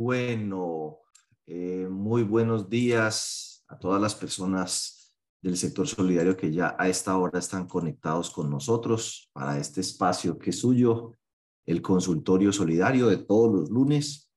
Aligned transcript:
Bueno, 0.00 1.00
eh, 1.46 1.86
muy 1.90 2.22
buenos 2.22 2.70
días 2.70 3.66
a 3.68 3.78
todas 3.78 4.00
las 4.00 4.14
personas 4.14 5.12
del 5.42 5.58
sector 5.58 5.86
solidario 5.86 6.38
que 6.38 6.50
ya 6.50 6.74
a 6.78 6.88
esta 6.88 7.18
hora 7.18 7.38
están 7.38 7.68
conectados 7.68 8.30
con 8.30 8.48
nosotros 8.48 9.28
para 9.34 9.58
este 9.58 9.82
espacio 9.82 10.38
que 10.38 10.50
es 10.50 10.58
suyo, 10.58 11.18
el 11.66 11.82
consultorio 11.82 12.50
solidario 12.50 13.08
de 13.08 13.18
todos 13.18 13.52
los 13.52 13.68
lunes. 13.68 14.32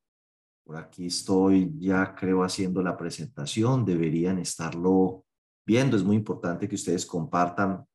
Por 0.65 0.75
aquí 0.75 1.05
estoy 1.05 1.73
ya 1.79 2.13
creo 2.13 2.43
haciendo 2.43 2.83
la 2.83 2.97
presentación, 2.97 3.85
deberían 3.85 4.39
estarlo 4.39 5.23
viendo. 5.65 5.95
Es 5.95 6.03
muy 6.03 6.17
importante 6.17 6.67
que 6.67 6.75
ustedes 6.75 7.05
compartan 7.05 7.85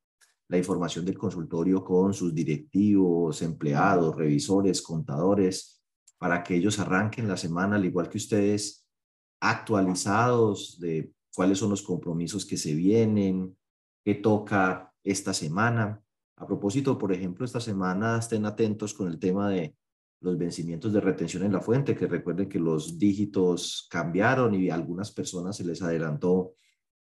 la 0.49 0.57
información 0.57 1.05
del 1.05 1.19
consultorio 1.19 1.85
con 1.85 2.15
sus 2.15 2.35
directivos, 2.35 3.43
empleados, 3.43 4.17
revisores, 4.17 4.81
contadores, 4.81 5.78
para 6.19 6.43
que 6.43 6.57
ellos 6.57 6.79
arranquen 6.79 7.29
la 7.29 7.37
semana, 7.37 7.77
al 7.77 7.85
igual 7.85 8.09
que 8.09 8.19
ustedes, 8.19 8.87
actualizados 9.41 10.79
de 10.81 11.13
cuáles 11.35 11.59
son 11.59 11.71
los 11.71 11.83
compromisos 11.83 12.45
que 12.45 12.57
se 12.57 12.75
vienen, 12.75 13.57
qué 14.05 14.17
toca 14.17 14.93
esta 15.05 15.33
semana. 15.33 16.03
A 16.37 16.47
propósito, 16.47 16.99
por 16.99 17.13
ejemplo, 17.13 17.45
esta 17.45 17.61
semana 17.61 18.19
estén 18.19 18.45
atentos 18.45 18.93
con 18.95 19.09
el 19.09 19.19
tema 19.19 19.49
de 19.49 19.77
los 20.21 20.37
vencimientos 20.37 20.93
de 20.93 21.01
retención 21.01 21.45
en 21.45 21.53
la 21.53 21.61
fuente, 21.61 21.95
que 21.95 22.07
recuerden 22.07 22.49
que 22.49 22.59
los 22.59 22.99
dígitos 22.99 23.87
cambiaron 23.89 24.55
y 24.55 24.69
a 24.71 24.75
algunas 24.75 25.13
personas 25.13 25.57
se 25.57 25.65
les 25.65 25.81
adelantó 25.81 26.55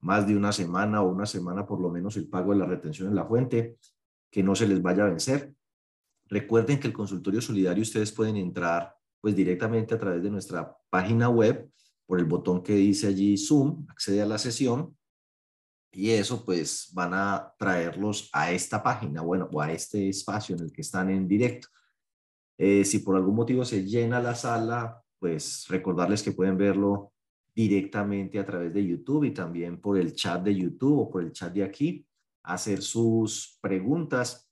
más 0.02 0.27
de 0.27 0.35
una 0.35 0.52
semana 0.52 1.02
o 1.02 1.10
una 1.10 1.26
semana 1.26 1.66
por 1.66 1.80
lo 1.80 1.90
menos 1.90 2.18
el 2.18 2.27
pago 2.27 2.52
de 2.52 2.60
la 2.60 2.66
retención 2.66 3.08
en 3.08 3.16
la 3.16 3.26
fuente, 3.26 3.77
que 4.30 4.44
no 4.44 4.55
se 4.55 4.68
les 4.68 4.82
vaya 4.82 5.04
a 5.04 5.10
vencer. 5.10 5.54
Recuerden 6.26 6.80
que 6.80 6.88
el 6.88 6.94
consultorio 6.94 7.41
solidario 7.41 7.82
ustedes 7.82 8.12
pueden 8.12 8.35
entrar 8.35 8.97
pues 9.27 9.36
directamente 9.36 9.94
a 9.94 9.99
través 9.99 10.23
de 10.23 10.31
nuestra 10.31 10.73
página 10.90 11.27
web 11.27 11.70
por 12.05 12.18
el 12.18 12.24
botón 12.24 12.63
que 12.63 12.71
dice 12.76 13.07
allí 13.07 13.38
Zoom, 13.38 13.85
accede 13.90 14.21
a 14.21 14.26
la 14.26 14.38
sesión 14.38 14.96
y 15.91 16.12
eso 16.12 16.46
pues 16.46 16.91
van 16.93 17.13
a 17.13 17.54
traerlos 17.60 18.29
a 18.32 18.54
esta 18.54 18.82
página, 18.82 19.21
bueno, 19.21 19.49
o 19.52 19.62
a 19.62 19.70
este 19.70 20.07
espacio 20.07 20.55
en 20.55 20.63
el 20.63 20.71
que 20.71 20.79
están 20.79 21.10
en 21.10 21.27
directo. 21.27 21.68
Eh, 22.57 22.85
si 22.85 22.99
por 22.99 23.18
algún 23.18 23.35
motivo 23.35 23.65
se 23.65 23.84
llena 23.84 24.21
la 24.21 24.34
sala, 24.34 25.04
pues 25.20 25.65
recordarles 25.68 26.24
que 26.24 26.32
pueden 26.32 26.57
verlo 26.57 27.12
directamente 27.54 28.40
a 28.40 28.46
través 28.46 28.74
de 28.74 28.87
YouTube 28.87 29.26
y 29.26 29.32
también 29.32 29.82
por 29.82 29.98
el 29.98 30.13
chat 30.13 30.41
de 30.41 30.55
YouTube 30.55 30.99
o 30.99 31.09
por 31.09 31.21
el 31.21 31.34
chat 31.34 31.52
de 31.52 31.65
aquí, 31.65 32.07
hacer 32.43 32.82
sus 32.82 33.57
preguntas 33.59 34.49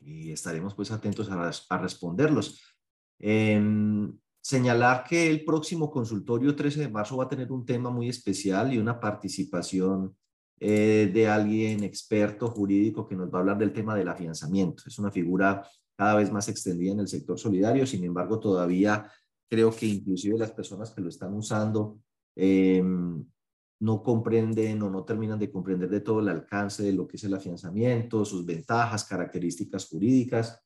y 0.00 0.32
estaremos 0.32 0.74
pues 0.74 0.90
atentos 0.90 1.30
a, 1.30 1.48
a 1.68 1.78
responderlos. 1.78 2.73
Em, 3.18 4.12
señalar 4.40 5.04
que 5.04 5.30
el 5.30 5.44
próximo 5.44 5.90
consultorio 5.90 6.54
13 6.54 6.80
de 6.80 6.88
marzo 6.88 7.16
va 7.16 7.24
a 7.24 7.28
tener 7.28 7.50
un 7.50 7.64
tema 7.64 7.90
muy 7.90 8.08
especial 8.08 8.72
y 8.72 8.78
una 8.78 9.00
participación 9.00 10.16
eh, 10.60 11.10
de 11.12 11.28
alguien 11.28 11.82
experto 11.84 12.48
jurídico 12.48 13.06
que 13.06 13.16
nos 13.16 13.32
va 13.32 13.38
a 13.38 13.40
hablar 13.40 13.58
del 13.58 13.72
tema 13.72 13.94
del 13.96 14.08
afianzamiento. 14.08 14.84
Es 14.86 14.98
una 14.98 15.10
figura 15.10 15.66
cada 15.96 16.16
vez 16.16 16.30
más 16.32 16.48
extendida 16.48 16.92
en 16.92 17.00
el 17.00 17.08
sector 17.08 17.38
solidario, 17.38 17.86
sin 17.86 18.04
embargo 18.04 18.38
todavía 18.40 19.10
creo 19.48 19.70
que 19.70 19.86
inclusive 19.86 20.38
las 20.38 20.52
personas 20.52 20.90
que 20.90 21.00
lo 21.00 21.08
están 21.08 21.34
usando 21.34 22.00
Em, 22.36 23.24
no 23.80 24.02
comprenden 24.02 24.82
o 24.82 24.90
no 24.90 25.04
terminan 25.04 25.38
de 25.38 25.50
comprender 25.50 25.90
de 25.90 26.00
todo 26.00 26.20
el 26.20 26.28
alcance 26.28 26.82
de 26.82 26.92
lo 26.92 27.06
que 27.06 27.16
es 27.16 27.24
el 27.24 27.34
afianzamiento, 27.34 28.24
sus 28.24 28.44
ventajas, 28.46 29.04
características 29.04 29.86
jurídicas, 29.88 30.63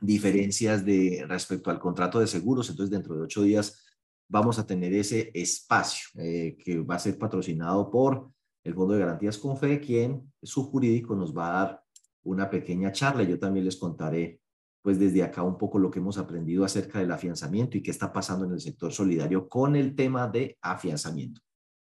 diferencias 0.00 0.84
de 0.84 1.24
respecto 1.28 1.70
al 1.70 1.78
contrato 1.78 2.20
de 2.20 2.26
seguros. 2.26 2.70
Entonces, 2.70 2.90
dentro 2.90 3.16
de 3.16 3.22
ocho 3.22 3.42
días 3.42 3.84
vamos 4.28 4.58
a 4.58 4.66
tener 4.66 4.92
ese 4.92 5.30
espacio 5.34 6.08
eh, 6.22 6.56
que 6.62 6.80
va 6.80 6.96
a 6.96 7.00
ser 7.00 7.18
patrocinado 7.18 7.90
por 7.90 8.30
el 8.62 8.74
Fondo 8.74 8.94
de 8.94 9.00
Garantías 9.00 9.38
Confe, 9.38 9.80
quien 9.80 10.30
su 10.42 10.64
jurídico 10.64 11.14
nos 11.14 11.36
va 11.36 11.48
a 11.48 11.52
dar 11.52 11.82
una 12.24 12.50
pequeña 12.50 12.92
charla. 12.92 13.22
Yo 13.22 13.38
también 13.38 13.64
les 13.64 13.76
contaré 13.76 14.40
pues 14.82 14.98
desde 14.98 15.22
acá 15.22 15.42
un 15.42 15.58
poco 15.58 15.78
lo 15.78 15.90
que 15.90 15.98
hemos 15.98 16.18
aprendido 16.18 16.64
acerca 16.64 17.00
del 17.00 17.10
afianzamiento 17.10 17.76
y 17.76 17.82
qué 17.82 17.90
está 17.90 18.12
pasando 18.12 18.44
en 18.44 18.52
el 18.52 18.60
sector 18.60 18.92
solidario 18.92 19.48
con 19.48 19.76
el 19.76 19.94
tema 19.94 20.28
de 20.28 20.56
afianzamiento. 20.62 21.40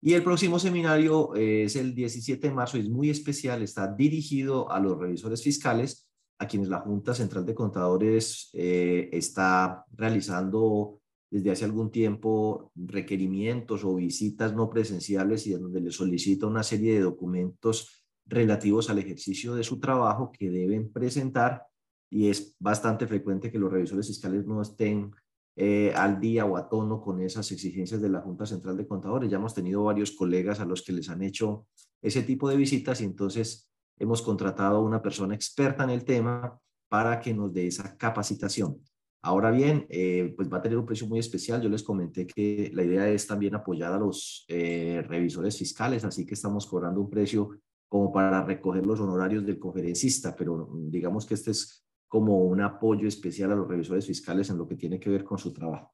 Y 0.01 0.15
el 0.15 0.25
próximo 0.25 0.59
seminario 0.59 1.35
eh, 1.37 1.65
es 1.65 1.77
el 1.77 1.95
17 1.95 2.49
de 2.49 2.53
marzo, 2.53 2.77
es 2.77 2.89
muy 2.89 3.09
especial, 3.09 3.63
está 3.63 3.87
dirigido 3.87 4.71
a 4.71 4.81
los 4.81 4.99
revisores 4.99 5.43
fiscales, 5.43 6.09
a 6.39 6.47
quienes 6.47 6.69
la 6.69 6.81
Junta 6.81 7.15
Central 7.15 7.47
de 7.47 7.55
Contadores 7.55 8.51
eh, 8.53 9.09
está 9.13 9.85
realizando 9.93 11.01
desde 11.31 11.51
hace 11.51 11.65
algún 11.65 11.91
tiempo 11.91 12.71
requerimientos 12.75 13.85
o 13.85 13.95
visitas 13.95 14.55
no 14.55 14.69
presenciales 14.69 15.47
y 15.47 15.53
donde 15.53 15.81
le 15.81 15.91
solicita 15.91 16.47
una 16.47 16.63
serie 16.63 16.95
de 16.95 17.01
documentos 17.01 18.05
relativos 18.27 18.91
al 18.91 18.99
ejercicio 18.99 19.55
de 19.55 19.65
su 19.65 19.81
trabajo 19.81 20.31
que 20.31 20.51
deben 20.51 20.93
presentar 20.93 21.65
y 22.11 22.29
es 22.29 22.55
bastante 22.59 23.07
frecuente 23.07 23.51
que 23.51 23.59
los 23.59 23.73
revisores 23.73 24.07
fiscales 24.07 24.47
no 24.47 24.61
estén 24.61 25.13
eh, 25.57 25.93
al 25.97 26.21
día 26.21 26.45
o 26.45 26.59
a 26.59 26.69
tono 26.69 27.01
con 27.01 27.23
esas 27.23 27.51
exigencias 27.53 28.03
de 28.03 28.11
la 28.11 28.21
Junta 28.21 28.45
Central 28.45 28.77
de 28.77 28.87
Contadores. 28.87 29.31
Ya 29.31 29.39
hemos 29.39 29.55
tenido 29.55 29.85
varios 29.85 30.13
colegas 30.13 30.61
a 30.61 30.67
los 30.67 30.83
que 30.83 30.93
les 30.93 31.09
han 31.09 31.23
hecho 31.23 31.67
ese 32.03 32.23
tipo 32.23 32.51
de 32.51 32.57
visitas 32.57 33.01
y 33.01 33.05
entonces 33.05 33.72
hemos 34.03 34.21
contratado 34.21 34.79
a 34.79 34.83
una 34.83 35.01
persona 35.01 35.35
experta 35.35 35.85
en 35.85 35.91
el 35.91 36.05
tema 36.05 36.59
para 36.89 37.21
que 37.21 37.33
nos 37.33 37.53
dé 37.53 37.69
esa 37.69 37.97
capacitación. 37.97 38.81
Ahora 39.23 39.53
bien, 39.53 39.87
eh, 39.89 40.35
pues 40.37 40.53
va 40.53 40.59
a 40.59 40.63
tener 40.63 40.77
un 40.77 40.85
precio 40.85 41.07
muy 41.07 41.21
especial. 41.21 41.63
Yo 41.63 41.69
les 41.69 41.85
comenté 41.85 42.27
que 42.27 42.73
la 42.75 42.83
idea 42.83 43.09
es 43.09 43.27
también 43.27 43.55
apoyar 43.55 43.93
a 43.93 43.99
los 43.99 44.45
eh, 44.49 45.05
revisores 45.07 45.57
fiscales, 45.57 46.05
así 46.05 46.27
que 46.27 46.35
estamos 46.35 46.67
cobrando 46.67 47.01
un 47.01 47.09
precio 47.09 47.51
como 47.89 48.13
para 48.13 48.43
recoger 48.43 48.85
los 48.85 48.99
honorarios 48.99 49.47
del 49.47 49.61
conferencista, 49.61 50.35
pero 50.35 50.69
digamos 50.75 51.25
que 51.25 51.35
este 51.35 51.53
es 51.53 51.87
como 52.09 52.39
un 52.39 52.61
apoyo 52.61 53.07
especial 53.07 53.53
a 53.53 53.55
los 53.55 53.69
revisores 53.69 54.05
fiscales 54.05 54.51
en 54.51 54.59
lo 54.59 54.67
que 54.67 54.77
tiene 54.77 54.99
que 54.99 55.11
ver 55.11 55.23
con 55.23 55.39
su 55.39 55.53
trabajo. 55.53 55.93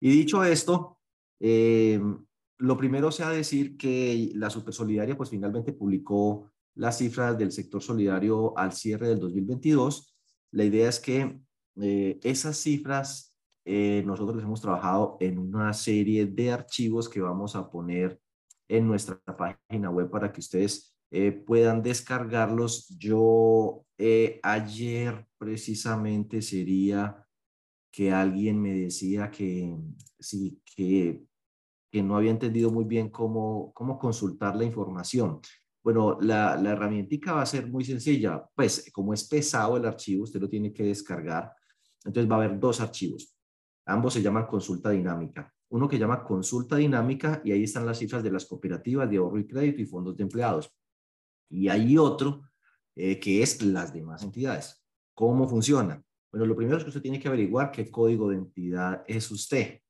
Y 0.00 0.10
dicho 0.10 0.42
esto, 0.42 0.98
eh, 1.38 2.00
lo 2.58 2.76
primero 2.78 3.12
sea 3.12 3.28
decir 3.30 3.76
que 3.76 4.30
la 4.34 4.48
Supersolidaria 4.48 5.16
pues 5.16 5.28
finalmente 5.28 5.72
publicó 5.72 6.50
las 6.74 6.98
cifras 6.98 7.36
del 7.38 7.52
sector 7.52 7.82
solidario 7.82 8.56
al 8.56 8.72
cierre 8.72 9.08
del 9.08 9.20
2022. 9.20 10.14
La 10.52 10.64
idea 10.64 10.88
es 10.88 11.00
que 11.00 11.40
eh, 11.80 12.18
esas 12.22 12.56
cifras 12.56 13.36
eh, 13.64 14.02
nosotros 14.06 14.42
hemos 14.42 14.60
trabajado 14.60 15.16
en 15.20 15.38
una 15.38 15.72
serie 15.72 16.26
de 16.26 16.50
archivos 16.50 17.08
que 17.08 17.20
vamos 17.20 17.54
a 17.56 17.70
poner 17.70 18.20
en 18.68 18.86
nuestra 18.86 19.20
página 19.36 19.90
web 19.90 20.10
para 20.10 20.32
que 20.32 20.40
ustedes 20.40 20.96
eh, 21.10 21.32
puedan 21.32 21.82
descargarlos. 21.82 22.88
Yo 22.98 23.84
ayer 24.42 25.26
precisamente 25.36 26.40
sería 26.40 27.26
que 27.92 28.12
alguien 28.12 28.60
me 28.60 28.72
decía 28.72 29.30
que 29.30 29.76
sí, 30.18 30.60
que, 30.64 31.22
que 31.90 32.02
no 32.02 32.16
había 32.16 32.30
entendido 32.30 32.70
muy 32.70 32.84
bien 32.84 33.10
cómo, 33.10 33.72
cómo 33.74 33.98
consultar 33.98 34.56
la 34.56 34.64
información. 34.64 35.40
Bueno, 35.82 36.18
la, 36.20 36.56
la 36.56 36.70
herramientica 36.70 37.32
va 37.32 37.42
a 37.42 37.46
ser 37.46 37.66
muy 37.66 37.84
sencilla. 37.84 38.44
Pues 38.54 38.90
como 38.92 39.14
es 39.14 39.26
pesado 39.28 39.76
el 39.76 39.86
archivo, 39.86 40.24
usted 40.24 40.40
lo 40.40 40.48
tiene 40.48 40.72
que 40.72 40.84
descargar. 40.84 41.52
Entonces 42.04 42.30
va 42.30 42.36
a 42.36 42.44
haber 42.44 42.58
dos 42.58 42.80
archivos. 42.80 43.36
Ambos 43.86 44.14
se 44.14 44.22
llaman 44.22 44.46
consulta 44.46 44.90
dinámica. 44.90 45.52
Uno 45.70 45.88
que 45.88 45.98
llama 45.98 46.24
consulta 46.24 46.76
dinámica 46.76 47.40
y 47.44 47.52
ahí 47.52 47.64
están 47.64 47.86
las 47.86 47.98
cifras 47.98 48.22
de 48.22 48.30
las 48.30 48.44
cooperativas 48.46 49.08
de 49.08 49.18
ahorro 49.18 49.38
y 49.38 49.46
crédito 49.46 49.80
y 49.80 49.86
fondos 49.86 50.16
de 50.16 50.24
empleados. 50.24 50.72
Y 51.48 51.68
hay 51.68 51.96
otro 51.96 52.42
eh, 52.96 53.18
que 53.18 53.42
es 53.42 53.62
las 53.62 53.92
demás 53.92 54.22
entidades. 54.22 54.84
¿Cómo 55.14 55.48
funciona? 55.48 56.02
Bueno, 56.32 56.46
lo 56.46 56.56
primero 56.56 56.78
es 56.78 56.84
que 56.84 56.90
usted 56.90 57.02
tiene 57.02 57.18
que 57.18 57.28
averiguar 57.28 57.70
qué 57.70 57.90
código 57.90 58.30
de 58.30 58.36
entidad 58.36 59.04
es 59.06 59.30
usted. 59.30 59.80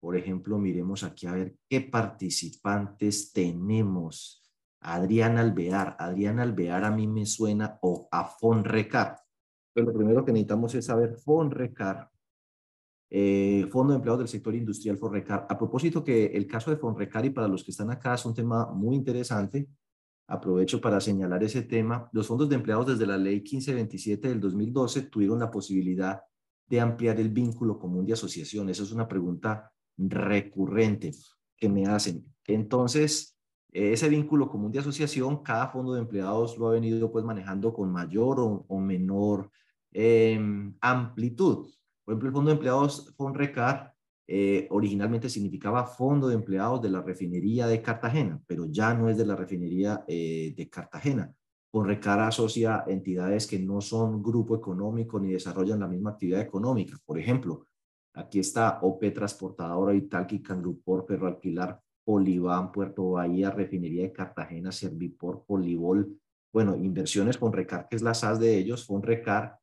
Por 0.00 0.16
ejemplo, 0.16 0.58
miremos 0.58 1.02
aquí 1.02 1.26
a 1.26 1.32
ver 1.32 1.56
qué 1.68 1.82
participantes 1.82 3.32
tenemos. 3.32 4.39
Adrián 4.80 5.38
Alvear. 5.38 5.96
Adrián 5.98 6.40
Alvear 6.40 6.84
a 6.84 6.90
mí 6.90 7.06
me 7.06 7.26
suena 7.26 7.78
o 7.82 8.08
a 8.10 8.24
Fonrecar. 8.24 9.18
Pero 9.72 9.86
lo 9.86 9.92
primero 9.92 10.24
que 10.24 10.32
necesitamos 10.32 10.74
es 10.74 10.86
saber 10.86 11.16
Fonrecar. 11.16 12.10
Eh, 13.08 13.66
Fondo 13.70 13.92
de 13.92 13.96
Empleados 13.96 14.20
del 14.20 14.28
Sector 14.28 14.54
Industrial 14.54 14.96
Fonrecar. 14.96 15.46
A 15.48 15.58
propósito 15.58 16.02
que 16.04 16.26
el 16.26 16.46
caso 16.46 16.70
de 16.70 16.76
Fonrecar 16.76 17.24
y 17.24 17.30
para 17.30 17.48
los 17.48 17.64
que 17.64 17.72
están 17.72 17.90
acá 17.90 18.14
es 18.14 18.24
un 18.24 18.34
tema 18.34 18.66
muy 18.66 18.96
interesante 18.96 19.68
aprovecho 20.30 20.80
para 20.80 21.00
señalar 21.00 21.42
ese 21.42 21.62
tema. 21.62 22.08
Los 22.12 22.28
fondos 22.28 22.48
de 22.48 22.54
empleados 22.54 22.86
desde 22.86 23.06
la 23.06 23.18
ley 23.18 23.40
1527 23.40 24.28
del 24.28 24.40
2012 24.40 25.02
tuvieron 25.02 25.40
la 25.40 25.50
posibilidad 25.50 26.20
de 26.68 26.80
ampliar 26.80 27.18
el 27.18 27.30
vínculo 27.30 27.78
común 27.78 28.06
de 28.06 28.12
asociación. 28.12 28.68
Esa 28.70 28.84
es 28.84 28.92
una 28.92 29.08
pregunta 29.08 29.72
recurrente 29.98 31.10
que 31.56 31.68
me 31.68 31.86
hacen. 31.86 32.24
Entonces, 32.46 33.36
ese 33.72 34.08
vínculo 34.08 34.48
común 34.48 34.72
de 34.72 34.80
asociación, 34.80 35.42
cada 35.42 35.68
fondo 35.68 35.94
de 35.94 36.00
empleados 36.00 36.58
lo 36.58 36.68
ha 36.68 36.72
venido 36.72 37.10
pues 37.10 37.24
manejando 37.24 37.72
con 37.72 37.90
mayor 37.90 38.38
o, 38.40 38.80
menor 38.80 39.50
em, 39.92 40.74
amplitud. 40.80 41.68
Por 42.04 42.12
ejemplo, 42.12 42.28
el 42.28 42.34
fondo 42.34 42.48
de 42.50 42.54
empleados 42.54 43.14
FONRECAR 43.16 43.94
eh, 44.32 44.68
originalmente 44.70 45.28
significaba 45.28 45.84
Fondo 45.84 46.28
de 46.28 46.36
Empleados 46.36 46.80
de 46.80 46.88
la 46.88 47.02
Refinería 47.02 47.66
de 47.66 47.82
Cartagena, 47.82 48.40
pero 48.46 48.66
ya 48.66 48.94
no 48.94 49.08
es 49.08 49.18
de 49.18 49.26
la 49.26 49.34
Refinería 49.34 50.04
eh, 50.06 50.54
de 50.56 50.70
Cartagena. 50.70 51.34
Recar 51.72 52.20
asocia 52.20 52.84
entidades 52.86 53.48
que 53.48 53.58
no 53.58 53.80
son 53.80 54.22
grupo 54.22 54.54
económico 54.56 55.18
ni 55.18 55.32
desarrollan 55.32 55.80
la 55.80 55.88
misma 55.88 56.10
actividad 56.10 56.40
económica. 56.40 56.96
Por 57.04 57.18
ejemplo, 57.18 57.66
aquí 58.14 58.38
está 58.38 58.78
OP 58.82 59.12
Transportadora, 59.12 59.94
Italki, 59.94 60.40
Cangrupor, 60.40 61.06
Alquilar, 61.26 61.80
Polibán, 62.10 62.72
Puerto 62.72 63.12
Bahía, 63.12 63.52
Refinería 63.52 64.02
de 64.02 64.12
Cartagena, 64.12 64.72
Servipor, 64.72 65.44
Polibol. 65.46 66.18
Bueno, 66.52 66.74
inversiones 66.74 67.38
con 67.38 67.52
Recar, 67.52 67.86
que 67.88 67.94
es 67.94 68.02
la 68.02 68.14
SAS 68.14 68.40
de 68.40 68.58
ellos, 68.58 68.88
Recar, 69.00 69.56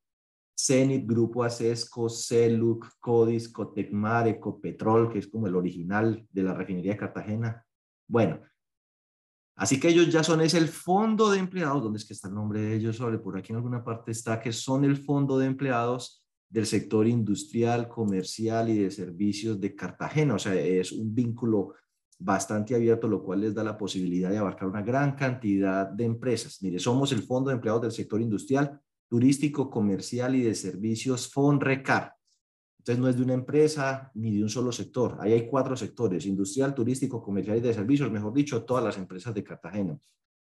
Zenit, 0.58 1.06
Grupo 1.06 1.44
Acesco, 1.44 2.08
Celuc, 2.08 2.88
Codis, 3.02 3.50
Cotecmar, 3.50 4.30
Ecopetrol, 4.30 5.12
que 5.12 5.20
es 5.20 5.28
como 5.28 5.48
el 5.48 5.58
original 5.58 6.26
de 6.32 6.42
la 6.42 6.54
refinería 6.54 6.94
de 6.94 7.00
Cartagena. 7.00 7.66
Bueno, 8.08 8.40
así 9.58 9.78
que 9.78 9.90
ellos 9.90 10.10
ya 10.10 10.24
son, 10.24 10.40
es 10.40 10.54
el 10.54 10.70
fondo 10.70 11.30
de 11.30 11.40
empleados, 11.40 11.84
¿dónde 11.84 11.98
es 11.98 12.06
que 12.06 12.14
está 12.14 12.30
el 12.30 12.36
nombre 12.36 12.62
de 12.62 12.76
ellos? 12.76 12.96
Sobre 12.96 13.18
por 13.18 13.38
aquí 13.38 13.52
en 13.52 13.58
alguna 13.58 13.84
parte 13.84 14.12
está 14.12 14.40
que 14.40 14.54
son 14.54 14.86
el 14.86 14.96
fondo 14.96 15.38
de 15.38 15.48
empleados 15.48 16.24
del 16.50 16.66
sector 16.66 17.08
industrial, 17.08 17.90
comercial 17.90 18.70
y 18.70 18.78
de 18.78 18.90
servicios 18.90 19.60
de 19.60 19.76
Cartagena. 19.76 20.36
O 20.36 20.40
sea, 20.40 20.56
es 20.56 20.94
un 20.94 21.14
vínculo 21.14 21.74
bastante 22.20 22.76
abierto, 22.76 23.08
lo 23.08 23.24
cual 23.24 23.42
les 23.42 23.54
da 23.54 23.64
la 23.64 23.78
posibilidad 23.78 24.30
de 24.30 24.38
abarcar 24.38 24.68
una 24.68 24.82
gran 24.82 25.16
cantidad 25.16 25.88
de 25.88 26.06
empresas. 26.06 26.62
Mire, 26.62 26.80
somos 26.80 27.12
el 27.12 27.24
fondo 27.24 27.50
de 27.50 27.56
empleados 27.56 27.82
del 27.84 27.92
sector 27.92 28.22
industrial, 28.22 28.80
turístico, 29.08 29.70
comercial 29.70 30.36
y 30.36 30.42
de 30.42 30.56
servicios 30.56 31.32
FONRECAR. 31.32 32.14
Entonces 32.80 33.02
no 33.02 33.10
es 33.10 33.18
de 33.18 33.24
una 33.24 33.34
empresa 33.34 34.12
ni 34.16 34.36
de 34.36 34.44
un 34.44 34.50
solo 34.50 34.72
sector. 34.72 35.18
Ahí 35.20 35.34
hay 35.34 35.48
cuatro 35.48 35.76
sectores, 35.76 36.26
industrial, 36.26 36.74
turístico, 36.74 37.22
comercial 37.22 37.58
y 37.58 37.62
de 37.62 37.74
servicios, 37.74 38.10
mejor 38.10 38.34
dicho, 38.34 38.64
todas 38.64 38.84
las 38.84 38.98
empresas 38.98 39.34
de 39.34 39.44
Cartagena. 39.44 40.00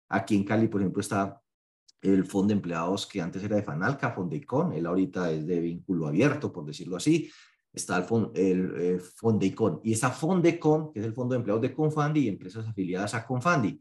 Aquí 0.08 0.36
en 0.36 0.44
Cali, 0.44 0.68
por 0.68 0.80
ejemplo, 0.80 1.00
está 1.00 1.40
el 2.00 2.24
fondo 2.24 2.48
de 2.48 2.54
empleados 2.54 3.06
que 3.06 3.20
antes 3.20 3.42
era 3.42 3.56
de 3.56 3.62
Fanalca, 3.62 4.12
Fondeicon, 4.12 4.72
él 4.72 4.86
ahorita 4.86 5.30
es 5.30 5.46
de 5.46 5.60
vínculo 5.60 6.06
abierto, 6.06 6.52
por 6.52 6.64
decirlo 6.64 6.96
así. 6.96 7.30
Está 7.72 7.98
el, 7.98 8.04
fond, 8.04 8.36
el 8.36 8.72
eh. 8.76 9.00
Y 9.84 9.92
esa 9.92 10.10
Fondecon, 10.10 10.92
que 10.92 11.00
es 11.00 11.06
el 11.06 11.14
fondo 11.14 11.34
de 11.34 11.38
empleados 11.38 11.62
de 11.62 11.72
Confandi 11.72 12.20
y 12.20 12.28
empresas 12.28 12.66
afiliadas 12.66 13.14
a 13.14 13.24
Confandi. 13.24 13.80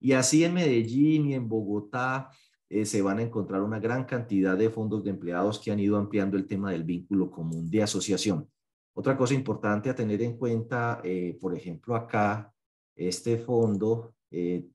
Y 0.00 0.12
así 0.12 0.44
en 0.44 0.54
Medellín 0.54 1.26
y 1.26 1.34
en 1.34 1.48
Bogotá 1.48 2.30
eh, 2.68 2.84
se 2.84 3.00
van 3.00 3.18
a 3.18 3.22
encontrar 3.22 3.62
una 3.62 3.78
gran 3.78 4.04
cantidad 4.04 4.56
de 4.56 4.70
fondos 4.70 5.04
de 5.04 5.10
empleados 5.10 5.60
que 5.60 5.70
han 5.70 5.78
ido 5.78 5.96
ampliando 5.96 6.36
el 6.36 6.46
tema 6.46 6.72
del 6.72 6.84
vínculo 6.84 7.30
común 7.30 7.70
de 7.70 7.82
asociación. 7.82 8.48
Otra 8.94 9.16
cosa 9.16 9.34
importante 9.34 9.88
a 9.88 9.94
tener 9.94 10.20
en 10.22 10.36
cuenta, 10.36 11.00
eh, 11.04 11.38
por 11.40 11.56
ejemplo, 11.56 11.94
acá, 11.94 12.52
este 12.96 13.38
fondo 13.38 14.14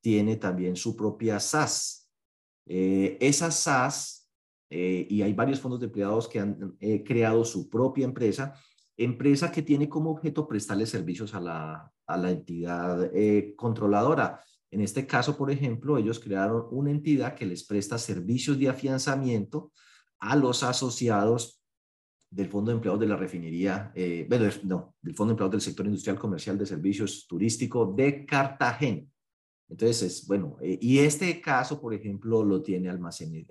tiene 0.01 0.37
también 0.37 0.75
su 0.75 0.95
propia 0.95 1.39
SAS. 1.39 2.09
esa 2.65 3.51
SAS, 3.51 4.22
y 5.09 5.21
hay 5.21 5.33
varios 5.33 5.59
fondos 5.59 5.79
de 5.79 5.85
empleados 5.85 6.27
que 6.27 6.39
han 6.39 6.77
creado 7.05 7.45
su 7.45 7.69
propia 7.69 8.05
empresa, 8.05 8.53
empresa 8.97 9.51
que 9.51 9.61
tiene 9.61 9.87
como 9.87 10.11
objeto 10.11 10.47
prestarle 10.47 10.85
servicios 10.85 11.33
a 11.35 11.39
la, 11.39 11.91
a 12.07 12.17
la 12.17 12.31
entidad 12.31 13.11
controladora. 13.55 14.39
En 14.71 14.81
este 14.81 15.05
caso, 15.05 15.37
por 15.37 15.51
ejemplo, 15.51 15.97
ellos 15.97 16.19
crearon 16.19 16.65
una 16.71 16.89
entidad 16.89 17.35
que 17.35 17.45
les 17.45 17.63
presta 17.63 17.97
servicios 17.99 18.57
de 18.57 18.69
afianzamiento 18.69 19.71
a 20.19 20.35
los 20.35 20.63
asociados 20.63 21.63
del 22.33 22.47
Fondo 22.47 22.71
de 22.71 22.75
Empleados 22.75 22.99
de 22.99 23.07
la 23.07 23.15
Refinería, 23.15 23.91
eh, 23.93 24.27
no, 24.63 24.95
del 25.01 25.15
Fondo 25.15 25.29
de 25.29 25.33
Empleados 25.33 25.51
del 25.51 25.61
Sector 25.61 25.85
Industrial 25.85 26.17
Comercial 26.17 26.57
de 26.57 26.65
Servicios 26.65 27.27
Turístico 27.27 27.93
de 27.95 28.25
Cartagena. 28.25 29.03
Entonces, 29.69 30.25
bueno, 30.27 30.57
eh, 30.61 30.77
y 30.81 30.99
este 30.99 31.41
caso, 31.41 31.79
por 31.81 31.93
ejemplo, 31.93 32.43
lo 32.43 32.61
tiene 32.61 32.89
el 32.89 32.99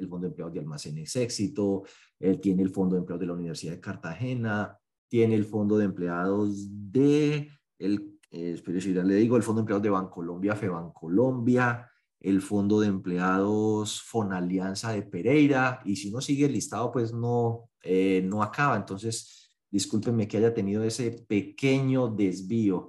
Fondo 0.08 0.20
de 0.20 0.26
Empleados 0.28 0.54
de 0.54 0.60
Almacenes 0.60 1.16
Éxito, 1.16 1.84
él 2.20 2.40
tiene 2.40 2.62
el 2.62 2.70
Fondo 2.70 2.94
de 2.94 3.00
Empleados 3.00 3.20
de 3.20 3.26
la 3.26 3.32
Universidad 3.32 3.72
de 3.72 3.80
Cartagena, 3.80 4.78
tiene 5.08 5.34
el 5.34 5.44
Fondo 5.44 5.76
de 5.78 5.86
Empleados 5.86 6.68
de 6.70 7.50
el 7.78 8.12
eh, 8.32 8.56
le 9.04 9.14
digo, 9.14 9.36
el 9.36 9.42
Fondo 9.42 9.60
de 9.60 9.62
Empleados 9.62 9.82
de 9.82 9.90
Bancolombia, 9.90 10.56
Febancolombia, 10.56 11.90
el 12.18 12.40
Fondo 12.40 12.80
de 12.80 12.86
Empleados 12.86 14.00
Fonalianza 14.02 14.92
de 14.92 15.02
Pereira, 15.02 15.80
y 15.84 15.96
si 15.96 16.10
no 16.10 16.20
sigue 16.20 16.46
el 16.46 16.52
listado, 16.52 16.90
pues 16.90 17.12
no, 17.12 17.68
eh, 17.82 18.22
no 18.24 18.42
acaba. 18.42 18.76
Entonces, 18.76 19.50
discúlpenme 19.70 20.26
que 20.26 20.38
haya 20.38 20.54
tenido 20.54 20.82
ese 20.82 21.10
pequeño 21.28 22.08
desvío, 22.08 22.88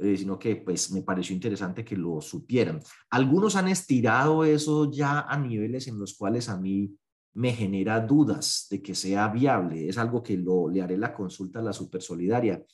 eh, 0.00 0.16
sino 0.16 0.38
que 0.38 0.56
pues 0.56 0.90
me 0.92 1.02
pareció 1.02 1.34
interesante 1.34 1.84
que 1.84 1.96
lo 1.96 2.20
supieran. 2.20 2.80
Algunos 3.10 3.56
han 3.56 3.68
estirado 3.68 4.44
eso 4.44 4.90
ya 4.90 5.20
a 5.20 5.38
niveles 5.38 5.88
en 5.88 5.98
los 5.98 6.14
cuales 6.14 6.48
a 6.48 6.56
mí 6.56 6.96
me 7.34 7.52
genera 7.52 8.00
dudas 8.00 8.66
de 8.70 8.82
que 8.82 8.94
sea 8.94 9.28
viable. 9.28 9.88
Es 9.88 9.98
algo 9.98 10.22
que 10.22 10.36
lo, 10.36 10.68
le 10.68 10.82
haré 10.82 10.96
la 10.96 11.14
consulta 11.14 11.60
a 11.60 11.62
la 11.62 11.72
Supersolidaria 11.72 12.64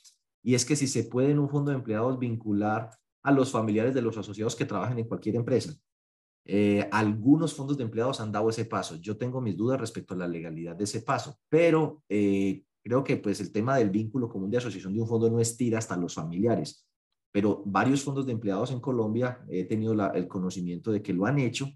y 0.42 0.54
es 0.54 0.64
que 0.64 0.76
si 0.76 0.86
se 0.86 1.04
puede 1.04 1.32
en 1.32 1.40
un 1.40 1.48
fondo 1.48 1.72
de 1.72 1.76
empleados 1.78 2.18
vincular 2.18 2.90
a 3.24 3.32
los 3.32 3.50
familiares 3.50 3.92
de 3.92 4.02
los 4.02 4.16
asociados 4.16 4.54
que 4.54 4.64
trabajan 4.64 4.98
en 4.98 5.08
cualquier 5.08 5.34
empresa. 5.34 5.74
Eh, 6.44 6.88
algunos 6.92 7.52
fondos 7.52 7.76
de 7.76 7.82
empleados 7.82 8.20
han 8.20 8.30
dado 8.30 8.48
ese 8.48 8.64
paso. 8.64 8.94
Yo 8.96 9.16
tengo 9.16 9.40
mis 9.40 9.56
dudas 9.56 9.80
respecto 9.80 10.14
a 10.14 10.16
la 10.16 10.28
legalidad 10.28 10.76
de 10.76 10.84
ese 10.84 11.02
paso, 11.02 11.40
pero 11.48 12.04
eh, 12.08 12.62
creo 12.84 13.02
que 13.02 13.16
pues 13.16 13.40
el 13.40 13.50
tema 13.50 13.76
del 13.76 13.90
vínculo 13.90 14.28
común 14.28 14.48
de 14.48 14.58
asociación 14.58 14.94
de 14.94 15.00
un 15.00 15.08
fondo 15.08 15.28
no 15.28 15.40
estira 15.40 15.78
hasta 15.78 15.96
los 15.96 16.14
familiares. 16.14 16.85
Pero 17.36 17.62
varios 17.66 18.02
fondos 18.02 18.24
de 18.24 18.32
empleados 18.32 18.70
en 18.70 18.80
Colombia 18.80 19.44
he 19.50 19.64
tenido 19.64 19.92
el 20.14 20.26
conocimiento 20.26 20.90
de 20.90 21.02
que 21.02 21.12
lo 21.12 21.26
han 21.26 21.38
hecho. 21.38 21.68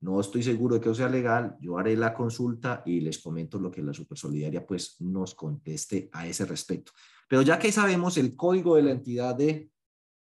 No 0.00 0.18
estoy 0.18 0.42
seguro 0.42 0.76
de 0.76 0.80
que 0.80 0.94
sea 0.94 1.10
legal. 1.10 1.54
Yo 1.60 1.76
haré 1.76 1.94
la 1.98 2.14
consulta 2.14 2.82
y 2.86 2.98
les 3.00 3.18
comento 3.18 3.58
lo 3.58 3.70
que 3.70 3.82
la 3.82 3.92
Supersolidaria 3.92 4.66
pues 4.66 4.96
nos 5.00 5.34
conteste 5.34 6.08
a 6.12 6.26
ese 6.26 6.46
respecto. 6.46 6.92
Pero 7.28 7.42
ya 7.42 7.58
que 7.58 7.70
sabemos 7.70 8.16
el 8.16 8.34
código 8.34 8.76
de 8.76 8.84
la 8.84 8.92
entidad 8.92 9.36
de 9.36 9.70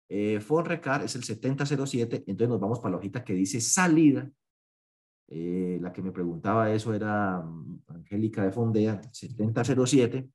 eh, 0.08 0.40
Fonrecar 0.40 1.04
es 1.04 1.14
el 1.14 1.22
7007, 1.22 2.24
entonces 2.26 2.48
nos 2.48 2.60
vamos 2.60 2.80
para 2.80 2.90
la 2.90 2.96
hojita 2.96 3.22
que 3.22 3.34
dice 3.34 3.60
salida. 3.60 4.28
Eh, 5.28 5.78
la 5.80 5.92
que 5.92 6.02
me 6.02 6.10
preguntaba 6.10 6.68
eso 6.74 6.92
era 6.92 7.40
mm, 7.40 7.82
Angélica 7.86 8.42
de 8.42 8.50
Fondea, 8.50 9.00
7007. 9.12 10.28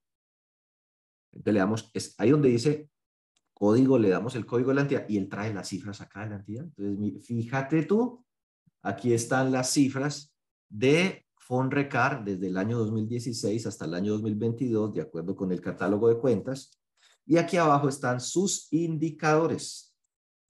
Entonces 1.34 1.54
le 1.54 1.60
damos, 1.60 1.92
es 1.94 2.18
ahí 2.18 2.30
donde 2.30 2.48
dice 2.48 2.90
código, 3.56 3.98
le 3.98 4.10
damos 4.10 4.36
el 4.36 4.46
código 4.46 4.70
de 4.70 4.76
la 4.76 4.82
entidad 4.82 5.06
y 5.10 5.18
él 5.18 5.30
trae 5.30 5.54
las 5.54 5.70
cifras 5.70 6.02
acá 6.02 6.24
de 6.24 6.30
la 6.30 6.36
entidad. 6.36 6.66
Entonces, 6.78 7.26
fíjate 7.26 7.84
tú, 7.84 8.24
aquí 8.84 9.14
están 9.14 9.52
las 9.52 9.72
cifras 9.72 10.36
de 10.70 11.26
FONRECAR 11.38 12.24
desde 12.26 12.48
el 12.48 12.58
año 12.58 12.78
2016 12.78 13.66
hasta 13.66 13.86
el 13.86 13.94
año 13.94 14.12
2022, 14.14 14.94
de 14.94 15.02
acuerdo 15.02 15.36
con 15.36 15.52
el 15.52 15.62
catálogo 15.62 16.10
de 16.10 16.18
cuentas. 16.18 16.78
Y 17.26 17.38
aquí 17.38 17.58
abajo 17.58 17.88
están 17.88 18.20
sus 18.20 18.68
indicadores. 18.72 19.96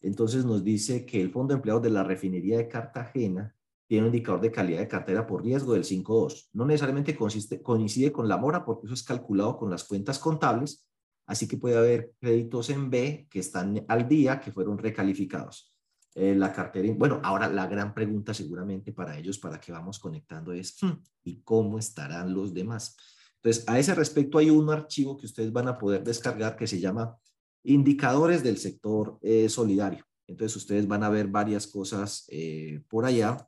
Entonces 0.02 0.44
nos 0.44 0.64
dice 0.64 1.06
que 1.06 1.22
el 1.22 1.32
Fondo 1.32 1.54
de 1.54 1.58
Empleados 1.58 1.84
de 1.84 1.92
la 1.92 2.04
Refinería 2.04 2.58
de 2.58 2.68
Cartagena 2.68 3.56
tiene 3.88 4.08
un 4.08 4.14
indicador 4.14 4.42
de 4.42 4.52
calidad 4.52 4.80
de 4.80 4.88
cartera 4.88 5.28
por 5.28 5.44
riesgo 5.44 5.74
del 5.74 5.84
5.2. 5.84 6.50
No 6.54 6.66
necesariamente 6.66 7.16
consiste, 7.16 7.62
coincide 7.62 8.12
con 8.12 8.28
la 8.28 8.38
mora 8.38 8.66
porque 8.66 8.88
eso 8.88 8.96
es 8.96 9.04
calculado 9.04 9.58
con 9.58 9.70
las 9.70 9.84
cuentas 9.84 10.18
contables, 10.18 10.88
así 11.26 11.48
que 11.48 11.58
puede 11.58 11.78
haber 11.78 12.14
créditos 12.20 12.70
en 12.70 12.90
B 12.90 13.28
que 13.30 13.40
están 13.40 13.84
al 13.88 14.08
día, 14.08 14.40
que 14.40 14.52
fueron 14.52 14.78
recalificados. 14.78 15.76
Eh, 16.18 16.34
la 16.34 16.54
cartera. 16.54 16.94
Bueno, 16.98 17.20
ahora 17.26 17.50
la 17.50 17.68
gran 17.68 17.94
pregunta 17.94 18.34
seguramente 18.34 18.94
para 18.94 19.18
ellos, 19.18 19.38
para 19.38 19.60
que 19.60 19.74
vamos 19.74 20.00
conectando 20.00 20.54
es, 20.54 20.82
hmm, 20.82 20.94
¿y 21.26 21.42
cómo 21.42 21.78
estarán 21.78 22.34
los 22.34 22.54
demás? 22.54 22.96
Entonces, 23.36 23.66
a 23.68 23.78
ese 23.78 23.94
respecto 23.94 24.38
hay 24.38 24.50
un 24.50 24.70
archivo 24.70 25.18
que 25.18 25.26
ustedes 25.26 25.52
van 25.52 25.68
a 25.68 25.78
poder 25.78 26.06
descargar 26.06 26.56
que 26.56 26.68
se 26.68 26.80
llama 26.80 27.18
Indicadores 27.64 28.44
del 28.44 28.58
Sector 28.58 29.20
eh, 29.22 29.50
Solidario. 29.50 30.06
Entonces, 30.26 30.56
ustedes 30.56 30.88
van 30.88 31.04
a 31.04 31.10
ver 31.10 31.28
varias 31.28 31.68
cosas 31.68 32.26
eh, 32.30 32.82
por 32.88 33.04
allá. 33.04 33.46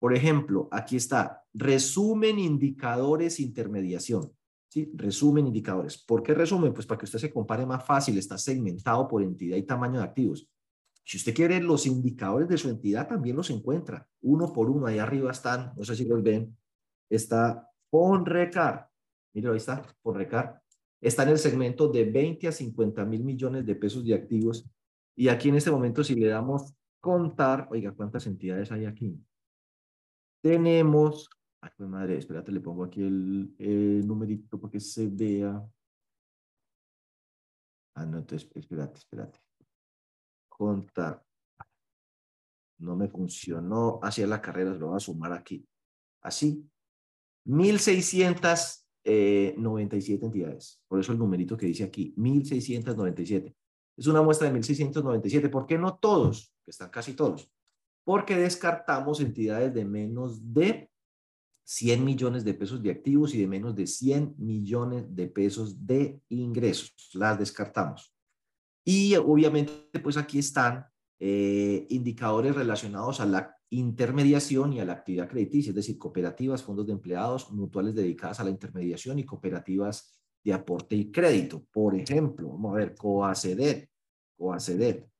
Por 0.00 0.12
ejemplo, 0.12 0.68
aquí 0.72 0.96
está, 0.96 1.44
resumen 1.54 2.40
indicadores 2.40 3.38
intermediación. 3.38 4.32
¿Sí? 4.68 4.90
Resumen 4.94 5.46
indicadores. 5.46 5.98
¿Por 5.98 6.22
qué 6.22 6.34
resumen? 6.34 6.72
Pues 6.72 6.86
para 6.86 6.98
que 6.98 7.04
usted 7.04 7.18
se 7.18 7.32
compare 7.32 7.64
más 7.64 7.84
fácil, 7.84 8.18
está 8.18 8.36
segmentado 8.36 9.06
por 9.08 9.22
entidad 9.22 9.56
y 9.56 9.62
tamaño 9.62 9.98
de 9.98 10.04
activos. 10.04 10.48
Si 11.04 11.18
usted 11.18 11.34
quiere 11.34 11.60
los 11.60 11.86
indicadores 11.86 12.48
de 12.48 12.58
su 12.58 12.68
entidad, 12.68 13.08
también 13.08 13.36
los 13.36 13.48
encuentra. 13.50 14.08
Uno 14.22 14.52
por 14.52 14.68
uno, 14.68 14.86
ahí 14.86 14.98
arriba 14.98 15.30
están, 15.30 15.72
no 15.76 15.84
sé 15.84 15.94
si 15.94 16.04
los 16.04 16.20
ven, 16.22 16.56
está 17.08 17.70
Fonrecar. 17.90 18.88
Mire, 19.32 19.50
ahí 19.50 19.56
está, 19.56 19.84
Fonrecar. 20.02 20.60
Está 21.00 21.22
en 21.22 21.28
el 21.28 21.38
segmento 21.38 21.88
de 21.88 22.04
20 22.04 22.48
a 22.48 22.52
50 22.52 23.04
mil 23.04 23.22
millones 23.22 23.64
de 23.64 23.76
pesos 23.76 24.04
de 24.04 24.14
activos. 24.14 24.68
Y 25.14 25.28
aquí 25.28 25.48
en 25.48 25.54
este 25.54 25.70
momento, 25.70 26.02
si 26.02 26.16
le 26.16 26.26
damos 26.26 26.74
contar, 27.00 27.68
oiga, 27.70 27.92
¿cuántas 27.92 28.26
entidades 28.26 28.72
hay 28.72 28.84
aquí? 28.86 29.16
Tenemos, 30.42 31.30
madre, 31.78 32.18
espérate, 32.18 32.52
le 32.52 32.60
pongo 32.60 32.84
aquí 32.84 33.02
el, 33.02 33.54
el 33.58 34.06
numerito 34.06 34.60
para 34.60 34.72
que 34.72 34.80
se 34.80 35.08
vea. 35.08 35.62
Ah, 37.94 38.04
no, 38.04 38.18
entonces, 38.18 38.50
espérate, 38.54 38.98
espérate. 38.98 39.40
Contar. 40.48 41.24
No 42.78 42.94
me 42.94 43.08
funcionó 43.08 43.98
hacia 44.02 44.26
la 44.26 44.40
carrera, 44.42 44.74
lo 44.74 44.88
voy 44.88 44.96
a 44.96 45.00
sumar 45.00 45.32
aquí. 45.32 45.66
Así. 46.22 46.68
1697 47.44 48.84
eh, 49.04 49.54
entidades. 50.26 50.82
Por 50.88 51.00
eso 51.00 51.12
el 51.12 51.18
numerito 51.18 51.56
que 51.56 51.66
dice 51.66 51.84
aquí, 51.84 52.12
1697. 52.16 53.54
Es 53.96 54.06
una 54.06 54.20
muestra 54.20 54.48
de 54.48 54.52
1697. 54.52 55.48
¿Por 55.48 55.66
qué 55.66 55.78
no 55.78 55.96
todos? 55.96 56.52
Que 56.64 56.70
están 56.70 56.90
casi 56.90 57.14
todos. 57.14 57.50
Porque 58.04 58.36
descartamos 58.36 59.20
entidades 59.20 59.72
de 59.72 59.84
menos 59.84 60.52
de 60.52 60.90
100 61.66 62.04
millones 62.04 62.44
de 62.44 62.54
pesos 62.54 62.80
de 62.80 62.92
activos 62.92 63.34
y 63.34 63.40
de 63.40 63.48
menos 63.48 63.74
de 63.74 63.88
100 63.88 64.36
millones 64.38 65.04
de 65.14 65.26
pesos 65.26 65.84
de 65.84 66.20
ingresos. 66.28 67.10
Las 67.14 67.38
descartamos. 67.38 68.14
Y 68.84 69.16
obviamente, 69.16 69.98
pues 70.00 70.16
aquí 70.16 70.38
están 70.38 70.86
eh, 71.18 71.86
indicadores 71.90 72.54
relacionados 72.54 73.20
a 73.20 73.26
la 73.26 73.56
intermediación 73.70 74.74
y 74.74 74.80
a 74.80 74.84
la 74.84 74.92
actividad 74.92 75.28
crediticia, 75.28 75.70
es 75.70 75.76
decir, 75.76 75.98
cooperativas, 75.98 76.62
fondos 76.62 76.86
de 76.86 76.92
empleados, 76.92 77.50
mutuales 77.50 77.96
dedicadas 77.96 78.38
a 78.38 78.44
la 78.44 78.50
intermediación 78.50 79.18
y 79.18 79.24
cooperativas 79.24 80.20
de 80.44 80.52
aporte 80.52 80.94
y 80.94 81.10
crédito. 81.10 81.64
Por 81.72 81.96
ejemplo, 81.96 82.50
vamos 82.50 82.74
a 82.74 82.78
ver, 82.78 82.94
Coacedet, 82.94 83.90
Coacedet. 84.36 85.10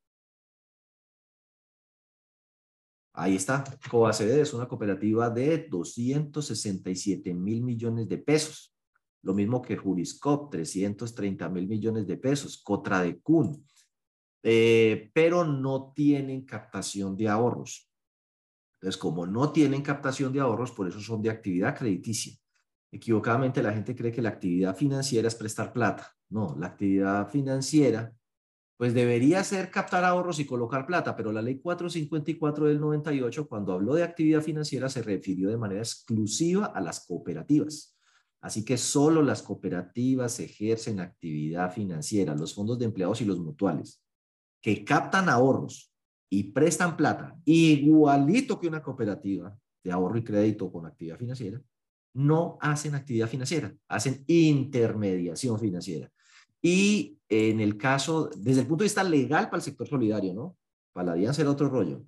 Ahí 3.18 3.36
está, 3.36 3.64
Coacedet 3.90 4.42
es 4.42 4.52
una 4.52 4.68
cooperativa 4.68 5.30
de 5.30 5.66
267 5.70 7.32
mil 7.32 7.62
millones 7.62 8.06
de 8.08 8.18
pesos. 8.18 8.76
Lo 9.22 9.32
mismo 9.32 9.62
que 9.62 9.74
Juriscop, 9.74 10.50
330 10.50 11.48
mil 11.48 11.66
millones 11.66 12.06
de 12.06 12.18
pesos. 12.18 12.62
Cotradecun, 12.62 13.66
eh, 14.42 15.10
pero 15.14 15.44
no 15.44 15.94
tienen 15.94 16.44
captación 16.44 17.16
de 17.16 17.28
ahorros. 17.28 17.90
Entonces, 18.74 19.00
como 19.00 19.26
no 19.26 19.50
tienen 19.50 19.80
captación 19.80 20.30
de 20.30 20.40
ahorros, 20.40 20.72
por 20.72 20.86
eso 20.86 21.00
son 21.00 21.22
de 21.22 21.30
actividad 21.30 21.74
crediticia. 21.74 22.36
Equivocadamente 22.92 23.62
la 23.62 23.72
gente 23.72 23.96
cree 23.96 24.12
que 24.12 24.20
la 24.20 24.28
actividad 24.28 24.76
financiera 24.76 25.26
es 25.26 25.34
prestar 25.34 25.72
plata. 25.72 26.14
No, 26.28 26.54
la 26.58 26.66
actividad 26.66 27.30
financiera 27.30 28.14
pues 28.76 28.92
debería 28.92 29.42
ser 29.42 29.70
captar 29.70 30.04
ahorros 30.04 30.38
y 30.38 30.44
colocar 30.44 30.86
plata, 30.86 31.16
pero 31.16 31.32
la 31.32 31.40
ley 31.40 31.58
454 31.58 32.66
del 32.66 32.80
98, 32.80 33.48
cuando 33.48 33.72
habló 33.72 33.94
de 33.94 34.02
actividad 34.02 34.42
financiera, 34.42 34.88
se 34.88 35.02
refirió 35.02 35.48
de 35.48 35.56
manera 35.56 35.80
exclusiva 35.80 36.66
a 36.66 36.80
las 36.80 37.06
cooperativas. 37.06 37.96
Así 38.40 38.64
que 38.64 38.76
solo 38.76 39.22
las 39.22 39.42
cooperativas 39.42 40.38
ejercen 40.40 41.00
actividad 41.00 41.72
financiera, 41.72 42.34
los 42.34 42.54
fondos 42.54 42.78
de 42.78 42.84
empleados 42.84 43.20
y 43.22 43.24
los 43.24 43.38
mutuales, 43.38 44.02
que 44.60 44.84
captan 44.84 45.30
ahorros 45.30 45.92
y 46.30 46.52
prestan 46.52 46.96
plata, 46.96 47.34
igualito 47.44 48.60
que 48.60 48.68
una 48.68 48.82
cooperativa 48.82 49.56
de 49.82 49.92
ahorro 49.92 50.18
y 50.18 50.24
crédito 50.24 50.70
con 50.70 50.84
actividad 50.84 51.18
financiera, 51.18 51.62
no 52.12 52.58
hacen 52.60 52.94
actividad 52.94 53.28
financiera, 53.28 53.74
hacen 53.88 54.24
intermediación 54.26 55.58
financiera. 55.58 56.10
Y 56.62 57.15
en 57.28 57.60
el 57.60 57.76
caso, 57.76 58.30
desde 58.36 58.60
el 58.60 58.66
punto 58.66 58.82
de 58.82 58.86
vista 58.86 59.02
legal 59.02 59.46
para 59.46 59.56
el 59.56 59.62
sector 59.62 59.86
solidario, 59.86 60.32
¿no? 60.34 60.56
Para 60.92 61.16
la 61.16 61.32
será 61.32 61.50
otro 61.50 61.68
rollo. 61.68 62.04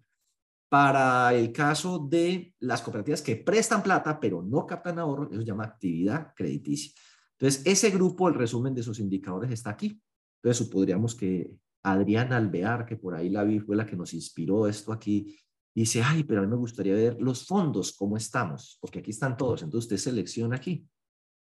Para 0.68 1.34
el 1.34 1.50
caso 1.50 1.98
de 1.98 2.54
las 2.60 2.82
cooperativas 2.82 3.22
que 3.22 3.36
prestan 3.36 3.82
plata, 3.82 4.20
pero 4.20 4.42
no 4.42 4.66
captan 4.66 4.98
ahorro, 4.98 5.28
eso 5.30 5.40
se 5.40 5.46
llama 5.46 5.64
actividad 5.64 6.32
crediticia. 6.36 6.92
Entonces, 7.38 7.62
ese 7.66 7.90
grupo, 7.90 8.28
el 8.28 8.34
resumen 8.34 8.74
de 8.74 8.82
sus 8.82 8.98
indicadores 8.98 9.50
está 9.50 9.70
aquí. 9.70 10.00
Entonces, 10.42 10.66
supondríamos 10.66 11.14
que 11.14 11.50
Adrián 11.82 12.32
Alvear, 12.32 12.84
que 12.84 12.96
por 12.96 13.14
ahí 13.14 13.30
la 13.30 13.44
vi, 13.44 13.60
fue 13.60 13.76
la 13.76 13.86
que 13.86 13.96
nos 13.96 14.12
inspiró 14.12 14.66
esto 14.66 14.92
aquí, 14.92 15.36
dice, 15.74 16.02
ay, 16.02 16.24
pero 16.24 16.40
a 16.40 16.44
mí 16.44 16.50
me 16.50 16.56
gustaría 16.56 16.94
ver 16.94 17.16
los 17.20 17.46
fondos, 17.46 17.92
cómo 17.92 18.16
estamos, 18.16 18.76
porque 18.80 18.98
aquí 18.98 19.10
están 19.10 19.36
todos. 19.36 19.62
Entonces, 19.62 19.86
usted 19.86 20.10
selecciona 20.10 20.56
aquí 20.56 20.86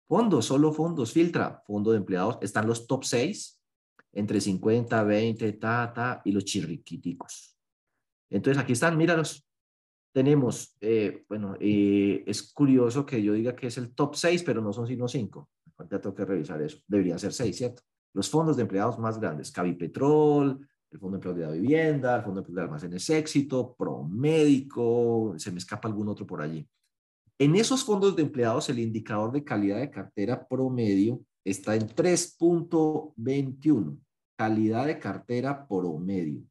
Fondos, 0.08 0.46
solo 0.46 0.74
fondos, 0.74 1.12
filtra. 1.12 1.64
Fondo 1.66 1.92
de 1.92 1.98
empleados, 1.98 2.38
están 2.42 2.68
los 2.68 2.88
top 2.88 3.04
6, 3.04 3.62
entre 4.14 4.42
50, 4.42 5.04
20, 5.04 5.54
ta, 5.54 5.92
ta, 5.94 6.22
y 6.26 6.32
los 6.32 6.46
chirriquiticos. 6.46 7.58
Entonces, 8.30 8.62
aquí 8.62 8.74
están, 8.74 8.98
míralos. 8.98 9.48
Tenemos, 10.12 10.78
eh, 10.80 11.24
bueno, 11.28 11.56
eh, 11.60 12.24
es 12.28 12.54
curioso 12.54 13.06
que 13.06 13.22
yo 13.22 13.34
diga 13.34 13.56
que 13.56 13.68
es 13.68 13.78
el 13.78 13.96
top 13.96 14.16
6, 14.16 14.44
pero 14.44 14.62
no 14.62 14.72
son 14.72 14.88
sino 14.88 15.08
5. 15.08 15.50
Ya 15.90 16.00
tengo 16.00 16.16
que 16.16 16.26
revisar 16.26 16.62
eso. 16.62 16.80
Deberían 16.88 17.18
ser 17.18 17.34
6, 17.34 17.56
¿cierto? 17.56 17.82
Los 18.14 18.30
fondos 18.30 18.56
de 18.56 18.62
empleados 18.62 19.00
más 19.00 19.20
grandes, 19.20 19.52
Cavipetrol, 19.52 20.68
el 20.92 21.00
Fondo 21.00 21.18
de 21.18 21.18
Empleo 21.18 21.34
de 21.34 21.46
la 21.46 21.52
Vivienda, 21.52 22.18
el 22.18 22.24
Fondo 22.24 22.42
de 22.42 22.48
Empleo 22.48 22.56
de 22.56 22.62
Almacenes 22.62 23.10
Éxito, 23.10 23.76
Promédico, 23.76 25.34
se 25.38 25.52
me 25.52 25.58
escapa 25.58 25.88
algún 25.88 26.08
otro 26.10 26.28
por 26.28 26.42
allí. 26.42 26.68
En 27.40 27.56
esos 27.56 27.84
fondos 27.84 28.16
de 28.16 28.22
empleados, 28.22 28.70
el 28.70 28.78
indicador 28.80 29.32
de 29.32 29.44
calidad 29.44 29.80
de 29.80 29.90
cartera 29.90 30.48
promedio 30.48 31.22
está 31.44 31.76
en 31.76 31.88
3.21, 31.88 33.98
calidad 34.38 34.86
de 34.86 35.00
cartera 35.00 35.68
promedio, 35.68 36.44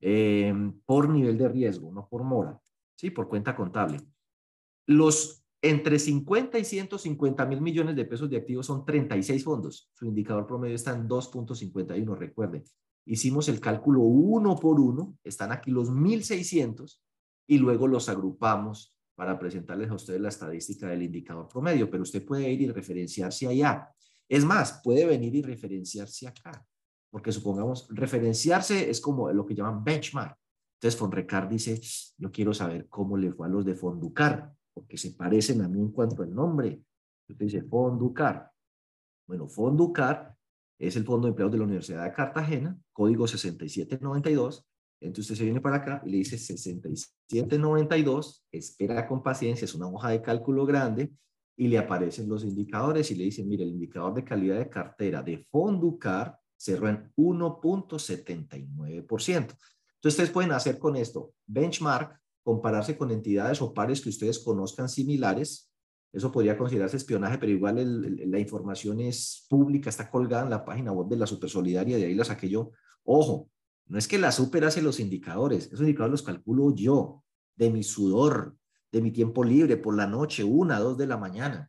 eh, 0.00 0.52
por 0.84 1.08
nivel 1.08 1.38
de 1.38 1.48
riesgo, 1.48 1.92
no 1.92 2.08
por 2.08 2.24
mora, 2.24 2.60
¿sí? 2.96 3.10
Por 3.10 3.28
cuenta 3.28 3.54
contable. 3.54 4.00
Los 4.86 5.44
entre 5.62 5.98
50 5.98 6.58
y 6.58 6.64
150 6.64 7.46
mil 7.46 7.60
millones 7.60 7.94
de 7.94 8.06
pesos 8.06 8.30
de 8.30 8.38
activos 8.38 8.66
son 8.66 8.84
36 8.84 9.44
fondos. 9.44 9.90
Su 9.92 10.06
indicador 10.06 10.46
promedio 10.46 10.74
está 10.74 10.94
en 10.94 11.06
2.51, 11.06 12.16
recuerden. 12.16 12.64
Hicimos 13.04 13.48
el 13.48 13.60
cálculo 13.60 14.00
uno 14.00 14.56
por 14.56 14.80
uno, 14.80 15.18
están 15.22 15.52
aquí 15.52 15.70
los 15.70 15.90
1.600 15.90 17.00
y 17.46 17.58
luego 17.58 17.88
los 17.88 18.08
agrupamos 18.08 18.96
para 19.20 19.38
presentarles 19.38 19.90
a 19.90 19.96
ustedes 19.96 20.18
la 20.18 20.30
estadística 20.30 20.88
del 20.88 21.02
indicador 21.02 21.46
promedio, 21.46 21.90
pero 21.90 22.04
usted 22.04 22.24
puede 22.24 22.50
ir 22.50 22.62
y 22.62 22.68
referenciarse 22.68 23.46
allá. 23.46 23.86
Es 24.26 24.46
más, 24.46 24.80
puede 24.82 25.04
venir 25.04 25.34
y 25.34 25.42
referenciarse 25.42 26.26
acá, 26.26 26.66
porque 27.10 27.30
supongamos, 27.30 27.86
referenciarse 27.90 28.88
es 28.88 28.98
como 28.98 29.30
lo 29.30 29.44
que 29.44 29.54
llaman 29.54 29.84
benchmark. 29.84 30.34
Entonces, 30.78 30.98
Fonrecar 30.98 31.50
dice, 31.50 31.78
yo 32.16 32.32
quiero 32.32 32.54
saber 32.54 32.88
cómo 32.88 33.18
le 33.18 33.30
fue 33.30 33.46
a 33.46 33.50
los 33.50 33.66
de 33.66 33.74
Fonducar, 33.74 34.54
porque 34.72 34.96
se 34.96 35.10
parecen 35.10 35.60
a 35.60 35.68
mí 35.68 35.80
en 35.80 35.92
cuanto 35.92 36.22
al 36.22 36.34
nombre. 36.34 36.82
Usted 37.28 37.44
dice 37.44 37.62
Fonducar. 37.64 38.50
Bueno, 39.28 39.48
Fonducar 39.48 40.34
es 40.78 40.96
el 40.96 41.04
Fondo 41.04 41.26
de 41.26 41.32
Empleados 41.32 41.52
de 41.52 41.58
la 41.58 41.64
Universidad 41.64 42.04
de 42.04 42.14
Cartagena, 42.14 42.74
código 42.90 43.26
6792, 43.28 44.66
entonces 45.00 45.38
se 45.38 45.44
viene 45.44 45.60
para 45.60 45.76
acá 45.76 46.02
y 46.04 46.10
le 46.10 46.16
dice 46.18 46.36
6792, 46.36 48.44
espera 48.52 49.08
con 49.08 49.22
paciencia, 49.22 49.64
es 49.64 49.74
una 49.74 49.88
hoja 49.88 50.10
de 50.10 50.20
cálculo 50.20 50.66
grande 50.66 51.10
y 51.56 51.68
le 51.68 51.78
aparecen 51.78 52.28
los 52.28 52.44
indicadores 52.44 53.10
y 53.10 53.14
le 53.14 53.24
dice, 53.24 53.42
mire, 53.44 53.64
el 53.64 53.70
indicador 53.70 54.12
de 54.14 54.24
calidad 54.24 54.58
de 54.58 54.68
cartera 54.68 55.22
de 55.22 55.38
Fonducar 55.38 56.38
cerró 56.56 56.88
en 56.88 57.10
1.79%. 57.16 59.16
Entonces 59.16 59.56
ustedes 60.02 60.30
pueden 60.30 60.52
hacer 60.52 60.78
con 60.78 60.96
esto 60.96 61.32
benchmark, 61.46 62.20
compararse 62.42 62.96
con 62.96 63.10
entidades 63.10 63.60
o 63.62 63.74
pares 63.74 64.00
que 64.00 64.10
ustedes 64.10 64.38
conozcan 64.38 64.88
similares. 64.88 65.70
Eso 66.12 66.32
podría 66.32 66.58
considerarse 66.58 66.96
espionaje, 66.96 67.38
pero 67.38 67.52
igual 67.52 67.76
la 68.30 68.38
información 68.38 69.00
es 69.00 69.46
pública, 69.48 69.90
está 69.90 70.10
colgada 70.10 70.44
en 70.44 70.50
la 70.50 70.64
página 70.64 70.92
web 70.92 71.08
de 71.08 71.16
la 71.16 71.26
Supersolidaria, 71.26 71.96
de 71.96 72.06
ahí 72.06 72.14
la 72.14 72.24
saqué 72.24 72.48
yo. 72.48 72.70
Ojo, 73.04 73.48
no 73.90 73.98
es 73.98 74.06
que 74.06 74.18
la 74.18 74.30
super 74.30 74.64
hace 74.64 74.82
los 74.82 75.00
indicadores, 75.00 75.66
esos 75.66 75.80
indicadores 75.80 76.12
los 76.12 76.22
calculo 76.22 76.72
yo, 76.72 77.24
de 77.56 77.70
mi 77.70 77.82
sudor, 77.82 78.56
de 78.92 79.02
mi 79.02 79.10
tiempo 79.10 79.42
libre, 79.42 79.76
por 79.76 79.96
la 79.96 80.06
noche, 80.06 80.44
una, 80.44 80.78
dos 80.78 80.96
de 80.96 81.08
la 81.08 81.16
mañana. 81.16 81.68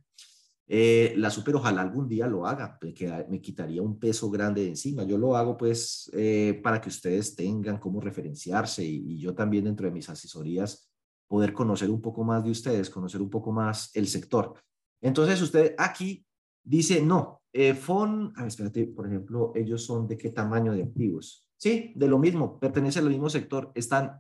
Eh, 0.68 1.16
la 1.18 1.32
super 1.32 1.56
ojalá 1.56 1.82
algún 1.82 2.08
día 2.08 2.28
lo 2.28 2.46
haga, 2.46 2.78
porque 2.80 3.26
me 3.28 3.42
quitaría 3.42 3.82
un 3.82 3.98
peso 3.98 4.30
grande 4.30 4.62
de 4.62 4.68
encima. 4.70 5.04
Yo 5.04 5.18
lo 5.18 5.36
hago 5.36 5.58
pues 5.58 6.12
eh, 6.14 6.62
para 6.64 6.80
que 6.80 6.90
ustedes 6.90 7.36
tengan 7.36 7.80
cómo 7.80 8.00
referenciarse 8.00 8.86
y, 8.86 9.18
yo 9.18 9.34
también 9.34 9.64
dentro 9.64 9.88
de 9.88 9.92
mis 9.92 10.08
asesorías 10.08 10.92
poder 11.28 11.54
conocer 11.54 11.90
un 11.90 12.02
poco 12.02 12.24
más 12.24 12.44
de 12.44 12.52
ustedes, 12.52 12.92
conocer 12.92 13.20
un 13.20 13.32
poco 13.32 13.52
más 13.52 13.90
el 13.96 14.08
sector. 14.08 14.54
Entonces 15.02 15.42
usted 15.42 15.74
aquí 15.76 16.24
dice, 16.64 17.02
no, 17.02 17.42
eh, 17.52 17.74
FON, 17.74 18.32
a 18.36 18.42
ver, 18.42 18.48
espérate, 18.50 18.86
por 18.86 19.08
ejemplo, 19.08 19.54
ellos 19.56 19.84
son 19.84 20.08
de 20.08 20.20
qué 20.20 20.30
tamaño 20.30 20.72
de 20.72 20.84
activos. 20.84 21.48
Sí, 21.62 21.94
de 21.96 22.08
lo 22.08 22.18
mismo, 22.18 22.60
pertenece 22.60 22.98
al 22.98 23.08
mismo 23.08 23.30
sector, 23.30 23.72
están 23.76 24.20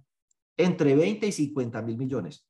entre 0.56 0.96
20 0.96 1.26
y 1.26 1.32
50 1.32 1.82
mil 1.82 1.98
millones. 1.98 2.48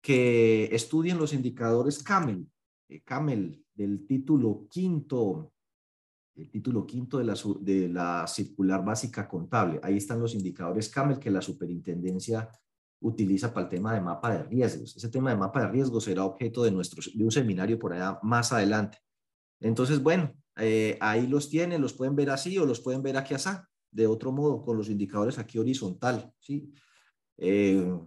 que 0.00 0.66
estudien 0.66 1.18
los 1.18 1.32
indicadores 1.32 2.02
CAMEL, 2.02 2.46
eh, 2.88 3.02
CAMEL 3.02 3.64
del 3.74 4.06
título 4.06 4.66
quinto, 4.70 5.52
el 6.36 6.50
título 6.50 6.86
quinto 6.86 7.18
de 7.18 7.24
la, 7.24 7.34
de 7.60 7.88
la 7.88 8.26
circular 8.26 8.84
básica 8.84 9.26
contable. 9.26 9.80
Ahí 9.82 9.96
están 9.96 10.20
los 10.20 10.34
indicadores 10.34 10.88
CAMEL 10.90 11.18
que 11.18 11.30
la 11.30 11.40
superintendencia 11.40 12.48
utiliza 13.00 13.52
para 13.52 13.64
el 13.64 13.70
tema 13.70 13.94
de 13.94 14.00
mapa 14.00 14.30
de 14.32 14.42
riesgos. 14.44 14.96
Ese 14.96 15.08
tema 15.08 15.30
de 15.30 15.36
mapa 15.36 15.62
de 15.62 15.68
riesgos 15.68 16.04
será 16.04 16.24
objeto 16.24 16.62
de, 16.62 16.70
nuestro, 16.70 17.02
de 17.12 17.24
un 17.24 17.30
seminario 17.30 17.78
por 17.78 17.92
allá 17.92 18.18
más 18.22 18.52
adelante. 18.52 18.98
Entonces, 19.60 20.02
bueno, 20.02 20.34
eh, 20.56 20.96
ahí 21.00 21.26
los 21.26 21.48
tienen, 21.48 21.80
los 21.80 21.92
pueden 21.92 22.14
ver 22.16 22.30
así 22.30 22.56
o 22.58 22.66
los 22.66 22.80
pueden 22.80 23.02
ver 23.02 23.16
aquí 23.16 23.34
así, 23.34 23.50
de 23.90 24.06
otro 24.06 24.32
modo, 24.32 24.62
con 24.62 24.76
los 24.76 24.88
indicadores 24.88 25.38
aquí 25.38 25.58
horizontal, 25.58 26.32
¿sí? 26.38 26.72
Eh, 27.36 27.98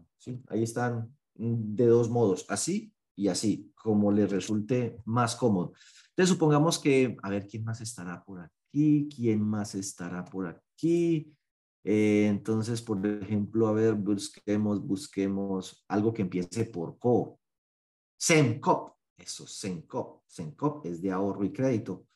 ahí 0.48 0.64
están 0.64 1.16
de 1.36 1.86
dos 1.86 2.10
modos, 2.10 2.46
así 2.50 2.94
y 3.16 3.28
así, 3.30 3.72
como 3.76 4.12
les 4.12 4.30
resulte 4.30 5.02
más 5.06 5.36
cómodo. 5.36 5.74
Entonces, 6.10 6.34
supongamos 6.34 6.80
que, 6.80 7.18
a 7.22 7.30
ver, 7.30 7.48
¿quién 7.48 7.64
más 7.64 7.82
estará 7.82 8.24
por 8.24 8.42
aquí? 8.42 9.08
¿Quién 9.14 9.42
más 9.42 9.76
estará 9.76 10.24
por 10.26 10.48
aquí? 10.48 11.34
Eh, 11.84 12.28
entonces, 12.28 12.82
por 12.82 13.06
ejemplo, 13.06 13.68
a 13.68 13.74
ver, 13.74 13.94
busquemos, 13.94 14.86
busquemos 14.86 15.86
algo 15.88 16.14
que 16.14 16.24
empiece 16.24 16.66
por 16.66 16.98
CO. 17.00 17.40
SEMCOP, 18.18 18.94
eso, 19.18 19.48
SEMCOP. 19.48 20.24
SEMCOP 20.28 20.86
es 20.86 21.02
de 21.02 21.12
ahorro 21.12 21.46
y 21.46 21.54
crédito. 21.54 22.08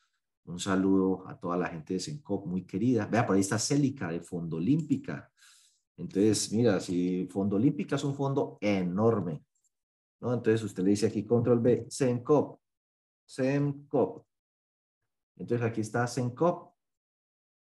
Un 0.44 0.58
saludo 0.58 1.26
a 1.28 1.38
toda 1.38 1.56
la 1.56 1.68
gente 1.68 1.94
de 1.94 2.00
SEMCOP, 2.00 2.46
muy 2.46 2.64
querida. 2.64 3.06
Vea, 3.06 3.26
por 3.26 3.36
ahí 3.36 3.40
está 3.40 3.58
Célica 3.58 4.10
de 4.10 4.20
Fondo 4.20 4.56
Olímpica. 4.56 5.30
Entonces, 5.96 6.52
mira, 6.52 6.80
si 6.80 7.26
Fondo 7.30 7.56
Olímpica 7.56 7.96
es 7.96 8.04
un 8.04 8.14
fondo 8.14 8.58
enorme, 8.60 9.44
¿no? 10.20 10.34
Entonces 10.34 10.62
usted 10.62 10.82
le 10.82 10.90
dice 10.90 11.06
aquí 11.06 11.24
control 11.24 11.60
B, 11.60 11.86
SEMCOP, 11.88 12.58
SEMCOP. 13.24 14.24
Entonces 15.36 15.66
aquí 15.66 15.80
está 15.80 16.06
SEMCOP, 16.06 16.72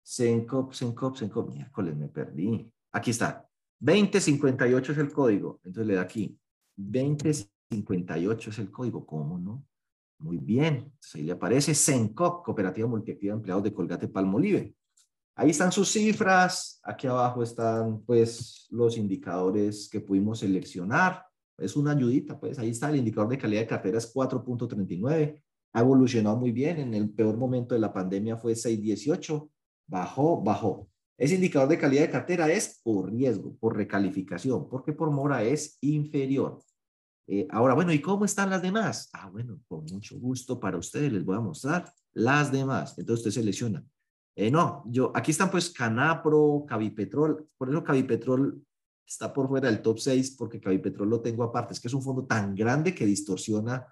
Sencop, 0.02 0.72
Sencop, 0.72 1.16
Sencop. 1.16 1.48
Miércoles, 1.54 1.96
me 1.96 2.08
perdí. 2.08 2.70
Aquí 2.92 3.10
está. 3.10 3.48
2058 3.78 4.92
es 4.92 4.98
el 4.98 5.12
código. 5.12 5.60
Entonces 5.64 5.86
le 5.86 5.94
da 5.94 6.02
aquí. 6.02 6.38
2058 6.76 8.50
es 8.50 8.58
el 8.58 8.70
código. 8.70 9.06
¿Cómo 9.06 9.38
no? 9.38 9.64
Muy 10.22 10.38
bien. 10.38 10.74
Entonces 10.76 11.14
ahí 11.16 11.22
le 11.22 11.32
aparece 11.32 11.74
Sencop, 11.74 12.44
Cooperativa 12.44 12.86
Multiactiva 12.86 13.32
de 13.32 13.38
Empleados 13.38 13.64
de 13.64 13.72
Colgate 13.72 14.08
Palmolive. 14.08 14.74
Ahí 15.34 15.50
están 15.50 15.72
sus 15.72 15.90
cifras. 15.90 16.80
Aquí 16.84 17.06
abajo 17.06 17.42
están, 17.42 18.02
pues, 18.02 18.66
los 18.70 18.96
indicadores 18.96 19.88
que 19.90 20.00
pudimos 20.00 20.38
seleccionar. 20.38 21.24
Es 21.58 21.76
una 21.76 21.92
ayudita, 21.92 22.38
pues. 22.38 22.58
Ahí 22.58 22.70
está 22.70 22.88
el 22.90 22.96
indicador 22.96 23.30
de 23.30 23.38
calidad 23.38 23.62
de 23.62 23.66
cartera 23.66 23.98
es 23.98 24.14
4.39. 24.14 25.42
Ha 25.72 25.80
evolucionado 25.80 26.36
muy 26.36 26.52
bien. 26.52 26.78
En 26.78 26.94
el 26.94 27.10
peor 27.10 27.36
momento 27.36 27.74
de 27.74 27.80
la 27.80 27.92
pandemia 27.92 28.36
fue 28.36 28.52
6.18 28.52 29.50
bajó, 29.86 30.40
bajó. 30.42 30.88
Ese 31.18 31.34
indicador 31.34 31.68
de 31.68 31.78
calidad 31.78 32.02
de 32.02 32.10
cartera 32.10 32.50
es 32.50 32.80
por 32.82 33.12
riesgo, 33.12 33.54
por 33.60 33.76
recalificación, 33.76 34.68
porque 34.68 34.92
por 34.92 35.10
mora 35.10 35.42
es 35.42 35.78
inferior. 35.80 36.60
Eh, 37.34 37.48
ahora, 37.48 37.72
bueno, 37.72 37.94
¿y 37.94 37.98
cómo 37.98 38.26
están 38.26 38.50
las 38.50 38.60
demás? 38.60 39.08
Ah, 39.14 39.30
bueno, 39.30 39.58
con 39.66 39.86
mucho 39.86 40.18
gusto 40.18 40.60
para 40.60 40.76
ustedes 40.76 41.10
les 41.10 41.24
voy 41.24 41.34
a 41.34 41.40
mostrar 41.40 41.90
las 42.12 42.52
demás. 42.52 42.94
Entonces 42.98 43.26
usted 43.26 43.40
selecciona. 43.40 43.82
Eh, 44.36 44.50
no, 44.50 44.84
yo, 44.86 45.10
aquí 45.14 45.30
están 45.30 45.50
pues 45.50 45.70
Canapro, 45.70 46.66
Cavipetrol, 46.68 47.48
por 47.56 47.70
eso 47.70 47.82
Cavipetrol 47.82 48.62
está 49.06 49.32
por 49.32 49.48
fuera 49.48 49.70
del 49.70 49.80
top 49.80 49.98
6 49.98 50.36
porque 50.38 50.60
Cavipetrol 50.60 51.08
lo 51.08 51.22
tengo 51.22 51.42
aparte. 51.42 51.72
Es 51.72 51.80
que 51.80 51.88
es 51.88 51.94
un 51.94 52.02
fondo 52.02 52.26
tan 52.26 52.54
grande 52.54 52.94
que 52.94 53.06
distorsiona 53.06 53.86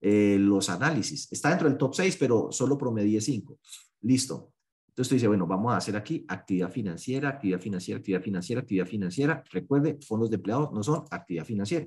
eh, 0.00 0.38
los 0.40 0.70
análisis. 0.70 1.30
Está 1.30 1.50
dentro 1.50 1.68
del 1.68 1.76
top 1.76 1.94
6, 1.94 2.16
pero 2.18 2.50
solo 2.50 2.78
promedie 2.78 3.20
5. 3.20 3.58
Listo. 4.00 4.54
Entonces 4.88 5.10
tú 5.10 5.14
dices, 5.14 5.28
bueno, 5.28 5.46
vamos 5.46 5.74
a 5.74 5.76
hacer 5.76 5.94
aquí 5.94 6.24
actividad 6.26 6.70
financiera, 6.70 7.28
actividad 7.28 7.60
financiera, 7.60 7.98
actividad 7.98 8.22
financiera, 8.22 8.60
actividad 8.62 8.86
financiera. 8.86 9.44
Recuerde, 9.52 9.98
fondos 10.00 10.30
de 10.30 10.36
empleados 10.36 10.72
no 10.72 10.82
son 10.82 11.04
actividad 11.10 11.44
financiera. 11.44 11.86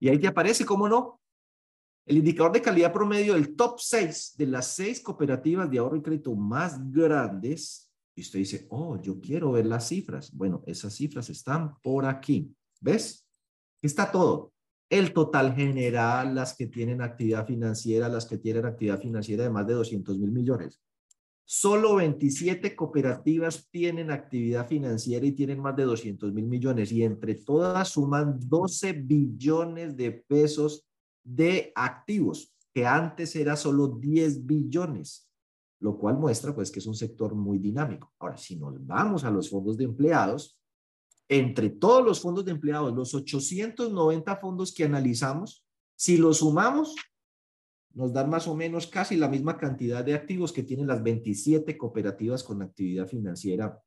Y 0.00 0.08
ahí 0.08 0.18
te 0.18 0.26
aparece, 0.26 0.64
¿cómo 0.64 0.88
no? 0.88 1.20
El 2.06 2.18
indicador 2.18 2.52
de 2.52 2.62
calidad 2.62 2.92
promedio 2.92 3.34
del 3.34 3.54
top 3.54 3.78
6 3.78 4.34
de 4.36 4.46
las 4.46 4.74
6 4.74 5.00
cooperativas 5.00 5.70
de 5.70 5.78
ahorro 5.78 5.96
y 5.96 6.02
crédito 6.02 6.34
más 6.34 6.90
grandes. 6.90 7.92
Y 8.16 8.22
usted 8.22 8.38
dice, 8.38 8.66
oh, 8.70 9.00
yo 9.00 9.20
quiero 9.20 9.52
ver 9.52 9.66
las 9.66 9.86
cifras. 9.88 10.34
Bueno, 10.34 10.62
esas 10.66 10.94
cifras 10.94 11.28
están 11.30 11.78
por 11.80 12.06
aquí. 12.06 12.52
¿Ves? 12.80 13.26
Está 13.82 14.10
todo. 14.10 14.52
El 14.88 15.12
total 15.12 15.54
general, 15.54 16.34
las 16.34 16.56
que 16.56 16.66
tienen 16.66 17.00
actividad 17.02 17.46
financiera, 17.46 18.08
las 18.08 18.26
que 18.26 18.38
tienen 18.38 18.66
actividad 18.66 19.00
financiera 19.00 19.44
de 19.44 19.50
más 19.50 19.66
de 19.66 19.74
200 19.74 20.18
mil 20.18 20.32
millones. 20.32 20.80
Solo 21.52 21.96
27 21.96 22.76
cooperativas 22.76 23.68
tienen 23.72 24.12
actividad 24.12 24.68
financiera 24.68 25.26
y 25.26 25.32
tienen 25.32 25.58
más 25.58 25.74
de 25.74 25.82
200 25.82 26.32
mil 26.32 26.46
millones 26.46 26.92
y 26.92 27.02
entre 27.02 27.34
todas 27.34 27.88
suman 27.88 28.38
12 28.38 28.92
billones 28.92 29.96
de 29.96 30.12
pesos 30.12 30.86
de 31.24 31.72
activos, 31.74 32.54
que 32.72 32.86
antes 32.86 33.34
era 33.34 33.56
solo 33.56 33.88
10 33.88 34.46
billones, 34.46 35.28
lo 35.80 35.98
cual 35.98 36.18
muestra 36.18 36.54
pues 36.54 36.70
que 36.70 36.78
es 36.78 36.86
un 36.86 36.94
sector 36.94 37.34
muy 37.34 37.58
dinámico. 37.58 38.12
Ahora, 38.20 38.36
si 38.36 38.54
nos 38.54 38.86
vamos 38.86 39.24
a 39.24 39.30
los 39.32 39.50
fondos 39.50 39.76
de 39.76 39.86
empleados, 39.86 40.56
entre 41.28 41.70
todos 41.70 42.04
los 42.04 42.20
fondos 42.20 42.44
de 42.44 42.52
empleados, 42.52 42.94
los 42.94 43.12
890 43.12 44.36
fondos 44.36 44.72
que 44.72 44.84
analizamos, 44.84 45.66
si 45.96 46.16
los 46.16 46.38
sumamos, 46.38 46.94
nos 47.94 48.12
dan 48.12 48.30
más 48.30 48.46
o 48.46 48.54
menos 48.54 48.86
casi 48.86 49.16
la 49.16 49.28
misma 49.28 49.56
cantidad 49.56 50.04
de 50.04 50.14
activos 50.14 50.52
que 50.52 50.62
tienen 50.62 50.86
las 50.86 51.02
27 51.02 51.76
cooperativas 51.76 52.44
con 52.44 52.62
actividad 52.62 53.06
financiera 53.06 53.80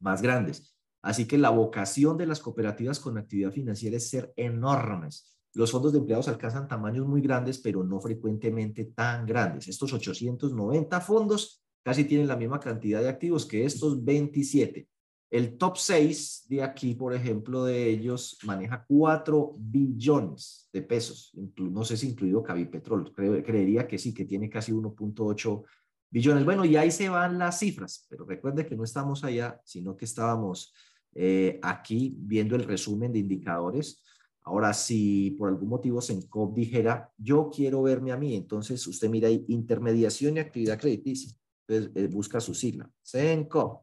más 0.00 0.22
grandes. 0.22 0.76
Así 1.02 1.26
que 1.26 1.38
la 1.38 1.50
vocación 1.50 2.16
de 2.16 2.26
las 2.26 2.40
cooperativas 2.40 3.00
con 3.00 3.18
actividad 3.18 3.50
financiera 3.50 3.96
es 3.96 4.08
ser 4.08 4.32
enormes. 4.36 5.36
Los 5.54 5.72
fondos 5.72 5.92
de 5.92 5.98
empleados 5.98 6.28
alcanzan 6.28 6.68
tamaños 6.68 7.06
muy 7.06 7.20
grandes, 7.20 7.58
pero 7.58 7.82
no 7.82 8.00
frecuentemente 8.00 8.86
tan 8.86 9.26
grandes. 9.26 9.68
Estos 9.68 9.92
890 9.92 11.00
fondos 11.00 11.62
casi 11.82 12.04
tienen 12.04 12.28
la 12.28 12.36
misma 12.36 12.60
cantidad 12.60 13.00
de 13.00 13.08
activos 13.08 13.44
que 13.44 13.64
estos 13.64 14.02
27. 14.04 14.88
El 15.32 15.56
top 15.56 15.78
6 15.78 16.44
de 16.50 16.62
aquí, 16.62 16.94
por 16.94 17.14
ejemplo, 17.14 17.64
de 17.64 17.88
ellos 17.88 18.36
maneja 18.44 18.84
4 18.86 19.54
billones 19.56 20.68
de 20.70 20.82
pesos. 20.82 21.32
No 21.56 21.86
sé 21.86 21.96
si 21.96 22.10
incluido 22.10 22.42
Cavipetrol. 22.42 23.14
creería 23.14 23.88
que 23.88 23.96
sí, 23.96 24.12
que 24.12 24.26
tiene 24.26 24.50
casi 24.50 24.72
1.8 24.72 25.64
billones. 26.10 26.44
Bueno, 26.44 26.66
y 26.66 26.76
ahí 26.76 26.90
se 26.90 27.08
van 27.08 27.38
las 27.38 27.60
cifras, 27.60 28.06
pero 28.10 28.26
recuerde 28.26 28.66
que 28.66 28.76
no 28.76 28.84
estamos 28.84 29.24
allá, 29.24 29.58
sino 29.64 29.96
que 29.96 30.04
estábamos 30.04 30.74
eh, 31.14 31.58
aquí 31.62 32.14
viendo 32.18 32.54
el 32.54 32.64
resumen 32.64 33.10
de 33.10 33.20
indicadores. 33.20 34.02
Ahora, 34.42 34.74
si 34.74 35.30
por 35.38 35.48
algún 35.48 35.70
motivo 35.70 36.02
Sencop 36.02 36.54
dijera, 36.54 37.10
yo 37.16 37.48
quiero 37.50 37.80
verme 37.80 38.12
a 38.12 38.18
mí, 38.18 38.36
entonces 38.36 38.86
usted 38.86 39.08
mira 39.08 39.28
ahí, 39.28 39.46
intermediación 39.48 40.36
y 40.36 40.40
actividad 40.40 40.78
crediticia. 40.78 41.34
Entonces, 41.66 41.90
eh, 41.94 42.06
busca 42.08 42.38
su 42.38 42.52
sigla. 42.52 42.90
Sencop 43.00 43.82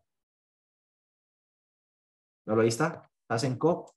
ahí 2.58 2.68
está, 2.68 3.10
COP. 3.58 3.90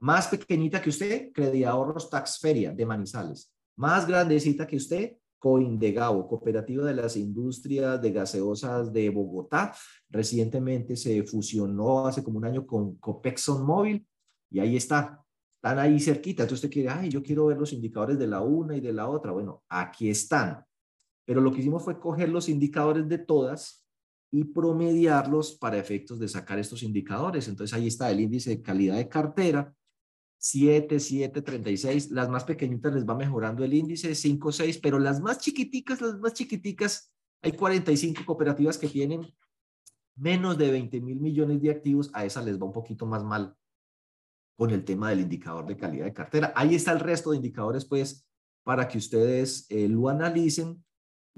Más 0.00 0.28
pequeñita 0.28 0.82
que 0.82 0.90
usted, 0.90 1.32
Ahorros 1.66 2.10
Tax 2.10 2.38
Feria 2.38 2.72
de 2.72 2.84
Manizales. 2.84 3.52
Más 3.76 4.06
grandecita 4.06 4.66
que 4.66 4.76
usted, 4.76 5.16
Coindegao, 5.38 6.26
Cooperativa 6.28 6.84
de 6.84 6.94
las 6.94 7.16
Industrias 7.16 8.00
de 8.00 8.10
Gaseosas 8.10 8.92
de 8.92 9.10
Bogotá. 9.10 9.74
Recientemente 10.10 10.96
se 10.96 11.22
fusionó 11.22 12.06
hace 12.06 12.22
como 12.22 12.38
un 12.38 12.44
año 12.44 12.66
con 12.66 12.96
Copexon 12.96 13.64
Móvil 13.64 14.06
y 14.50 14.60
ahí 14.60 14.76
está. 14.76 15.22
Están 15.56 15.78
ahí 15.78 16.00
cerquita. 16.00 16.42
Entonces 16.42 16.64
usted 16.64 16.72
quiere, 16.72 16.88
ay, 16.88 17.08
yo 17.08 17.22
quiero 17.22 17.46
ver 17.46 17.58
los 17.58 17.72
indicadores 17.72 18.18
de 18.18 18.26
la 18.26 18.40
una 18.42 18.76
y 18.76 18.80
de 18.80 18.92
la 18.92 19.08
otra. 19.08 19.32
Bueno, 19.32 19.62
aquí 19.68 20.10
están. 20.10 20.64
Pero 21.24 21.40
lo 21.40 21.52
que 21.52 21.60
hicimos 21.60 21.82
fue 21.82 21.98
coger 21.98 22.28
los 22.28 22.48
indicadores 22.48 23.08
de 23.08 23.18
todas 23.18 23.85
y 24.30 24.44
promediarlos 24.44 25.54
para 25.54 25.78
efectos 25.78 26.18
de 26.18 26.28
sacar 26.28 26.58
estos 26.58 26.82
indicadores. 26.82 27.48
Entonces 27.48 27.76
ahí 27.76 27.86
está 27.86 28.10
el 28.10 28.20
índice 28.20 28.50
de 28.50 28.62
calidad 28.62 28.96
de 28.96 29.08
cartera, 29.08 29.74
7, 30.38 31.00
7, 31.00 31.42
36. 31.42 32.10
Las 32.10 32.28
más 32.28 32.44
pequeñitas 32.44 32.94
les 32.94 33.06
va 33.06 33.14
mejorando 33.14 33.64
el 33.64 33.74
índice, 33.74 34.14
5, 34.14 34.52
6, 34.52 34.78
pero 34.78 34.98
las 34.98 35.20
más 35.20 35.38
chiquiticas, 35.38 36.00
las 36.00 36.18
más 36.18 36.34
chiquiticas, 36.34 37.12
hay 37.42 37.52
45 37.52 38.24
cooperativas 38.24 38.78
que 38.78 38.88
tienen 38.88 39.26
menos 40.16 40.56
de 40.56 40.70
20 40.70 41.00
mil 41.00 41.20
millones 41.20 41.60
de 41.60 41.70
activos, 41.70 42.10
a 42.14 42.24
esa 42.24 42.42
les 42.42 42.60
va 42.60 42.64
un 42.64 42.72
poquito 42.72 43.06
más 43.06 43.22
mal 43.22 43.54
con 44.56 44.70
el 44.70 44.84
tema 44.84 45.10
del 45.10 45.20
indicador 45.20 45.66
de 45.66 45.76
calidad 45.76 46.06
de 46.06 46.14
cartera. 46.14 46.52
Ahí 46.56 46.74
está 46.74 46.92
el 46.92 47.00
resto 47.00 47.30
de 47.30 47.36
indicadores, 47.36 47.84
pues, 47.84 48.26
para 48.64 48.88
que 48.88 48.98
ustedes 48.98 49.66
eh, 49.68 49.86
lo 49.88 50.08
analicen. 50.08 50.82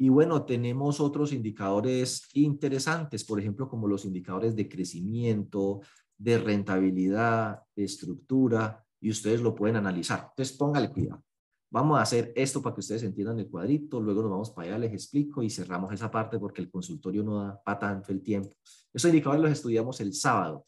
Y 0.00 0.11
bueno, 0.11 0.44
tenemos 0.44 1.00
otros 1.00 1.32
indicadores 1.32 2.28
interesantes, 2.34 3.24
por 3.24 3.40
ejemplo, 3.40 3.68
como 3.68 3.88
los 3.88 4.04
indicadores 4.04 4.54
de 4.54 4.68
crecimiento, 4.68 5.80
de 6.16 6.38
rentabilidad, 6.38 7.62
de 7.74 7.82
estructura, 7.82 8.84
y 9.00 9.11
ustedes 9.11 9.40
lo 9.40 9.56
pueden 9.56 9.74
analizar. 9.74 10.28
Entonces, 10.30 10.56
póngale 10.56 10.90
cuidado. 10.90 11.24
Vamos 11.68 11.98
a 11.98 12.02
hacer 12.02 12.32
esto 12.37 12.62
para 12.62 12.76
que 12.76 12.80
ustedes 12.80 13.02
entiendan 13.02 13.40
el 13.40 13.50
cuadrito, 13.50 14.00
luego 14.00 14.22
nos 14.22 14.30
vamos 14.30 14.50
para 14.52 14.68
allá, 14.68 14.78
les 14.78 14.92
explico 14.92 15.42
y 15.42 15.50
cerramos 15.50 15.92
esa 15.92 16.08
parte 16.08 16.38
porque 16.38 16.62
el 16.62 16.70
consultorio 16.70 17.24
no 17.24 17.42
da 17.42 17.61
para 17.61 17.80
tanto 17.80 18.12
el 18.12 18.22
tiempo. 18.22 18.54
Esos 18.92 19.08
indicadores 19.08 19.42
los 19.42 19.50
estudiamos 19.50 20.00
el 20.00 20.14
sábado. 20.14 20.64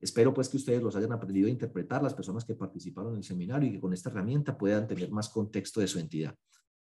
Espero 0.00 0.32
pues 0.32 0.48
que 0.48 0.56
ustedes 0.56 0.82
los 0.82 0.96
hayan 0.96 1.12
aprendido 1.12 1.48
a 1.48 1.50
interpretar, 1.50 2.02
las 2.02 2.14
personas 2.14 2.46
que 2.46 2.54
participaron 2.54 3.12
en 3.12 3.18
el 3.18 3.24
seminario 3.24 3.68
y 3.68 3.72
que 3.72 3.80
con 3.80 3.92
esta 3.92 4.08
herramienta 4.08 4.56
puedan 4.56 4.88
tener 4.88 5.10
más 5.10 5.28
contexto 5.28 5.80
de 5.80 5.86
su 5.86 5.98
entidad. 5.98 6.34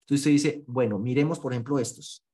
Entonces 0.04 0.20
usted 0.20 0.32
dice, 0.32 0.63
bueno, 0.68 1.00
miremos 1.00 1.39
por 1.39 1.54
ejemplo 1.54 1.80
estos. 1.80 2.26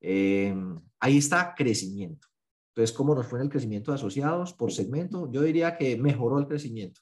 Em, 0.00 0.80
ahí 1.00 1.18
está 1.18 1.54
crecimiento. 1.54 2.28
Entonces, 2.74 2.96
¿cómo 2.96 3.14
nos 3.14 3.26
fue 3.26 3.38
en 3.38 3.44
el 3.44 3.50
crecimiento 3.50 3.90
de 3.90 3.96
asociados 3.96 4.52
por 4.52 4.72
segmento? 4.72 5.30
Yo 5.30 5.42
diría 5.42 5.76
que 5.76 5.96
mejoró 5.96 6.38
el 6.38 6.46
crecimiento. 6.46 7.00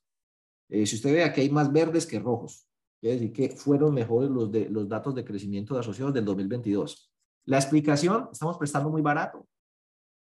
Eh, 0.69 0.87
si 0.87 0.97
usted 0.97 1.12
ve 1.12 1.25
aquí 1.25 1.41
hay 1.41 1.51
más 1.51 1.73
verdes 1.73 2.07
que 2.07 2.19
rojos. 2.19 2.67
Quiere 3.01 3.17
decir 3.17 3.33
que 3.33 3.51
fueron 3.51 3.95
mejores 3.95 4.31
los, 4.31 4.53
de, 4.53 4.69
los 4.69 4.88
datos 4.88 5.15
de 5.15 5.25
crecimiento 5.25 5.75
de 5.75 5.81
asociados 5.81 6.15
del 6.15 6.25
2022. 6.25 7.12
La 7.47 7.59
explicación, 7.59 8.29
estamos 8.31 8.59
prestando 8.59 8.91
muy 8.91 9.03
barato. 9.03 9.47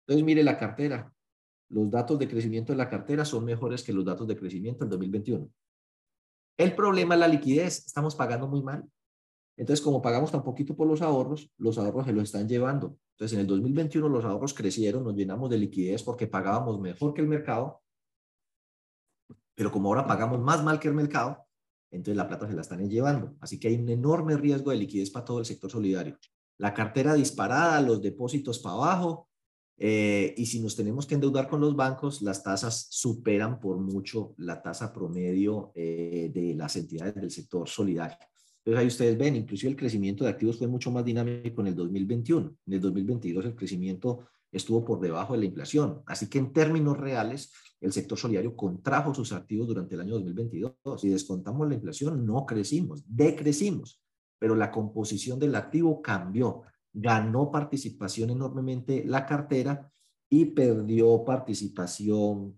Entonces, 0.05 0.25
mire 0.25 0.43
la 0.43 0.57
cartera. 0.57 1.13
Los 1.69 1.89
datos 1.89 2.17
de 2.19 2.27
crecimiento 2.27 2.71
de 2.71 2.77
la 2.77 2.89
cartera 2.89 3.25
son 3.25 3.45
mejores 3.45 3.83
que 3.83 3.93
los 3.93 4.05
datos 4.05 4.27
de 4.27 4.35
crecimiento 4.37 4.85
del 4.85 4.89
2021. 4.91 5.49
El 6.57 6.75
problema 6.75 7.15
es 7.15 7.19
la 7.19 7.27
liquidez. 7.27 7.85
Estamos 7.85 8.15
pagando 8.15 8.47
muy 8.47 8.63
mal. 8.63 8.83
Entonces, 9.55 9.83
como 9.83 10.01
pagamos 10.01 10.31
tan 10.31 10.43
poquito 10.43 10.75
por 10.75 10.87
los 10.87 11.01
ahorros, 11.01 11.51
los 11.57 11.77
ahorros 11.77 12.05
se 12.05 12.13
los 12.13 12.23
están 12.23 12.47
llevando. 12.47 12.97
Entonces, 13.11 13.33
en 13.35 13.41
el 13.41 13.47
2021 13.47 14.09
los 14.09 14.25
ahorros 14.25 14.53
crecieron, 14.53 15.03
nos 15.03 15.15
llenamos 15.15 15.49
de 15.49 15.57
liquidez 15.57 16.03
porque 16.03 16.27
pagábamos 16.27 16.79
mejor 16.79 17.13
que 17.13 17.21
el 17.21 17.27
mercado. 17.27 17.81
Pero 19.55 19.71
como 19.71 19.89
ahora 19.89 20.07
pagamos 20.07 20.39
más 20.39 20.63
mal 20.63 20.79
que 20.79 20.87
el 20.87 20.95
mercado, 20.95 21.45
entonces 21.91 22.17
la 22.17 22.27
plata 22.27 22.47
se 22.47 22.55
la 22.55 22.61
están 22.61 22.89
llevando. 22.89 23.35
Así 23.39 23.59
que 23.59 23.67
hay 23.67 23.75
un 23.75 23.89
enorme 23.89 24.35
riesgo 24.35 24.71
de 24.71 24.77
liquidez 24.77 25.11
para 25.11 25.25
todo 25.25 25.39
el 25.39 25.45
sector 25.45 25.69
solidario. 25.69 26.17
La 26.57 26.73
cartera 26.73 27.13
disparada, 27.13 27.79
los 27.81 28.01
depósitos 28.01 28.57
para 28.59 28.75
abajo, 28.75 29.29
eh, 29.77 30.33
y 30.37 30.45
si 30.45 30.59
nos 30.59 30.75
tenemos 30.75 31.05
que 31.05 31.15
endeudar 31.15 31.47
con 31.47 31.59
los 31.59 31.75
bancos, 31.75 32.21
las 32.21 32.43
tasas 32.43 32.87
superan 32.89 33.59
por 33.59 33.77
mucho 33.77 34.33
la 34.37 34.61
tasa 34.61 34.93
promedio 34.93 35.71
eh, 35.75 36.31
de 36.33 36.55
las 36.55 36.75
entidades 36.75 37.15
del 37.15 37.31
sector 37.31 37.67
solidario. 37.67 38.17
Entonces 38.65 38.79
ahí 38.79 38.87
ustedes 38.87 39.17
ven, 39.17 39.35
inclusive 39.35 39.71
el 39.71 39.77
crecimiento 39.77 40.23
de 40.23 40.29
activos 40.29 40.57
fue 40.57 40.67
mucho 40.67 40.89
más 40.89 41.03
dinámico 41.03 41.59
en 41.61 41.67
el 41.67 41.75
2021. 41.75 42.55
En 42.65 42.73
el 42.73 42.79
2022 42.79 43.45
el 43.45 43.55
crecimiento 43.55 44.27
estuvo 44.53 44.85
por 44.85 45.01
debajo 45.01 45.33
de 45.33 45.39
la 45.39 45.45
inflación. 45.45 46.01
Así 46.05 46.29
que 46.29 46.37
en 46.37 46.53
términos 46.53 46.97
reales, 46.97 47.51
el 47.81 47.91
sector 47.91 48.17
solidario 48.17 48.55
contrajo 48.55 49.13
sus 49.13 49.33
activos 49.33 49.67
durante 49.67 49.95
el 49.95 50.01
año 50.01 50.13
2022. 50.13 50.73
Si 50.97 51.09
descontamos 51.09 51.67
la 51.67 51.75
inflación, 51.75 52.25
no 52.25 52.45
crecimos, 52.45 53.03
decrecimos, 53.05 54.01
pero 54.39 54.55
la 54.55 54.71
composición 54.71 55.39
del 55.39 55.55
activo 55.55 56.01
cambió. 56.01 56.61
Ganó 56.93 57.51
participación 57.51 58.29
enormemente 58.29 59.03
la 59.05 59.25
cartera 59.25 59.91
y 60.29 60.45
perdió 60.45 61.25
participación, 61.25 62.55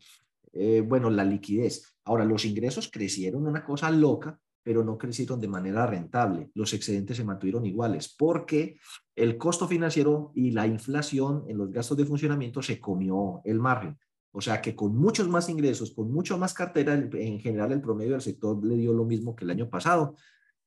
eh, 0.53 0.81
bueno, 0.81 1.09
la 1.09 1.23
liquidez. 1.23 1.97
Ahora, 2.03 2.25
los 2.25 2.45
ingresos 2.45 2.91
crecieron 2.91 3.47
una 3.47 3.65
cosa 3.65 3.89
loca, 3.89 4.39
pero 4.65 4.83
no 4.83 4.97
crecieron 4.97 5.39
de 5.39 5.47
manera 5.47 5.85
rentable. 5.85 6.49
Los 6.55 6.73
excedentes 6.73 7.17
se 7.17 7.23
mantuvieron 7.23 7.67
iguales 7.67 8.13
porque 8.17 8.79
el 9.15 9.37
costo 9.37 9.67
financiero 9.67 10.31
y 10.33 10.49
la 10.49 10.65
inflación 10.65 11.43
en 11.47 11.59
los 11.59 11.71
gastos 11.71 11.95
de 11.97 12.05
funcionamiento 12.05 12.63
se 12.63 12.79
comió 12.79 13.41
el 13.45 13.59
margen. 13.59 13.95
O 14.31 14.41
sea 14.41 14.61
que 14.61 14.75
con 14.75 14.95
muchos 14.97 15.29
más 15.29 15.49
ingresos, 15.49 15.91
con 15.91 16.11
mucho 16.11 16.39
más 16.39 16.55
cartera, 16.55 16.95
en 16.95 17.39
general 17.39 17.73
el 17.73 17.81
promedio 17.81 18.13
del 18.13 18.21
sector 18.21 18.65
le 18.65 18.75
dio 18.75 18.91
lo 18.91 19.05
mismo 19.05 19.35
que 19.35 19.45
el 19.45 19.51
año 19.51 19.69
pasado. 19.69 20.15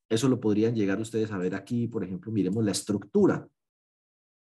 Eso 0.09 0.29
lo 0.29 0.39
podrían 0.39 0.77
llegar 0.77 1.01
ustedes 1.01 1.33
a 1.33 1.39
ver 1.39 1.57
aquí, 1.57 1.89
por 1.89 2.05
ejemplo, 2.05 2.31
miremos 2.31 2.65
la 2.65 2.71
estructura. 2.71 3.49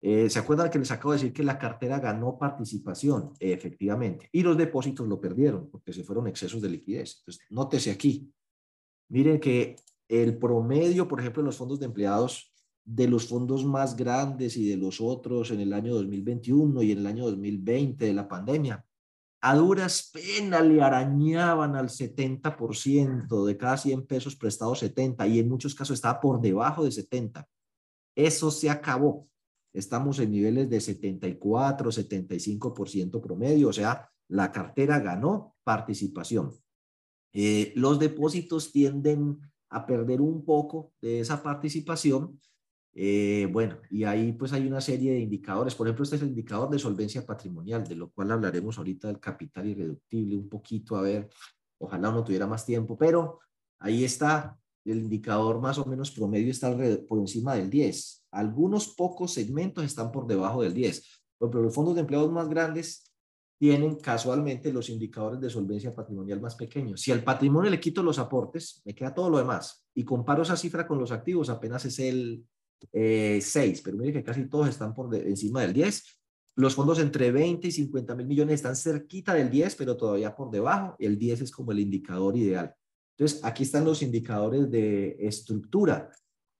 Eh, 0.00 0.30
¿Se 0.30 0.38
acuerdan 0.38 0.70
que 0.70 0.78
les 0.78 0.90
acabo 0.90 1.12
de 1.12 1.18
decir 1.18 1.32
que 1.34 1.44
la 1.44 1.58
cartera 1.58 2.00
ganó 2.00 2.38
participación? 2.38 3.34
efectivamente. 3.38 4.30
Y 4.32 4.42
los 4.42 4.56
depósitos 4.56 5.06
lo 5.06 5.20
perdieron 5.20 5.68
porque 5.70 5.92
se 5.92 6.04
fueron 6.04 6.26
excesos 6.26 6.62
de 6.62 6.70
liquidez. 6.70 7.18
Entonces, 7.18 7.44
nótese 7.50 7.90
aquí, 7.90 8.32
Miren 9.12 9.40
que 9.40 9.76
el 10.08 10.38
promedio, 10.38 11.06
por 11.06 11.20
ejemplo, 11.20 11.42
en 11.42 11.46
los 11.46 11.58
fondos 11.58 11.78
de 11.78 11.84
empleados, 11.84 12.50
de 12.82 13.06
los 13.06 13.28
fondos 13.28 13.62
más 13.62 13.94
grandes 13.94 14.56
y 14.56 14.66
de 14.66 14.78
los 14.78 15.02
otros 15.02 15.50
en 15.50 15.60
el 15.60 15.74
año 15.74 15.92
2021 15.92 16.82
y 16.82 16.92
en 16.92 16.98
el 16.98 17.06
año 17.06 17.26
2020 17.26 18.06
de 18.06 18.14
la 18.14 18.26
pandemia, 18.26 18.86
a 19.42 19.54
duras 19.54 20.10
penas 20.14 20.64
le 20.64 20.80
arañaban 20.80 21.76
al 21.76 21.90
70%, 21.90 23.44
de 23.44 23.56
cada 23.58 23.76
100 23.76 24.06
pesos 24.06 24.34
prestados 24.34 24.78
70 24.78 25.26
y 25.26 25.40
en 25.40 25.48
muchos 25.50 25.74
casos 25.74 25.92
estaba 25.94 26.18
por 26.18 26.40
debajo 26.40 26.82
de 26.82 26.92
70. 26.92 27.46
Eso 28.16 28.50
se 28.50 28.70
acabó. 28.70 29.28
Estamos 29.74 30.20
en 30.20 30.30
niveles 30.30 30.70
de 30.70 30.80
74, 30.80 31.90
75% 31.90 33.20
promedio, 33.20 33.68
o 33.68 33.72
sea, 33.74 34.10
la 34.28 34.50
cartera 34.50 35.00
ganó 35.00 35.54
participación. 35.64 36.61
Eh, 37.32 37.72
los 37.76 37.98
depósitos 37.98 38.72
tienden 38.72 39.40
a 39.70 39.86
perder 39.86 40.20
un 40.20 40.44
poco 40.44 40.92
de 41.00 41.20
esa 41.20 41.42
participación. 41.42 42.40
Eh, 42.94 43.48
bueno, 43.50 43.78
y 43.90 44.04
ahí 44.04 44.32
pues 44.32 44.52
hay 44.52 44.66
una 44.66 44.80
serie 44.80 45.12
de 45.12 45.20
indicadores. 45.20 45.74
Por 45.74 45.86
ejemplo, 45.86 46.04
este 46.04 46.16
es 46.16 46.22
el 46.22 46.28
indicador 46.28 46.68
de 46.70 46.78
solvencia 46.78 47.24
patrimonial, 47.24 47.84
de 47.84 47.96
lo 47.96 48.10
cual 48.10 48.30
hablaremos 48.32 48.76
ahorita 48.76 49.08
del 49.08 49.20
capital 49.20 49.66
irreductible 49.66 50.36
un 50.36 50.48
poquito, 50.48 50.96
a 50.96 51.02
ver, 51.02 51.30
ojalá 51.78 52.10
uno 52.10 52.22
tuviera 52.22 52.46
más 52.46 52.66
tiempo, 52.66 52.96
pero 52.98 53.40
ahí 53.78 54.04
está 54.04 54.58
el 54.84 54.98
indicador 54.98 55.60
más 55.60 55.78
o 55.78 55.84
menos 55.84 56.10
promedio 56.10 56.50
está 56.50 56.76
por 57.08 57.18
encima 57.18 57.54
del 57.54 57.70
10. 57.70 58.24
Algunos 58.32 58.88
pocos 58.88 59.32
segmentos 59.32 59.84
están 59.84 60.10
por 60.10 60.26
debajo 60.26 60.62
del 60.62 60.74
10. 60.74 61.22
Pero 61.38 61.62
los 61.62 61.74
fondos 61.74 61.94
de 61.94 62.00
empleados 62.00 62.32
más 62.32 62.48
grandes 62.48 63.11
tienen 63.62 63.94
casualmente 63.94 64.72
los 64.72 64.90
indicadores 64.90 65.40
de 65.40 65.48
solvencia 65.48 65.94
patrimonial 65.94 66.40
más 66.40 66.56
pequeños. 66.56 67.00
Si 67.00 67.12
al 67.12 67.22
patrimonio 67.22 67.70
le 67.70 67.78
quito 67.78 68.02
los 68.02 68.18
aportes, 68.18 68.82
me 68.84 68.92
queda 68.92 69.14
todo 69.14 69.30
lo 69.30 69.38
demás. 69.38 69.86
Y 69.94 70.02
comparo 70.02 70.42
esa 70.42 70.56
cifra 70.56 70.84
con 70.84 70.98
los 70.98 71.12
activos, 71.12 71.48
apenas 71.48 71.84
es 71.84 71.96
el 72.00 72.44
6, 72.90 72.92
eh, 72.92 73.80
pero 73.84 73.96
mire 73.96 74.12
que 74.12 74.24
casi 74.24 74.48
todos 74.48 74.68
están 74.68 74.92
por 74.92 75.14
encima 75.14 75.60
del 75.60 75.72
10. 75.74 76.02
Los 76.56 76.74
fondos 76.74 76.98
entre 76.98 77.30
20 77.30 77.68
y 77.68 77.70
50 77.70 78.16
mil 78.16 78.26
millones 78.26 78.54
están 78.56 78.74
cerquita 78.74 79.32
del 79.32 79.48
10, 79.48 79.76
pero 79.76 79.96
todavía 79.96 80.34
por 80.34 80.50
debajo. 80.50 80.96
El 80.98 81.16
10 81.16 81.42
es 81.42 81.52
como 81.52 81.70
el 81.70 81.78
indicador 81.78 82.36
ideal. 82.36 82.74
Entonces, 83.16 83.44
aquí 83.44 83.62
están 83.62 83.84
los 83.84 84.02
indicadores 84.02 84.68
de 84.72 85.16
estructura. 85.20 86.10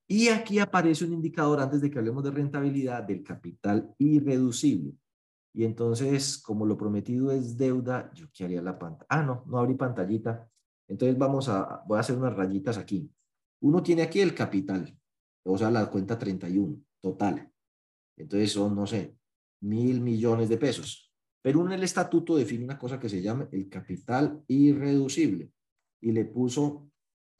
Y 0.07 0.29
aquí 0.29 0.57
aparece 0.57 1.03
un 1.03 1.11
indicador, 1.11 1.59
antes 1.59 1.81
de 1.81 1.91
que 1.91 1.99
hablemos 1.99 2.23
de 2.23 2.31
rentabilidad, 2.31 3.03
del 3.03 3.23
capital 3.23 3.93
irreducible. 3.97 4.93
Y 5.53 5.65
entonces, 5.65 6.39
como 6.39 6.65
lo 6.65 6.77
prometido 6.77 7.31
es 7.31 7.57
deuda, 7.57 8.11
yo 8.13 8.27
qué 8.33 8.45
haría 8.45 8.61
la 8.61 8.77
pantalla. 8.79 9.05
Ah, 9.09 9.21
no, 9.21 9.43
no 9.45 9.59
abrí 9.59 9.75
pantallita. 9.75 10.49
Entonces 10.87 11.17
vamos 11.17 11.47
a, 11.47 11.83
voy 11.87 11.97
a 11.97 12.01
hacer 12.01 12.17
unas 12.17 12.35
rayitas 12.35 12.77
aquí. 12.77 13.09
Uno 13.61 13.83
tiene 13.83 14.01
aquí 14.01 14.19
el 14.19 14.33
capital, 14.33 14.97
o 15.45 15.57
sea, 15.57 15.69
la 15.69 15.89
cuenta 15.89 16.17
31, 16.17 16.75
total. 16.99 17.51
Entonces 18.17 18.51
son, 18.51 18.75
no 18.75 18.87
sé, 18.87 19.15
mil 19.61 20.01
millones 20.01 20.49
de 20.49 20.57
pesos. 20.57 21.13
Pero 21.41 21.59
uno 21.59 21.71
en 21.71 21.79
el 21.79 21.83
estatuto 21.83 22.35
define 22.35 22.65
una 22.65 22.79
cosa 22.79 22.99
que 22.99 23.09
se 23.09 23.21
llama 23.21 23.47
el 23.51 23.69
capital 23.69 24.43
irreducible 24.47 25.51
y 26.01 26.11
le 26.11 26.25
puso 26.25 26.89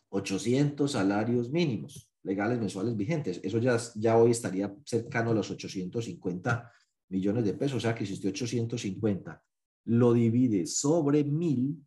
800 0.10 0.92
salarios 0.92 1.52
mínimos 1.52 2.10
legales 2.24 2.60
mensuales 2.60 2.96
vigentes. 2.96 3.40
Eso 3.44 3.58
ya, 3.58 3.78
ya 3.96 4.18
hoy 4.18 4.32
estaría 4.32 4.74
cercano 4.86 5.32
a 5.32 5.34
los 5.34 5.50
850 5.52 6.72
millones 7.14 7.46
de 7.46 7.54
pesos, 7.54 7.78
o 7.78 7.80
sea 7.80 7.96
que 7.96 8.06
si 8.06 8.14
usted 8.14 8.30
850 8.30 9.42
lo 9.86 10.14
divide 10.14 10.66
sobre 10.66 11.24
mil, 11.24 11.86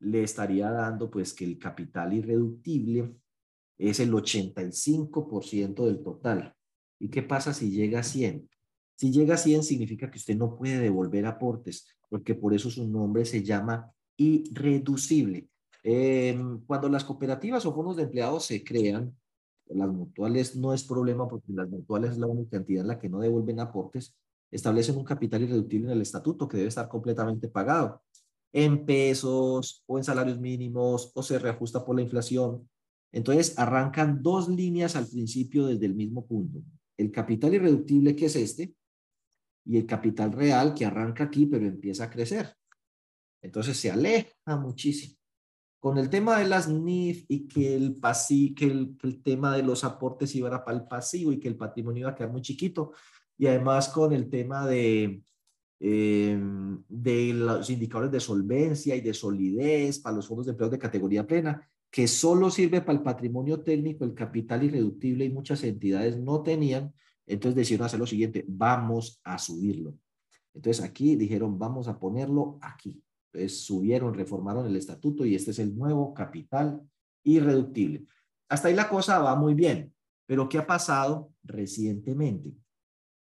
le 0.00 0.22
estaría 0.22 0.70
dando 0.70 1.10
pues 1.10 1.34
que 1.34 1.44
el 1.44 1.58
capital 1.58 2.12
irreductible 2.14 3.12
es 3.76 4.00
el 4.00 4.12
85% 4.12 5.86
del 5.86 6.02
total. 6.02 6.54
¿Y 7.00 7.08
qué 7.08 7.22
pasa 7.22 7.52
si 7.52 7.70
llega 7.70 8.00
a 8.00 8.02
100? 8.02 8.48
Si 8.96 9.10
llega 9.10 9.34
a 9.34 9.38
100 9.38 9.62
significa 9.64 10.10
que 10.10 10.18
usted 10.18 10.36
no 10.36 10.56
puede 10.56 10.78
devolver 10.78 11.26
aportes, 11.26 11.86
porque 12.08 12.34
por 12.34 12.54
eso 12.54 12.70
su 12.70 12.86
nombre 12.86 13.24
se 13.24 13.42
llama 13.42 13.92
irreducible. 14.16 15.48
Em, 15.82 16.60
cuando 16.66 16.88
las 16.88 17.04
cooperativas 17.04 17.64
o 17.66 17.74
fondos 17.74 17.96
de 17.96 18.04
empleados 18.04 18.46
se 18.46 18.62
crean, 18.64 19.16
las 19.68 19.88
mutuales 19.88 20.56
no 20.56 20.72
es 20.72 20.82
problema 20.84 21.28
porque 21.28 21.52
las 21.52 21.68
mutuales 21.68 22.12
es 22.12 22.18
la 22.18 22.26
única 22.26 22.56
entidad 22.56 22.82
en 22.82 22.88
la 22.88 22.98
que 22.98 23.08
no 23.08 23.20
devuelven 23.20 23.60
aportes, 23.60 24.16
establecen 24.50 24.96
un 24.96 25.04
capital 25.04 25.42
irreductible 25.42 25.88
en 25.88 25.92
el 25.92 26.02
estatuto 26.02 26.48
que 26.48 26.56
debe 26.56 26.68
estar 26.68 26.88
completamente 26.88 27.48
pagado 27.48 28.02
en 28.52 28.86
pesos 28.86 29.82
o 29.86 29.98
en 29.98 30.04
salarios 30.04 30.38
mínimos 30.38 31.12
o 31.14 31.22
se 31.22 31.38
reajusta 31.38 31.84
por 31.84 31.96
la 31.96 32.02
inflación. 32.02 32.68
Entonces 33.12 33.58
arrancan 33.58 34.22
dos 34.22 34.48
líneas 34.48 34.96
al 34.96 35.06
principio 35.06 35.66
desde 35.66 35.86
el 35.86 35.94
mismo 35.94 36.26
punto. 36.26 36.62
El 36.96 37.10
capital 37.10 37.54
irreductible 37.54 38.16
que 38.16 38.26
es 38.26 38.36
este 38.36 38.74
y 39.64 39.76
el 39.76 39.86
capital 39.86 40.32
real 40.32 40.74
que 40.74 40.86
arranca 40.86 41.24
aquí 41.24 41.46
pero 41.46 41.66
empieza 41.66 42.04
a 42.04 42.10
crecer. 42.10 42.54
Entonces 43.42 43.76
se 43.78 43.90
aleja 43.90 44.56
muchísimo. 44.60 45.16
Con 45.80 45.96
el 45.96 46.10
tema 46.10 46.40
de 46.40 46.48
las 46.48 46.68
NIF 46.68 47.24
y 47.28 47.46
que 47.46 47.76
el, 47.76 47.94
pasi, 48.00 48.52
que 48.52 48.64
el, 48.64 48.96
el 49.00 49.22
tema 49.22 49.56
de 49.56 49.62
los 49.62 49.84
aportes 49.84 50.34
iba 50.34 50.64
para 50.64 50.76
el 50.76 50.88
pasivo 50.88 51.32
y 51.32 51.38
que 51.38 51.46
el 51.46 51.56
patrimonio 51.56 52.00
iba 52.00 52.10
a 52.10 52.14
quedar 52.16 52.32
muy 52.32 52.42
chiquito, 52.42 52.92
y 53.38 53.46
además 53.46 53.88
con 53.88 54.12
el 54.12 54.28
tema 54.28 54.66
de, 54.66 55.22
em, 55.80 56.82
de 56.88 57.32
los 57.32 57.70
indicadores 57.70 58.10
de 58.10 58.20
solvencia 58.20 58.96
y 58.96 59.00
de 59.00 59.14
solidez 59.14 60.00
para 60.00 60.16
los 60.16 60.26
fondos 60.26 60.46
de 60.46 60.52
empleo 60.52 60.68
de 60.68 60.78
categoría 60.78 61.26
plena, 61.26 61.66
que 61.90 62.08
solo 62.08 62.50
sirve 62.50 62.80
para 62.80 62.98
el 62.98 63.04
patrimonio 63.04 63.62
técnico, 63.62 64.04
el 64.04 64.14
capital 64.14 64.64
irreductible 64.64 65.24
y 65.24 65.30
muchas 65.30 65.62
entidades 65.62 66.18
no 66.18 66.42
tenían, 66.42 66.92
entonces 67.26 67.56
decidieron 67.56 67.86
hacer 67.86 68.00
lo 68.00 68.06
siguiente, 68.06 68.44
vamos 68.48 69.20
a 69.22 69.38
subirlo. 69.38 69.94
Entonces 70.52 70.84
aquí 70.84 71.14
dijeron, 71.14 71.58
vamos 71.58 71.86
a 71.88 71.98
ponerlo 71.98 72.58
aquí. 72.60 73.02
Entonces 73.32 73.60
subieron, 73.64 74.14
reformaron 74.14 74.66
el 74.66 74.76
estatuto 74.76 75.24
y 75.24 75.34
este 75.34 75.52
es 75.52 75.58
el 75.60 75.76
nuevo 75.76 76.12
capital 76.12 76.80
irreductible. 77.22 78.04
Hasta 78.48 78.68
ahí 78.68 78.74
la 78.74 78.88
cosa 78.88 79.20
va 79.20 79.36
muy 79.36 79.54
bien, 79.54 79.94
pero 80.26 80.48
¿qué 80.48 80.58
ha 80.58 80.66
pasado 80.66 81.30
recientemente? 81.44 82.52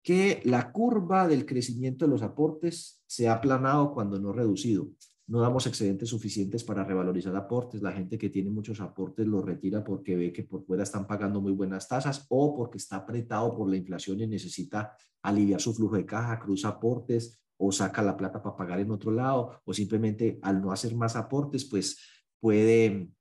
Que 0.03 0.41
la 0.45 0.71
curva 0.71 1.27
del 1.27 1.45
crecimiento 1.45 2.05
de 2.05 2.11
los 2.11 2.21
aportes 2.21 3.01
se 3.05 3.27
ha 3.27 3.33
aplanado 3.33 3.93
cuando 3.93 4.19
no 4.19 4.33
reducido. 4.33 4.89
No 5.27 5.39
damos 5.39 5.65
excedentes 5.67 6.09
suficientes 6.09 6.63
para 6.63 6.83
revalorizar 6.83 7.35
aportes. 7.35 7.81
La 7.81 7.91
gente 7.91 8.17
que 8.17 8.29
tiene 8.29 8.49
muchos 8.49 8.81
aportes 8.81 9.27
los 9.27 9.45
retira 9.45 9.83
porque 9.83 10.15
ve 10.15 10.33
que 10.33 10.43
por 10.43 10.65
fuera 10.65 10.83
están 10.83 11.07
pagando 11.07 11.39
muy 11.39 11.53
buenas 11.53 11.87
tasas 11.87 12.25
o 12.29 12.55
porque 12.55 12.77
está 12.77 12.97
apretado 12.97 13.55
por 13.55 13.69
la 13.69 13.77
inflación 13.77 14.19
y 14.19 14.27
necesita 14.27 14.95
aliviar 15.21 15.61
su 15.61 15.73
flujo 15.73 15.95
de 15.95 16.05
caja, 16.05 16.39
cruza 16.39 16.69
aportes, 16.69 17.41
o 17.63 17.71
saca 17.71 18.01
la 18.01 18.17
plata 18.17 18.41
para 18.41 18.55
pagar 18.55 18.79
en 18.79 18.89
otro 18.89 19.11
lado, 19.11 19.61
o 19.65 19.73
simplemente 19.73 20.39
al 20.41 20.61
no 20.61 20.71
hacer 20.71 20.95
más 20.95 21.15
aportes, 21.15 21.63
pues 21.65 21.99
puede 22.39 23.11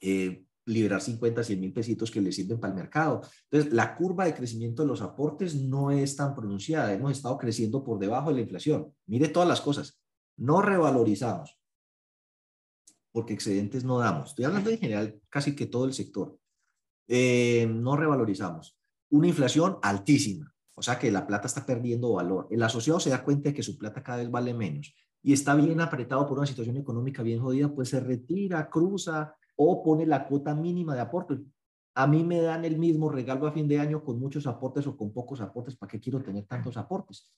eh, 0.00 0.46
liberar 0.66 1.00
50, 1.00 1.42
100 1.42 1.60
mil 1.60 1.72
pesitos 1.72 2.10
que 2.10 2.20
le 2.20 2.32
sirven 2.32 2.60
para 2.60 2.72
el 2.72 2.78
mercado. 2.78 3.22
Entonces, 3.50 3.72
la 3.72 3.96
curva 3.96 4.24
de 4.24 4.34
crecimiento 4.34 4.82
de 4.82 4.88
los 4.88 5.02
aportes 5.02 5.54
no 5.54 5.90
es 5.90 6.16
tan 6.16 6.34
pronunciada. 6.34 6.92
Hemos 6.92 7.12
estado 7.12 7.36
creciendo 7.38 7.82
por 7.82 7.98
debajo 7.98 8.30
de 8.30 8.36
la 8.36 8.42
inflación. 8.42 8.92
Mire 9.06 9.28
todas 9.28 9.48
las 9.48 9.60
cosas. 9.60 10.00
No 10.36 10.62
revalorizamos, 10.62 11.58
porque 13.10 13.34
excedentes 13.34 13.84
no 13.84 13.98
damos. 13.98 14.30
Estoy 14.30 14.44
hablando 14.46 14.70
en 14.70 14.78
general 14.78 15.20
casi 15.28 15.54
que 15.54 15.66
todo 15.66 15.84
el 15.84 15.92
sector. 15.92 16.38
Eh, 17.08 17.66
no 17.68 17.96
revalorizamos. 17.96 18.78
Una 19.10 19.28
inflación 19.28 19.78
altísima. 19.82 20.54
O 20.74 20.82
sea 20.82 20.98
que 20.98 21.12
la 21.12 21.26
plata 21.26 21.46
está 21.46 21.66
perdiendo 21.66 22.14
valor. 22.14 22.48
El 22.50 22.62
asociado 22.62 22.98
se 22.98 23.10
da 23.10 23.22
cuenta 23.22 23.50
de 23.50 23.54
que 23.54 23.62
su 23.62 23.76
plata 23.76 24.02
cada 24.02 24.18
vez 24.18 24.30
vale 24.30 24.54
menos 24.54 24.94
y 25.22 25.32
está 25.32 25.54
bien 25.54 25.80
apretado 25.80 26.26
por 26.26 26.38
una 26.38 26.46
situación 26.46 26.76
económica 26.76 27.22
bien 27.22 27.40
jodida, 27.40 27.72
pues 27.72 27.90
se 27.90 28.00
retira, 28.00 28.68
cruza 28.68 29.36
o 29.62 29.82
pone 29.82 30.06
la 30.06 30.26
cuota 30.26 30.54
mínima 30.54 30.94
de 30.94 31.00
aporte. 31.00 31.38
A 31.94 32.06
mí 32.06 32.24
me 32.24 32.40
dan 32.40 32.64
el 32.64 32.78
mismo 32.78 33.10
regalo 33.10 33.46
a 33.46 33.52
fin 33.52 33.68
de 33.68 33.78
año 33.78 34.02
con 34.02 34.18
muchos 34.18 34.46
aportes 34.46 34.86
o 34.86 34.96
con 34.96 35.12
pocos 35.12 35.40
aportes. 35.40 35.76
¿Para 35.76 35.90
qué 35.90 36.00
quiero 36.00 36.22
tener 36.22 36.44
tantos 36.46 36.76
aportes? 36.76 37.30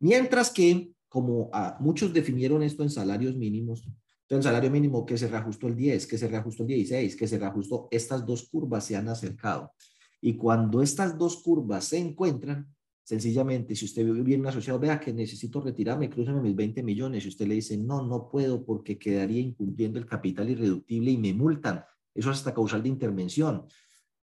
Mientras 0.00 0.50
que, 0.50 0.92
como 1.08 1.50
a, 1.52 1.76
muchos 1.80 2.12
definieron 2.12 2.62
esto 2.62 2.82
en 2.82 2.90
salarios 2.90 3.36
mínimos, 3.36 3.88
el 4.28 4.42
salario 4.42 4.70
mínimo 4.70 5.04
que 5.04 5.18
se 5.18 5.26
reajustó 5.26 5.66
el 5.66 5.74
10, 5.74 6.06
que 6.06 6.16
se 6.16 6.28
reajustó 6.28 6.62
el 6.62 6.68
16, 6.68 7.16
que 7.16 7.26
se 7.26 7.38
reajustó, 7.38 7.88
estas 7.90 8.24
dos 8.24 8.48
curvas 8.48 8.84
se 8.84 8.94
han 8.94 9.08
acercado. 9.08 9.72
Y 10.20 10.36
cuando 10.36 10.82
estas 10.82 11.18
dos 11.18 11.42
curvas 11.42 11.86
se 11.86 11.98
encuentran, 11.98 12.72
sencillamente, 13.10 13.74
si 13.74 13.86
usted 13.86 14.04
viene 14.22 14.42
un 14.42 14.46
asociado, 14.46 14.78
vea 14.78 15.00
que 15.00 15.12
necesito 15.12 15.60
retirarme, 15.60 16.08
cruzame 16.08 16.40
mis 16.40 16.54
20 16.54 16.80
millones, 16.84 17.24
y 17.24 17.28
usted 17.28 17.44
le 17.48 17.56
dice, 17.56 17.76
no, 17.76 18.06
no 18.06 18.28
puedo 18.28 18.64
porque 18.64 19.00
quedaría 19.00 19.40
incumpliendo 19.40 19.98
el 19.98 20.06
capital 20.06 20.48
irreductible 20.48 21.10
y 21.10 21.18
me 21.18 21.34
multan. 21.34 21.82
Eso 22.14 22.30
es 22.30 22.36
hasta 22.36 22.54
causal 22.54 22.84
de 22.84 22.88
intervención. 22.88 23.66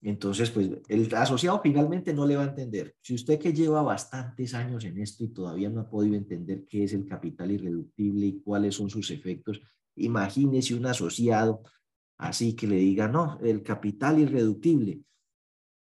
Entonces, 0.02 0.52
pues 0.52 0.70
el 0.90 1.16
asociado 1.16 1.62
finalmente 1.64 2.14
no 2.14 2.28
le 2.28 2.36
va 2.36 2.44
a 2.44 2.50
entender. 2.50 2.94
Si 3.00 3.16
usted 3.16 3.40
que 3.40 3.54
lleva 3.54 3.82
bastantes 3.84 4.54
años 4.54 4.84
en 4.84 4.98
esto 4.98 5.24
y 5.24 5.30
todavía 5.30 5.70
no 5.70 5.80
ha 5.80 5.90
podido 5.90 6.18
entender 6.18 6.66
qué 6.68 6.84
es 6.84 6.92
el 6.92 7.06
capital 7.06 7.52
irreductible 7.52 8.26
y 8.26 8.42
cuáles 8.42 8.76
son 8.76 8.90
sus 8.90 9.12
efectos, 9.12 9.62
imagínese 9.96 10.76
un 10.76 10.88
asociado 10.88 11.62
así 12.18 12.54
que 12.54 12.68
le 12.68 12.76
diga, 12.76 13.08
no, 13.08 13.40
el 13.42 13.64
capital 13.64 14.20
irreductible 14.20 15.04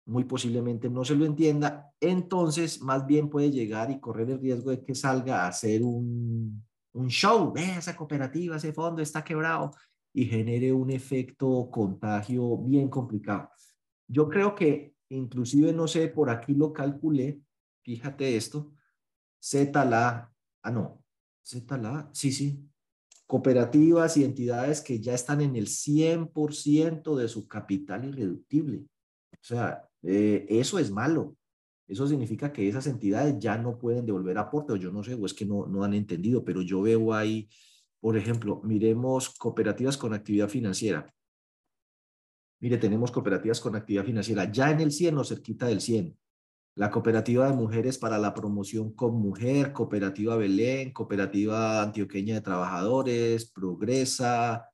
muy 0.06 0.26
posiblemente 0.26 0.90
no 0.90 1.06
se 1.06 1.16
lo 1.16 1.26
entienda, 1.26 1.92
entonces 2.00 2.82
más 2.82 3.06
bien 3.06 3.30
puede 3.30 3.52
llegar 3.52 3.90
y 3.92 4.00
correr 4.00 4.30
el 4.30 4.40
riesgo 4.40 4.72
de 4.72 4.84
que 4.84 4.96
salga 4.96 5.44
a 5.44 5.48
hacer 5.48 5.82
un, 5.84 6.64
un 6.94 7.08
show, 7.08 7.52
ve 7.52 7.78
esa 7.78 7.96
cooperativa, 7.96 8.58
ese 8.58 8.74
fondo 8.74 9.02
está 9.02 9.24
quebrado 9.24 9.72
y 10.14 10.26
genere 10.26 10.74
un 10.74 10.92
efecto 10.92 11.70
contagio 11.72 12.58
bien 12.58 12.90
complicado. 12.90 13.50
Yo 14.08 14.28
creo 14.30 14.54
que 14.54 14.94
inclusive, 15.10 15.74
no 15.74 15.88
sé, 15.88 16.08
por 16.08 16.30
aquí 16.30 16.54
lo 16.54 16.74
calculé, 16.74 17.42
fíjate 30.04 30.12
esto, 30.12 30.12
Z 30.12 30.12
la, 30.12 30.12
no, 30.12 30.12
Z 30.12 30.12
la, 30.12 30.12
sí, 30.12 30.12
sí, 30.12 30.12
cooperativas 30.12 30.12
y 30.12 30.12
entidades 30.12 30.12
que 30.12 30.12
ya 30.12 30.12
están 30.12 30.12
en 30.12 30.12
el 30.12 30.12
100% 30.12 30.12
de 30.12 30.12
su 30.12 30.12
capital 30.12 30.12
irreductible. 30.12 30.12
O 30.12 30.12
sea, 30.12 30.12
eh, 30.12 30.46
eso 30.50 30.80
es 30.80 30.92
malo. 30.92 31.36
Eso 31.88 32.08
significa 32.08 32.52
que 32.52 32.68
esas 32.68 32.88
entidades 32.88 33.40
ya 33.40 33.58
no 33.58 33.78
pueden 33.78 34.06
devolver 34.06 34.38
aporte, 34.38 34.74
o 34.74 34.76
yo 34.76 34.92
no 34.92 35.04
sé, 35.04 35.16
o 35.16 35.26
es 35.26 35.34
que 35.34 35.46
no, 35.46 35.66
no 35.68 35.84
han 35.84 35.94
entendido, 35.94 36.44
pero 36.44 36.62
yo 36.62 36.82
veo 36.82 37.14
ahí, 37.14 37.50
por 38.00 38.18
ejemplo, 38.18 38.62
miremos 38.64 39.30
cooperativas 39.30 39.98
con 39.98 40.14
actividad 40.14 40.50
financiera. 40.50 41.14
Mire, 42.60 42.78
tenemos 42.78 43.12
cooperativas 43.12 43.60
con 43.60 43.76
actividad 43.76 44.06
financiera 44.06 44.50
ya 44.50 44.72
en 44.72 44.80
el 44.80 44.92
100 44.92 45.18
o 45.18 45.24
cerquita 45.24 45.68
del 45.68 45.82
100. 45.82 46.18
La 46.76 46.90
cooperativa 46.90 47.48
de 47.48 47.56
mujeres 47.56 47.98
para 47.98 48.18
la 48.18 48.34
promoción 48.34 48.94
con 48.94 49.16
mujer, 49.16 49.74
cooperativa 49.74 50.38
Belén, 50.38 50.92
cooperativa 50.92 51.84
antioqueña 51.84 52.36
de 52.36 52.42
trabajadores, 52.42 53.52
Progresa, 53.52 54.73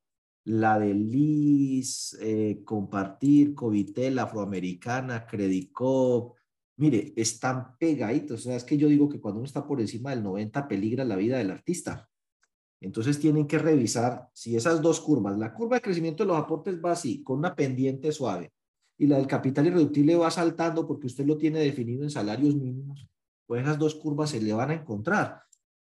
la 0.50 0.80
de 0.80 0.96
Liz, 0.96 2.18
eh, 2.22 2.62
Compartir, 2.66 3.54
Covitel, 3.54 4.18
Afroamericana, 4.18 5.28
Credicop. 5.28 6.36
Mire, 6.78 7.14
están 7.16 7.78
pegaditos. 7.78 8.40
O 8.40 8.44
sea, 8.44 8.56
es 8.56 8.64
que 8.64 8.76
yo 8.76 8.88
digo 8.88 9.08
que 9.08 9.20
cuando 9.20 9.40
uno 9.40 9.46
está 9.46 9.64
por 9.68 9.80
encima 9.80 10.10
del 10.10 10.24
90 10.24 10.68
peligra 10.68 11.06
la 11.06 11.18
vida 11.18 11.38
del 11.38 11.52
artista. 11.52 12.10
Entonces 12.82 13.20
tienen 13.20 13.46
que 13.46 13.60
revisar 13.60 14.30
si 14.34 14.56
esas 14.56 14.82
dos 14.82 15.00
curvas, 15.02 15.38
la 15.38 15.54
curva 15.54 15.76
de 15.76 15.82
crecimiento 15.84 16.24
de 16.24 16.30
los 16.30 16.38
aportes 16.38 16.80
va 16.84 16.94
así, 16.94 17.22
con 17.22 17.38
una 17.38 17.56
pendiente 17.56 18.12
suave, 18.12 18.52
y 18.98 19.06
la 19.06 19.18
del 19.18 19.28
capital 19.28 19.68
irreductible 19.68 20.16
va 20.16 20.32
saltando 20.32 20.88
porque 20.88 21.08
usted 21.08 21.26
lo 21.26 21.38
tiene 21.38 21.60
definido 21.60 22.04
en 22.04 22.10
salarios 22.10 22.56
mínimos, 22.56 23.06
pues 23.46 23.62
esas 23.62 23.78
dos 23.78 23.96
curvas 23.96 24.30
se 24.30 24.42
le 24.42 24.54
van 24.54 24.72
a 24.72 24.76
encontrar. 24.76 25.42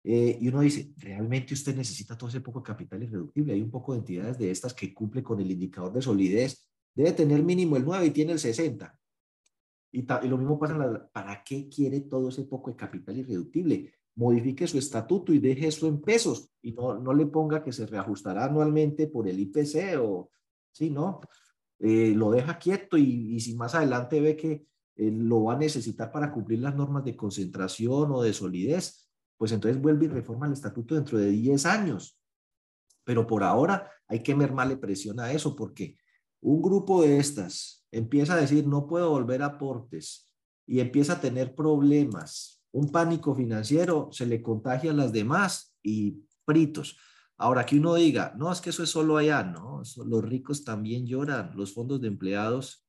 Eh, 0.03 0.37
y 0.41 0.47
uno 0.47 0.61
dice, 0.61 0.93
¿realmente 0.97 1.53
usted 1.53 1.75
necesita 1.75 2.17
todo 2.17 2.29
ese 2.29 2.41
poco 2.41 2.59
de 2.59 2.65
capital 2.65 3.03
irreductible? 3.03 3.53
Hay 3.53 3.61
un 3.61 3.69
poco 3.69 3.93
de 3.93 3.99
entidades 3.99 4.37
de 4.37 4.49
estas 4.49 4.73
que 4.73 4.93
cumple 4.93 5.21
con 5.21 5.39
el 5.39 5.51
indicador 5.51 5.93
de 5.93 6.01
solidez. 6.01 6.67
Debe 6.93 7.11
tener 7.11 7.43
mínimo 7.43 7.77
el 7.77 7.85
9 7.85 8.07
y 8.07 8.11
tiene 8.11 8.33
el 8.33 8.39
60. 8.39 8.97
Y, 9.91 9.99
y 9.99 10.27
lo 10.27 10.37
mismo 10.37 10.57
pasa 10.57 10.77
la... 10.77 11.07
¿Para 11.09 11.43
qué 11.43 11.69
quiere 11.69 12.01
todo 12.01 12.29
ese 12.29 12.43
poco 12.43 12.71
de 12.71 12.77
capital 12.77 13.17
irreductible? 13.17 13.93
Modifique 14.15 14.67
su 14.67 14.77
estatuto 14.77 15.33
y 15.33 15.39
deje 15.39 15.67
eso 15.67 15.87
en 15.87 16.01
pesos 16.01 16.51
y 16.61 16.73
no, 16.73 16.99
no 16.99 17.13
le 17.13 17.27
ponga 17.27 17.63
que 17.63 17.71
se 17.71 17.85
reajustará 17.85 18.45
anualmente 18.45 19.07
por 19.07 19.27
el 19.27 19.39
IPC 19.39 19.99
o... 19.99 20.31
Sí, 20.73 20.89
¿no? 20.89 21.19
Eh, 21.79 22.13
lo 22.15 22.31
deja 22.31 22.57
quieto 22.59 22.97
y, 22.97 23.35
y, 23.35 23.39
si 23.39 23.55
más 23.55 23.75
adelante 23.75 24.21
ve 24.21 24.37
que 24.37 24.65
eh, 24.95 25.11
lo 25.11 25.45
va 25.45 25.53
a 25.55 25.57
necesitar 25.57 26.11
para 26.11 26.31
cumplir 26.31 26.59
las 26.59 26.75
normas 26.75 27.03
de 27.03 27.15
concentración 27.15 28.11
o 28.11 28.21
de 28.21 28.33
solidez, 28.33 29.00
pues 29.41 29.51
entonces 29.53 29.81
vuelve 29.81 30.05
y 30.05 30.07
reforma 30.07 30.45
el 30.45 30.53
estatuto 30.53 30.93
dentro 30.93 31.17
de 31.17 31.31
10 31.31 31.65
años. 31.65 32.15
Pero 33.03 33.25
por 33.25 33.41
ahora 33.41 33.89
hay 34.07 34.21
que 34.21 34.35
mermarle 34.35 34.77
presión 34.77 35.19
a 35.19 35.31
eso 35.31 35.55
porque 35.55 35.97
un 36.41 36.61
grupo 36.61 37.01
de 37.01 37.17
estas 37.17 37.83
empieza 37.89 38.35
a 38.35 38.39
decir 38.39 38.67
no 38.67 38.85
puedo 38.85 39.09
volver 39.09 39.41
a 39.41 39.47
aportes 39.47 40.31
y 40.67 40.79
empieza 40.79 41.13
a 41.13 41.21
tener 41.21 41.55
problemas, 41.55 42.63
un 42.71 42.91
pánico 42.91 43.33
financiero, 43.33 44.09
se 44.11 44.27
le 44.27 44.43
contagia 44.43 44.91
a 44.91 44.93
las 44.93 45.11
demás 45.11 45.75
y 45.81 46.23
fritos. 46.45 46.99
Ahora 47.35 47.65
que 47.65 47.79
uno 47.79 47.95
diga, 47.95 48.35
no, 48.37 48.51
es 48.51 48.61
que 48.61 48.69
eso 48.69 48.83
es 48.83 48.91
solo 48.91 49.17
allá, 49.17 49.41
no, 49.41 49.81
los 50.05 50.23
ricos 50.23 50.63
también 50.63 51.07
lloran, 51.07 51.57
los 51.57 51.73
fondos 51.73 51.99
de 51.99 52.09
empleados, 52.09 52.87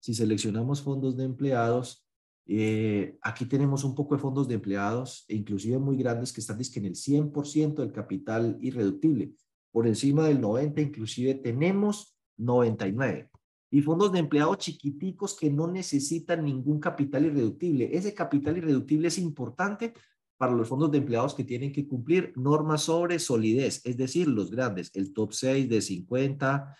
si 0.00 0.12
seleccionamos 0.12 0.82
fondos 0.82 1.16
de 1.16 1.22
empleados, 1.22 2.03
eh, 2.46 3.18
aquí 3.22 3.46
tenemos 3.46 3.84
un 3.84 3.94
poco 3.94 4.14
de 4.14 4.20
fondos 4.20 4.46
de 4.48 4.54
empleados, 4.54 5.24
e 5.28 5.36
inclusive 5.36 5.78
muy 5.78 5.96
grandes, 5.96 6.32
que 6.32 6.40
están 6.40 6.58
en 6.60 6.84
el 6.84 6.94
100% 6.94 7.74
del 7.76 7.92
capital 7.92 8.58
irreductible. 8.60 9.32
Por 9.70 9.86
encima 9.86 10.26
del 10.26 10.40
90, 10.40 10.80
inclusive 10.80 11.34
tenemos 11.34 12.16
99. 12.36 13.30
y 13.70 13.82
fondos 13.82 14.12
de 14.12 14.20
empleados 14.20 14.58
chiquiticos 14.58 15.36
que 15.36 15.50
no 15.50 15.66
necesitan 15.66 16.44
ningún 16.44 16.78
capital 16.78 17.24
irreductible. 17.26 17.90
Ese 17.92 18.14
capital 18.14 18.56
irreductible 18.56 19.08
es 19.08 19.18
importante 19.18 19.92
para 20.36 20.52
los 20.52 20.68
fondos 20.68 20.92
de 20.92 20.98
empleados 20.98 21.34
que 21.34 21.42
tienen 21.42 21.72
que 21.72 21.88
cumplir 21.88 22.32
normas 22.36 22.82
sobre 22.82 23.18
solidez, 23.18 23.80
es 23.84 23.96
decir, 23.96 24.28
los 24.28 24.50
grandes, 24.50 24.90
el 24.94 25.12
top 25.12 25.32
6 25.32 25.68
de 25.68 25.80
50, 25.80 26.76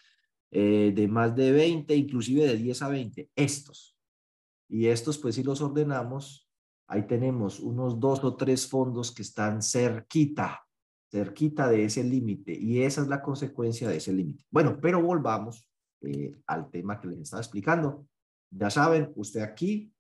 eh, 0.53 0.93
de 0.95 1.09
más 1.09 1.35
de 1.35 1.51
20, 1.51 1.97
inclusive 1.97 2.47
de 2.47 2.57
10 2.57 2.83
a 2.83 2.89
20, 2.89 3.31
estos. 3.35 3.94
Y 4.69 4.87
estos, 4.87 5.19
pues 5.19 5.35
si 5.35 5.43
los 5.43 5.61
ordenamos, 5.61 6.49
ahí 6.89 7.07
tenemos 7.07 7.61
unos 7.61 7.99
dos 8.01 8.23
o 8.25 8.37
tres 8.37 8.67
fondos 8.67 9.13
que 9.13 9.23
están 9.23 9.63
cerquita, 9.63 10.67
cerquita 11.11 11.69
de 11.69 11.85
ese 11.85 12.03
límite, 12.03 12.53
y 12.53 12.83
esa 12.83 13.03
es 13.03 13.09
la 13.09 13.23
consecuencia 13.23 13.89
de 13.89 13.97
ese 13.97 14.13
límite. 14.13 14.45
Bueno, 14.51 14.79
pero 14.81 15.03
volvamos 15.03 15.69
eh, 16.03 16.35
al 16.47 16.71
tema 16.71 17.01
que 17.01 17.09
les 17.09 17.19
estaba 17.19 17.41
explicando. 17.41 18.07
Ya 18.51 18.71
saben, 18.71 19.13
usted 19.17 19.41
aquí 19.41 19.93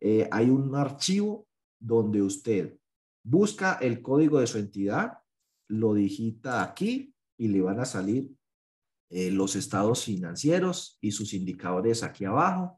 eh, 0.00 0.28
hay 0.30 0.50
un 0.50 0.74
archivo 0.74 1.46
donde 1.80 2.22
usted 2.22 2.78
busca 3.24 3.74
el 3.74 4.00
código 4.00 4.40
de 4.40 4.46
su 4.46 4.58
entidad, 4.58 5.18
lo 5.68 5.94
digita 5.94 6.62
aquí 6.62 7.14
y 7.36 7.48
le 7.48 7.60
van 7.60 7.80
a 7.80 7.84
salir 7.84 8.30
eh, 9.10 9.30
los 9.30 9.56
estados 9.56 10.04
financieros 10.04 10.98
y 11.00 11.12
sus 11.12 11.34
indicadores 11.34 12.02
aquí 12.02 12.24
abajo. 12.24 12.77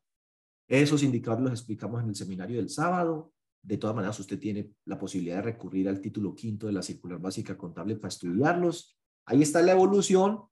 Esos 0.71 1.03
indicadores 1.03 1.51
los 1.51 1.59
explicamos 1.59 2.01
en 2.01 2.11
el 2.11 2.15
seminario 2.15 2.59
del 2.59 2.69
sábado. 2.69 3.33
De 3.61 3.77
todas 3.77 3.97
maneras, 3.97 4.21
usted 4.21 4.39
tiene 4.39 4.71
la 4.85 4.97
posibilidad 4.97 5.37
de 5.37 5.43
recurrir 5.43 5.89
al 5.89 6.01
título 6.01 6.33
quinto 6.33 6.69
de 6.69 6.73
la 6.73 6.81
circular 6.81 7.19
básica 7.19 7.59
contable 7.59 7.97
para 7.97 8.11
estudiarlos. 8.11 8.97
Ahí 9.27 9.43
está 9.43 9.63
la 9.63 9.73
evolución 9.73 10.45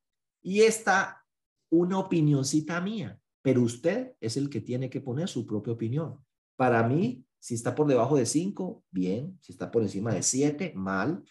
y 0.42 0.62
está 0.62 1.24
una 1.70 2.00
opinioncita 2.00 2.81
mía, 2.81 3.20
pero 3.42 3.62
usted 3.62 4.14
es 4.20 4.37
el 4.37 4.50
que 4.50 4.61
tiene 4.61 4.90
que 4.90 5.00
poner 5.00 5.28
su 5.28 5.46
propia 5.46 5.74
opinión. 5.74 6.18
Para 6.57 6.83
mí, 6.83 7.24
si 7.38 7.54
está 7.54 7.76
por 7.76 7.87
debajo 7.87 8.16
de 8.16 8.26
5, 8.26 8.85
bien. 8.90 9.38
Si 9.40 9.52
está 9.52 9.70
por 9.70 9.83
encima 9.83 10.12
de 10.12 10.24
7, 10.24 10.72
mal. 10.74 11.22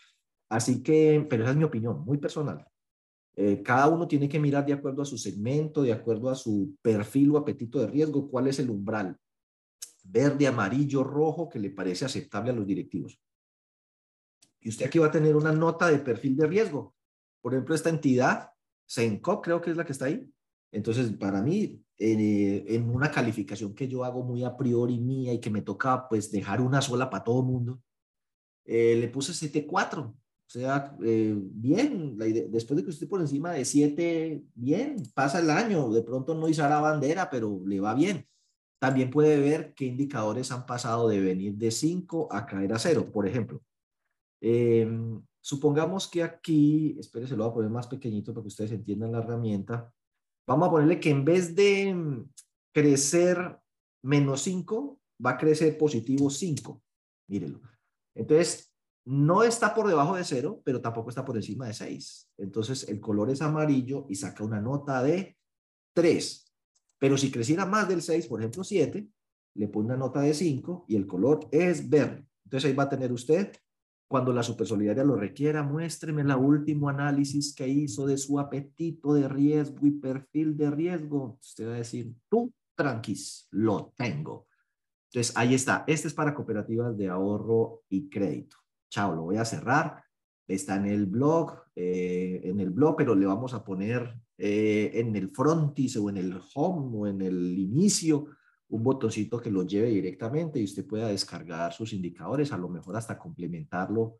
Así 0.48 0.82
que, 0.82 1.28
pero 1.30 1.44
esa 1.44 1.52
es 1.52 1.58
mi 1.58 1.66
opinión, 1.66 2.06
muy 2.06 2.20
personal. 2.20 2.66
Eh, 3.40 3.62
cada 3.62 3.88
uno 3.88 4.08
tiene 4.08 4.28
que 4.28 4.40
mirar 4.40 4.66
de 4.66 4.74
acuerdo 4.74 5.04
a 5.04 5.06
su 5.06 5.16
segmento, 5.16 5.84
de 5.84 5.94
acuerdo 5.94 6.32
a 6.32 6.36
su 6.36 6.76
perfil 6.82 7.32
o 7.32 7.38
apetito 7.38 7.80
de 7.80 7.86
riesgo, 7.86 8.30
cuál 8.30 8.48
es 8.48 8.58
el 8.58 8.72
umbral. 8.72 9.16
Verde, 10.04 10.48
amarillo, 10.48 11.04
rojo, 11.04 11.48
que 11.48 11.60
le 11.60 11.70
parece 11.70 12.04
aceptable 12.04 12.50
a 12.50 12.54
los 12.56 12.66
directivos. 12.66 13.22
Y 14.60 14.70
usted 14.70 14.88
aquí 14.88 14.98
va 14.98 15.08
a 15.08 15.12
tener 15.12 15.36
una 15.36 15.52
nota 15.52 15.88
de 15.88 16.00
perfil 16.00 16.36
de 16.36 16.48
riesgo. 16.48 16.96
Por 17.40 17.54
ejemplo, 17.54 17.76
esta 17.76 17.90
entidad 17.90 18.50
Senco 18.88 19.42
creo 19.42 19.62
que 19.62 19.70
es 19.70 19.78
la 19.78 19.86
que 19.86 19.92
está 19.92 20.06
ahí. 20.06 20.28
Entonces, 20.72 21.12
para 21.12 21.42
mí, 21.42 21.84
eh, 22.00 22.66
en 22.68 22.90
una 22.90 23.12
calificación 23.12 23.76
que 23.76 23.88
yo 23.88 24.04
hago 24.04 24.24
muy 24.24 24.44
a 24.44 24.58
priori 24.58 24.98
mía 24.98 25.34
y 25.34 25.40
que 25.40 25.50
me 25.50 25.62
toca 25.62 26.08
pues 26.10 26.32
dejar 26.32 26.62
una 26.62 26.82
sola 26.82 27.10
para 27.10 27.24
todo 27.24 27.42
el 27.42 27.46
mundo, 27.46 27.82
eh, 28.66 28.96
le 28.96 29.10
puse 29.10 29.34
7.4. 29.34 30.14
O 30.48 30.50
sea, 30.50 30.96
eh, 31.04 31.36
bien, 31.38 32.18
después 32.18 32.78
de 32.78 32.84
que 32.84 32.92
esté 32.92 33.06
por 33.06 33.20
encima 33.20 33.52
de 33.52 33.66
7, 33.66 34.44
bien, 34.56 34.96
pasa 35.14 35.40
el 35.40 35.50
año, 35.50 35.90
de 35.92 36.02
pronto 36.02 36.34
no 36.36 36.48
la 36.48 36.82
bandera, 36.82 37.30
pero 37.30 37.62
le 37.66 37.82
va 37.82 37.94
bien. 37.94 38.26
También 38.80 39.10
puede 39.10 39.40
ver 39.40 39.74
qué 39.74 39.86
indicadores 39.86 40.52
han 40.52 40.66
pasado 40.66 41.10
de 41.10 41.20
venir 41.20 41.56
de 41.56 41.72
5 41.72 42.30
a 42.32 42.46
caer 42.46 42.74
a 42.74 42.80
0, 42.80 43.12
por 43.12 43.28
ejemplo. 43.28 43.62
Em, 44.42 45.22
Supongamos 45.48 46.10
que 46.10 46.24
aquí, 46.24 46.98
espérense, 47.00 47.38
lo 47.38 47.46
voy 47.46 47.52
a 47.52 47.54
poner 47.54 47.72
más 47.72 47.88
pequeñito 47.88 48.34
para 48.34 48.44
que 48.44 48.50
ustedes 48.50 48.74
entiendan 48.74 49.14
la 49.14 49.20
herramienta. 49.20 49.94
Vamos 50.46 50.68
a 50.68 50.72
ponerle 50.72 51.00
que 51.00 51.10
en 51.10 51.24
vez 51.24 51.56
de 51.56 51.96
mm, 51.96 52.30
crecer 52.74 53.58
menos 54.04 54.42
5, 54.42 55.00
va 55.26 55.30
a 55.32 55.38
crecer 55.38 55.78
positivo 55.78 56.30
5. 56.30 56.84
Mírenlo. 57.30 57.62
Entonces, 58.14 58.76
no 59.08 59.42
está 59.42 59.74
por 59.74 59.88
debajo 59.88 60.18
de 60.18 60.26
0, 60.26 60.62
pero 60.66 60.82
tampoco 60.82 61.10
está 61.10 61.24
por 61.24 61.38
encima 61.38 61.68
de 61.68 61.74
6. 61.74 62.30
Entonces, 62.40 62.90
el 62.90 63.00
color 63.00 63.30
es 63.30 63.42
amarillo 63.42 64.06
y 64.10 64.16
saca 64.16 64.44
una 64.44 64.60
nota 64.60 65.02
de 65.02 65.38
3. 65.94 66.54
Pero 67.00 67.18
si 67.18 67.32
creciera 67.32 67.66
más 67.66 67.88
del 67.88 68.02
6, 68.02 68.28
por 68.28 68.42
ejemplo 68.42 68.66
7, 68.66 69.08
le 69.54 69.68
pone 69.70 69.86
una 69.86 69.98
nota 69.98 70.20
de 70.20 70.34
5 70.34 70.86
y 70.90 70.98
el 70.98 71.08
color 71.08 71.48
es 71.52 71.90
verde. 71.90 72.28
Entonces 72.44 72.70
ahí 72.70 72.76
va 72.76 72.84
a 72.84 72.90
tener 72.90 73.14
usted 73.14 73.54
cuando 74.10 74.34
la 74.34 74.44
supersolidaria 74.44 75.06
lo 75.06 75.16
requiera, 75.16 75.64
muéstreme 75.64 76.22
el 76.22 76.32
último 76.32 76.90
análisis 76.90 77.54
que 77.54 77.68
hizo 77.68 78.06
de 78.06 78.18
su 78.18 78.40
apetito 78.40 79.14
de 79.14 79.28
riesgo 79.30 79.86
y 79.88 79.92
perfil 79.92 80.58
de 80.58 80.70
riesgo. 80.70 81.38
Usted 81.42 81.68
va 81.68 81.74
a 81.76 81.78
decir, 81.78 82.14
tú, 82.30 82.54
tranquis, 82.76 83.48
lo 83.52 83.94
tengo. 83.96 84.48
Entonces, 85.12 85.36
ahí 85.38 85.56
está. 85.56 85.86
Este 85.88 86.10
es 86.10 86.14
para 86.14 86.34
cooperativas 86.34 86.98
de 86.98 87.08
ahorro 87.08 87.84
y 87.90 88.10
crédito. 88.10 88.58
Chao, 88.90 89.16
lo 89.16 89.24
voy 89.24 89.38
a 89.38 89.46
cerrar. 89.46 90.04
Está 90.48 90.78
en 90.78 90.86
el 90.86 91.06
blog, 91.06 91.64
eh, 91.76 92.42
en 92.44 92.60
el 92.60 92.70
blog, 92.70 92.96
pero 92.96 93.16
le 93.16 93.26
vamos 93.26 93.54
a 93.54 93.64
poner 93.64 94.18
eh, 94.38 94.92
en 94.94 95.16
el 95.16 95.30
frontis 95.30 95.98
o 95.98 96.10
en 96.10 96.18
el 96.18 96.40
home 96.56 96.98
o 96.98 97.08
en 97.08 97.22
el 97.22 97.58
inicio 97.60 98.28
un 98.70 98.84
botoncito 98.84 99.40
que 99.40 99.52
lo 99.52 99.64
lleve 99.64 99.90
directamente 99.90 100.60
y 100.60 100.64
usted 100.64 100.86
pueda 100.86 101.08
descargar 101.08 101.74
sus 101.74 101.94
indicadores, 101.94 102.52
a 102.52 102.58
lo 102.58 102.70
mejor 102.70 102.96
hasta 102.98 103.18
complementarlo 103.18 104.20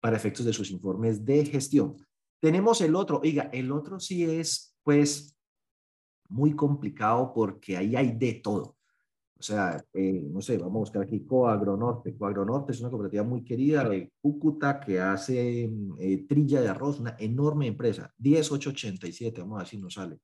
para 0.00 0.16
efectos 0.16 0.44
de 0.44 0.52
sus 0.52 0.70
informes 0.70 1.24
de 1.24 1.44
gestión. 1.44 1.96
Tenemos 2.40 2.80
el 2.80 2.96
otro, 2.96 3.20
oiga, 3.22 3.50
el 3.52 3.70
otro 3.70 4.00
sí 4.00 4.24
es 4.24 4.76
pues 4.82 5.36
muy 6.28 6.56
complicado 6.56 7.32
porque 7.32 7.76
ahí 7.76 7.94
hay 7.94 8.12
de 8.12 8.34
todo. 8.34 8.76
O 9.42 9.44
sea, 9.44 9.84
eh, 9.92 10.22
no 10.30 10.40
sé, 10.40 10.56
vamos 10.56 10.76
a 10.76 10.78
buscar 10.78 11.02
aquí 11.02 11.26
Coagronorte. 11.26 12.16
Coagronorte 12.16 12.70
es 12.70 12.80
una 12.80 12.90
cooperativa 12.90 13.24
muy 13.24 13.42
querida 13.42 13.88
de 13.88 14.12
Cúcuta 14.20 14.78
que 14.78 15.00
hace 15.00 15.68
eh, 15.98 16.26
trilla 16.28 16.60
de 16.60 16.68
arroz, 16.68 17.00
una 17.00 17.16
enorme 17.18 17.66
empresa. 17.66 18.14
10887, 18.18 19.40
vamos 19.40 19.56
a 19.56 19.58
ver 19.62 19.66
si 19.66 19.78
nos 19.78 19.94
sale. 19.94 20.20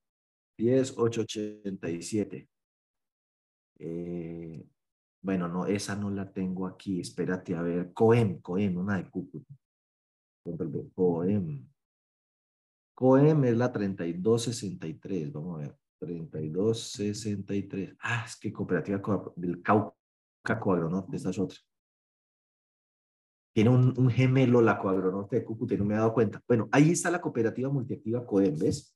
10887. 0.57 2.49
Eh, 3.81 4.65
bueno, 5.21 5.49
no, 5.49 5.67
esa 5.67 5.97
no 5.97 6.11
la 6.11 6.33
tengo 6.33 6.69
aquí. 6.69 7.01
Espérate, 7.01 7.57
a 7.57 7.63
ver. 7.63 7.93
Coem, 7.93 8.41
Coem, 8.41 8.77
una 8.77 8.99
de 8.99 9.11
Cúcuta. 9.11 9.53
Coem. 10.95 11.69
Coem 12.95 13.45
es 13.47 13.57
la 13.57 13.73
3263. 13.73 15.33
Vamos 15.33 15.57
a 15.57 15.63
ver. 15.63 15.77
3263. 15.99 17.97
Ah, 18.01 18.25
es 18.27 18.37
que 18.37 18.53
cooperativa 18.53 19.01
del 19.37 19.63
Cauca 19.63 19.95
Coagronorte, 20.61 21.17
esta 21.17 21.31
es 21.31 21.39
otra. 21.39 21.59
Tiene 23.55 23.71
un, 23.71 24.11
gemelo 24.11 24.61
la 24.61 24.79
Coagronorte 24.79 25.37
de 25.37 25.45
Cúcuta 25.45 25.75
no 25.77 25.85
me 25.85 25.95
he 25.95 25.99
dado 25.99 26.15
cuenta. 26.15 26.41
Bueno, 26.47 26.69
ahí 26.71 26.93
está 26.93 27.11
la 27.11 27.21
cooperativa 27.21 27.69
multiactiva 27.69 28.25
Coem, 28.25 28.57
¿ves? 28.57 28.95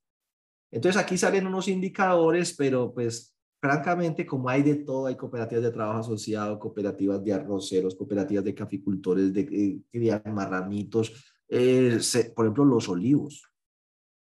Entonces 0.70 1.00
aquí 1.00 1.18
salen 1.18 1.46
unos 1.46 1.68
indicadores, 1.68 2.54
pero 2.56 2.94
pues 2.94 3.36
francamente, 3.60 4.24
como 4.24 4.48
hay 4.48 4.62
de 4.62 4.76
todo, 4.76 5.06
hay 5.06 5.16
cooperativas 5.16 5.64
de 5.64 5.70
trabajo 5.70 6.00
asociado, 6.00 6.58
cooperativas 6.58 7.22
de 7.22 7.32
arroceros, 7.32 7.94
cooperativas 7.94 8.44
de 8.44 8.54
caficultores, 8.54 9.32
de 9.32 9.82
eh, 9.92 10.20
marranitos, 10.32 11.34
eh, 11.48 11.98
por 12.34 12.46
ejemplo, 12.46 12.64
los 12.64 12.88
olivos. 12.88 13.51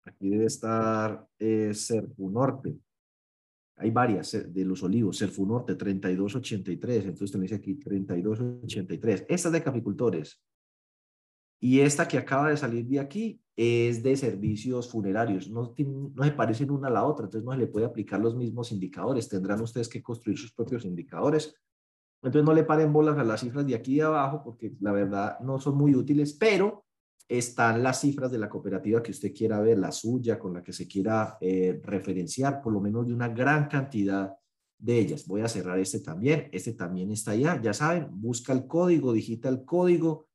Aquí 0.05 0.29
debe 0.29 0.45
estar 0.45 1.27
eh, 1.37 1.71
Norte. 2.17 2.77
Hay 3.77 3.91
varias 3.91 4.33
eh, 4.33 4.43
de 4.43 4.65
los 4.65 4.81
olivos. 4.83 5.21
Norte, 5.39 5.75
3283. 5.75 7.05
Entonces 7.05 7.31
tenéis 7.31 7.53
aquí 7.53 7.75
3283. 7.75 9.25
Esta 9.27 9.49
es 9.49 9.51
de 9.51 9.63
caficultores. 9.63 10.41
Y 11.59 11.79
esta 11.79 12.07
que 12.07 12.17
acaba 12.17 12.49
de 12.49 12.57
salir 12.57 12.87
de 12.87 12.99
aquí 12.99 13.39
es 13.55 14.01
de 14.01 14.17
servicios 14.17 14.89
funerarios. 14.89 15.49
No, 15.49 15.75
no 15.77 16.23
se 16.23 16.31
parecen 16.31 16.71
una 16.71 16.87
a 16.87 16.91
la 16.91 17.05
otra, 17.05 17.25
entonces 17.25 17.45
no 17.45 17.51
se 17.51 17.59
le 17.59 17.67
puede 17.67 17.85
aplicar 17.85 18.19
los 18.19 18.35
mismos 18.35 18.71
indicadores. 18.71 19.29
Tendrán 19.29 19.61
ustedes 19.61 19.87
que 19.87 20.01
construir 20.01 20.39
sus 20.39 20.53
propios 20.53 20.85
indicadores. 20.85 21.53
Entonces 22.23 22.45
no 22.45 22.53
le 22.53 22.63
paren 22.63 22.91
bolas 22.91 23.17
a 23.17 23.23
las 23.23 23.41
cifras 23.41 23.65
de 23.67 23.75
aquí 23.75 23.95
de 23.95 24.03
abajo 24.03 24.41
porque 24.43 24.73
la 24.79 24.91
verdad 24.91 25.39
no 25.39 25.59
son 25.59 25.75
muy 25.75 25.93
útiles, 25.93 26.33
pero 26.33 26.85
están 27.27 27.81
las 27.81 28.01
cifras 28.01 28.31
de 28.31 28.37
la 28.37 28.49
cooperativa 28.49 29.01
que 29.01 29.11
usted 29.11 29.33
quiera 29.33 29.59
ver, 29.59 29.77
la 29.79 29.91
suya, 29.91 30.37
con 30.37 30.53
la 30.53 30.63
que 30.63 30.73
se 30.73 30.87
quiera 30.87 31.37
eh, 31.39 31.79
referenciar, 31.83 32.61
por 32.61 32.73
lo 32.73 32.81
menos 32.81 33.07
de 33.07 33.13
una 33.13 33.29
gran 33.29 33.67
cantidad 33.67 34.33
de 34.77 34.99
ellas. 34.99 35.27
Voy 35.27 35.41
a 35.41 35.47
cerrar 35.47 35.79
este 35.79 35.99
también. 35.99 36.49
Este 36.51 36.73
también 36.73 37.11
está 37.11 37.31
allá. 37.31 37.61
Ya 37.61 37.73
saben, 37.73 38.07
busca 38.11 38.51
el 38.51 38.67
código, 38.67 39.13
digita 39.13 39.47
el 39.47 39.63
código, 39.63 40.27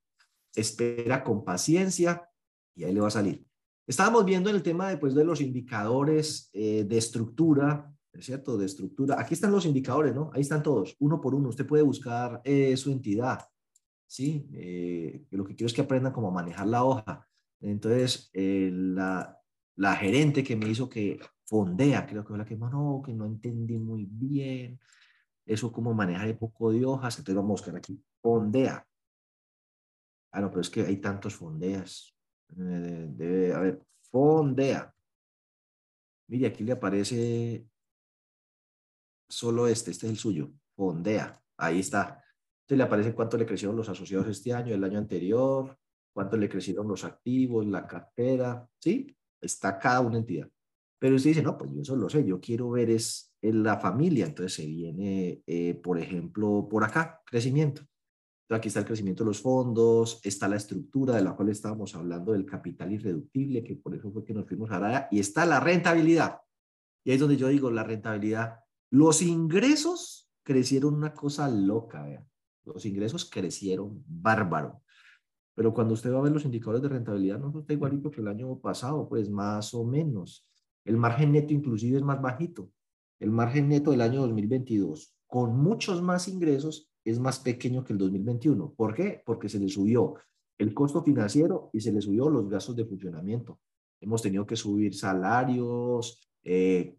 espera 0.55 1.23
con 1.23 1.43
paciencia 1.43 2.27
y 2.75 2.85
ahí 2.85 2.93
le 2.93 3.01
va 3.01 3.07
a 3.07 3.11
salir. 3.11 3.45
Estábamos 3.85 4.25
viendo 4.25 4.49
en 4.49 4.55
el 4.55 4.63
tema 4.63 4.89
después 4.89 5.15
de 5.15 5.23
los 5.23 5.41
indicadores 5.41 6.49
eh, 6.53 6.83
de 6.83 6.97
estructura, 6.97 7.93
¿es 8.11 8.25
cierto? 8.25 8.57
De 8.57 8.65
estructura. 8.65 9.19
Aquí 9.19 9.33
están 9.33 9.51
los 9.51 9.65
indicadores, 9.65 10.13
¿no? 10.13 10.29
Ahí 10.33 10.41
están 10.41 10.63
todos, 10.63 10.95
uno 10.99 11.21
por 11.21 11.35
uno. 11.35 11.49
Usted 11.49 11.65
puede 11.65 11.83
buscar 11.83 12.41
eh, 12.43 12.75
su 12.75 12.91
entidad, 12.91 13.39
¿sí? 14.07 14.49
Eh, 14.53 15.25
lo 15.31 15.45
que 15.45 15.55
quiero 15.55 15.67
es 15.67 15.73
que 15.73 15.81
aprendan 15.81 16.13
cómo 16.13 16.31
manejar 16.31 16.67
la 16.67 16.83
hoja. 16.83 17.27
Entonces, 17.59 18.29
la, 18.33 19.39
la 19.75 19.95
gerente 19.95 20.43
que 20.43 20.55
me 20.55 20.69
hizo 20.69 20.89
que 20.89 21.19
Fondea, 21.47 22.05
creo 22.05 22.23
que 22.23 22.27
fue 22.27 22.37
la 22.37 22.45
que 22.45 22.57
no, 22.57 23.01
que 23.05 23.13
no 23.13 23.25
entendí 23.25 23.77
muy 23.77 24.05
bien. 24.05 24.79
Eso 25.45 25.71
como 25.71 25.93
manejar 25.93 26.27
el 26.27 26.37
poco 26.37 26.71
de 26.71 26.85
hojas, 26.85 27.17
entonces 27.17 27.35
vamos 27.35 27.49
a 27.49 27.63
buscar 27.63 27.75
aquí. 27.77 28.03
Fondea. 28.21 28.85
Ah, 30.31 30.41
no, 30.41 30.49
pero 30.49 30.61
es 30.61 30.69
que 30.69 30.81
hay 30.81 30.97
tantos 30.97 31.35
fondeas. 31.35 32.13
Eh, 32.49 33.07
debe 33.09 33.53
haber 33.53 33.81
fondea. 34.11 34.93
Mire, 36.27 36.47
aquí 36.47 36.65
le 36.65 36.73
aparece 36.73 37.65
solo 39.29 39.67
este, 39.67 39.91
este 39.91 40.07
es 40.07 40.11
el 40.11 40.17
suyo, 40.17 40.51
fondea. 40.75 41.41
Ahí 41.55 41.79
está. 41.79 42.21
Entonces 42.67 42.79
le 42.79 42.83
aparece 42.83 43.13
cuánto 43.13 43.37
le 43.37 43.45
crecieron 43.45 43.77
los 43.77 43.87
asociados 43.87 44.27
este 44.27 44.51
año, 44.51 44.75
el 44.75 44.83
año 44.83 44.99
anterior, 44.99 45.77
cuánto 46.13 46.35
le 46.35 46.49
crecieron 46.49 46.85
los 46.85 47.05
activos, 47.05 47.65
la 47.65 47.87
cartera, 47.87 48.67
¿sí? 48.77 49.15
Está 49.39 49.79
cada 49.79 50.01
una 50.01 50.17
entidad. 50.17 50.49
Pero 50.99 51.15
usted 51.15 51.29
dice, 51.29 51.43
no, 51.43 51.57
pues 51.57 51.71
yo 51.73 51.81
eso 51.81 51.95
lo 51.95 52.09
sé, 52.09 52.25
yo 52.25 52.41
quiero 52.41 52.71
ver 52.71 52.89
es 52.89 53.33
la 53.41 53.77
familia, 53.77 54.25
entonces 54.25 54.53
se 54.53 54.65
viene, 54.65 55.41
eh, 55.47 55.75
por 55.75 55.97
ejemplo, 55.97 56.67
por 56.69 56.83
acá, 56.83 57.21
crecimiento. 57.25 57.83
Entonces 57.83 58.57
aquí 58.57 58.67
está 58.67 58.81
el 58.81 58.85
crecimiento 58.85 59.23
de 59.23 59.29
los 59.29 59.39
fondos, 59.39 60.19
está 60.21 60.49
la 60.49 60.57
estructura 60.57 61.15
de 61.15 61.21
la 61.21 61.37
cual 61.37 61.47
estábamos 61.47 61.95
hablando 61.95 62.33
del 62.33 62.45
capital 62.45 62.91
irreductible, 62.91 63.63
que 63.63 63.75
por 63.75 63.95
eso 63.95 64.11
fue 64.11 64.25
que 64.25 64.33
nos 64.33 64.45
fuimos 64.45 64.71
a 64.71 64.85
allá, 64.85 65.07
y 65.09 65.21
está 65.21 65.45
la 65.45 65.61
rentabilidad. 65.61 66.41
Y 67.05 67.11
ahí 67.11 67.15
es 67.15 67.21
donde 67.21 67.37
yo 67.37 67.47
digo 67.47 67.71
la 67.71 67.85
rentabilidad. 67.85 68.59
Los 68.89 69.21
ingresos 69.21 70.29
crecieron 70.43 70.95
una 70.95 71.13
cosa 71.13 71.47
loca, 71.47 72.03
vean. 72.03 72.27
Los 72.67 72.85
ingresos 72.85 73.29
crecieron 73.29 74.03
bárbaro. 74.07 74.81
Pero 75.55 75.73
cuando 75.73 75.95
usted 75.95 76.13
va 76.13 76.19
a 76.19 76.21
ver 76.21 76.31
los 76.31 76.45
indicadores 76.45 76.83
de 76.83 76.89
rentabilidad, 76.89 77.39
no 77.39 77.59
está 77.59 77.73
igualito 77.73 78.11
que 78.11 78.21
el 78.21 78.27
año 78.27 78.59
pasado, 78.59 79.09
pues 79.09 79.29
más 79.29 79.73
o 79.73 79.83
menos. 79.83 80.47
El 80.85 80.97
margen 80.97 81.31
neto 81.31 81.53
inclusive 81.53 81.97
es 81.97 82.03
más 82.03 82.21
bajito. 82.21 82.69
El 83.19 83.31
margen 83.31 83.67
neto 83.67 83.91
del 83.91 84.01
año 84.01 84.21
2022, 84.21 85.15
con 85.25 85.57
muchos 85.57 86.01
más 86.01 86.27
ingresos, 86.27 86.91
es 87.03 87.19
más 87.19 87.39
pequeño 87.39 87.83
que 87.83 87.93
el 87.93 87.99
2021. 87.99 88.73
¿Por 88.75 88.93
qué? 88.93 89.23
Porque 89.25 89.49
se 89.49 89.59
le 89.59 89.69
subió 89.69 90.15
el 90.57 90.73
costo 90.73 91.03
financiero 91.03 91.69
y 91.73 91.81
se 91.81 91.91
le 91.91 92.01
subió 92.01 92.29
los 92.29 92.49
gastos 92.49 92.75
de 92.75 92.85
funcionamiento. 92.85 93.59
Hemos 93.99 94.21
tenido 94.21 94.45
que 94.45 94.55
subir 94.55 94.93
salarios, 94.93 96.29
eh, 96.43 96.95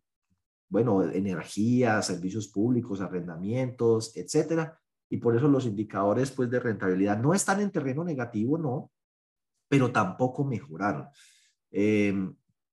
bueno, 0.68 1.02
energía, 1.04 2.02
servicios 2.02 2.48
públicos, 2.48 3.00
arrendamientos, 3.00 4.16
etcétera. 4.16 4.78
Y 5.11 5.18
por 5.18 5.36
eso 5.36 5.48
los 5.48 5.66
indicadores 5.66 6.30
pues, 6.30 6.50
de 6.50 6.61
rentabilidad 6.61 7.18
no 7.18 7.34
están 7.34 7.61
en 7.61 7.70
terreno 7.70 8.04
negativo, 8.04 8.59
no, 8.59 8.90
pero 9.68 9.90
tampoco 9.90 10.44
mejoraron. 10.44 11.09
Eh, 11.70 12.14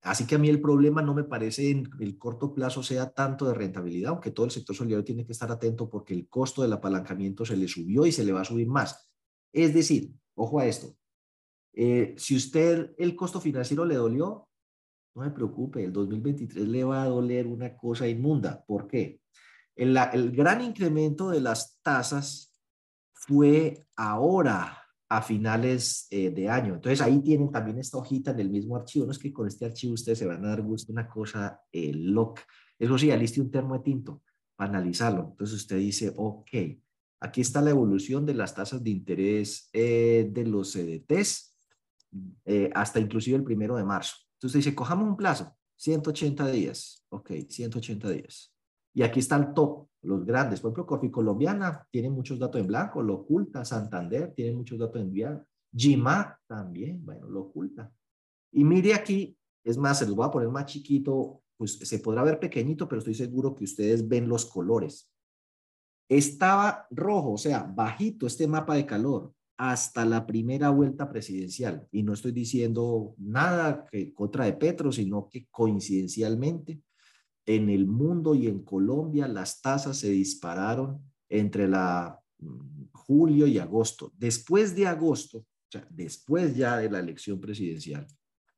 Así 0.05 0.27
que 0.27 0.35
a 0.35 0.37
mí 0.37 0.49
el 0.49 0.61
problema 0.61 1.01
no 1.01 1.15
me 1.15 1.23
parece 1.23 1.71
en 1.71 1.89
el 1.99 2.19
corto 2.19 2.53
plazo 2.53 2.83
sea 2.83 3.09
tanto 3.09 3.47
de 3.47 3.55
rentabilidad, 3.55 4.11
aunque 4.11 4.29
todo 4.29 4.45
el 4.45 4.51
sector 4.51 4.75
solidario 4.75 5.03
tiene 5.03 5.25
que 5.25 5.31
estar 5.31 5.51
atento 5.51 5.89
porque 5.89 6.13
el 6.13 6.29
costo 6.29 6.61
del 6.61 6.73
apalancamiento 6.73 7.43
se 7.43 7.57
le 7.57 7.67
subió 7.67 8.05
y 8.05 8.11
se 8.11 8.23
le 8.23 8.31
va 8.31 8.41
a 8.41 8.45
subir 8.45 8.67
más. 8.67 9.09
Es 9.51 9.73
decir, 9.73 10.13
ojo 10.35 10.59
a 10.59 10.67
esto, 10.67 10.95
eh, 11.73 12.13
si 12.19 12.35
usted 12.35 12.93
el 12.99 13.15
costo 13.15 13.41
financiero 13.41 13.83
le 13.83 13.95
dolió, 13.95 14.47
no 15.15 15.23
me 15.23 15.31
preocupe, 15.31 15.83
el 15.83 15.91
2023 15.91 16.67
le 16.67 16.83
va 16.83 17.01
a 17.01 17.09
doler 17.09 17.47
una 17.47 17.75
cosa 17.75 18.07
inmunda. 18.07 18.63
¿Por 18.63 18.87
qué? 18.87 19.21
El, 19.75 19.97
el 20.13 20.31
gran 20.31 20.61
incremento 20.61 21.29
de 21.29 21.41
las 21.41 21.79
tasas 21.81 22.53
fue 23.13 23.85
ahora, 23.95 24.85
a 25.09 25.21
finales 25.21 26.07
eh, 26.09 26.31
de 26.31 26.49
año. 26.49 26.75
Entonces 26.75 27.01
ahí 27.01 27.21
tienen 27.21 27.51
también 27.51 27.79
esta 27.79 27.97
hojita 27.97 28.31
en 28.31 28.39
el 28.39 28.49
mismo 28.49 28.75
archivo. 28.75 29.05
No 29.05 29.11
es 29.11 29.19
que 29.19 29.31
con 29.31 29.47
este 29.47 29.65
archivo 29.65 29.93
ustedes 29.93 30.19
se 30.19 30.25
van 30.25 30.43
a 30.43 30.49
dar 30.49 30.61
gusto 30.61 30.91
una 30.91 31.07
cosa 31.07 31.61
eh, 31.71 31.93
loca. 31.93 32.43
Eso 32.77 32.97
sí, 32.97 33.11
aliste 33.11 33.41
un 33.41 33.51
termo 33.51 33.75
de 33.75 33.83
tinto 33.83 34.23
para 34.55 34.69
analizarlo. 34.71 35.27
Entonces 35.31 35.57
usted 35.57 35.77
dice, 35.77 36.13
ok, 36.15 36.49
aquí 37.19 37.41
está 37.41 37.61
la 37.61 37.69
evolución 37.69 38.25
de 38.25 38.33
las 38.33 38.55
tasas 38.55 38.83
de 38.83 38.89
interés 38.89 39.69
eh, 39.73 40.29
de 40.31 40.45
los 40.45 40.73
CDTs 40.73 41.51
hasta 42.73 42.99
inclusive 42.99 43.35
el 43.35 43.43
primero 43.43 43.75
de 43.75 43.83
marzo. 43.83 44.15
Entonces 44.35 44.63
dice, 44.63 44.75
cojamos 44.75 45.05
un 45.05 45.17
plazo, 45.17 45.53
180 45.75 46.47
días. 46.49 47.05
Ok, 47.09 47.31
180 47.49 48.09
días. 48.09 48.54
Y 48.95 49.03
aquí 49.03 49.19
está 49.19 49.35
el 49.35 49.53
top, 49.53 49.87
los 50.03 50.25
grandes. 50.25 50.61
Por 50.61 50.69
ejemplo, 50.69 50.85
Corfi 50.85 51.11
Colombiana 51.11 51.85
tiene 51.91 52.09
muchos 52.09 52.39
datos 52.39 52.61
en 52.61 52.67
blanco, 52.67 53.03
lo 53.03 53.15
oculta. 53.15 53.65
Santander 53.65 54.33
tiene 54.33 54.55
muchos 54.55 54.79
datos 54.79 55.01
en 55.01 55.11
blanco. 55.11 55.45
Gima 55.75 56.39
también, 56.47 57.05
bueno, 57.05 57.27
lo 57.27 57.41
oculta. 57.41 57.91
Y 58.53 58.63
mire 58.63 58.93
aquí, 58.93 59.37
es 59.65 59.77
más, 59.77 59.99
se 59.99 60.05
los 60.05 60.15
voy 60.15 60.25
a 60.25 60.31
poner 60.31 60.47
más 60.47 60.65
chiquito, 60.67 61.43
pues 61.57 61.73
se 61.73 61.99
podrá 61.99 62.23
ver 62.23 62.39
pequeñito, 62.39 62.87
pero 62.87 62.99
estoy 62.99 63.15
seguro 63.15 63.53
que 63.53 63.65
ustedes 63.65 64.07
ven 64.07 64.29
los 64.29 64.45
colores. 64.45 65.11
Estaba 66.07 66.87
rojo, 66.89 67.33
o 67.33 67.37
sea, 67.37 67.63
bajito 67.63 68.27
este 68.27 68.47
mapa 68.47 68.75
de 68.75 68.85
calor 68.85 69.33
hasta 69.57 70.05
la 70.05 70.25
primera 70.25 70.69
vuelta 70.69 71.09
presidencial. 71.09 71.85
Y 71.91 72.03
no 72.03 72.13
estoy 72.13 72.31
diciendo 72.31 73.13
nada 73.17 73.85
que 73.91 74.13
contra 74.13 74.45
de 74.45 74.53
Petro, 74.53 74.93
sino 74.93 75.27
que 75.27 75.47
coincidencialmente 75.51 76.81
en 77.45 77.69
el 77.69 77.87
mundo 77.87 78.35
y 78.35 78.47
en 78.47 78.63
Colombia 78.63 79.27
las 79.27 79.61
tasas 79.61 79.97
se 79.97 80.09
dispararon 80.09 81.01
entre 81.29 81.67
la 81.67 82.19
mm, 82.39 82.85
julio 82.91 83.47
y 83.47 83.59
agosto. 83.59 84.11
Después 84.17 84.75
de 84.75 84.87
agosto, 84.87 85.39
o 85.39 85.71
sea, 85.71 85.87
después 85.89 86.55
ya 86.55 86.77
de 86.77 86.89
la 86.89 86.99
elección 86.99 87.39
presidencial, 87.39 88.07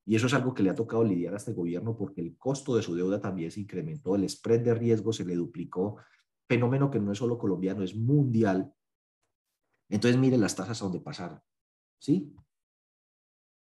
y 0.05 0.15
eso 0.15 0.27
es 0.27 0.33
algo 0.33 0.53
que 0.53 0.63
le 0.63 0.69
ha 0.69 0.75
tocado 0.75 1.03
lidiar 1.03 1.33
a 1.33 1.37
este 1.37 1.51
gobierno 1.51 1.97
porque 1.97 2.21
el 2.21 2.37
costo 2.37 2.77
de 2.77 2.81
su 2.81 2.95
deuda 2.95 3.19
también 3.19 3.51
se 3.51 3.59
incrementó, 3.59 4.15
el 4.15 4.27
spread 4.29 4.61
de 4.61 4.73
riesgo 4.73 5.11
se 5.11 5.25
le 5.25 5.35
duplicó, 5.35 5.97
fenómeno 6.47 6.89
que 6.89 6.99
no 6.99 7.11
es 7.11 7.17
solo 7.17 7.37
colombiano, 7.37 7.83
es 7.83 7.93
mundial. 7.93 8.71
Entonces, 9.89 10.17
mire 10.17 10.37
las 10.37 10.55
tasas 10.55 10.81
a 10.81 10.85
donde 10.85 11.01
pasaron, 11.01 11.41
¿sí? 11.99 12.33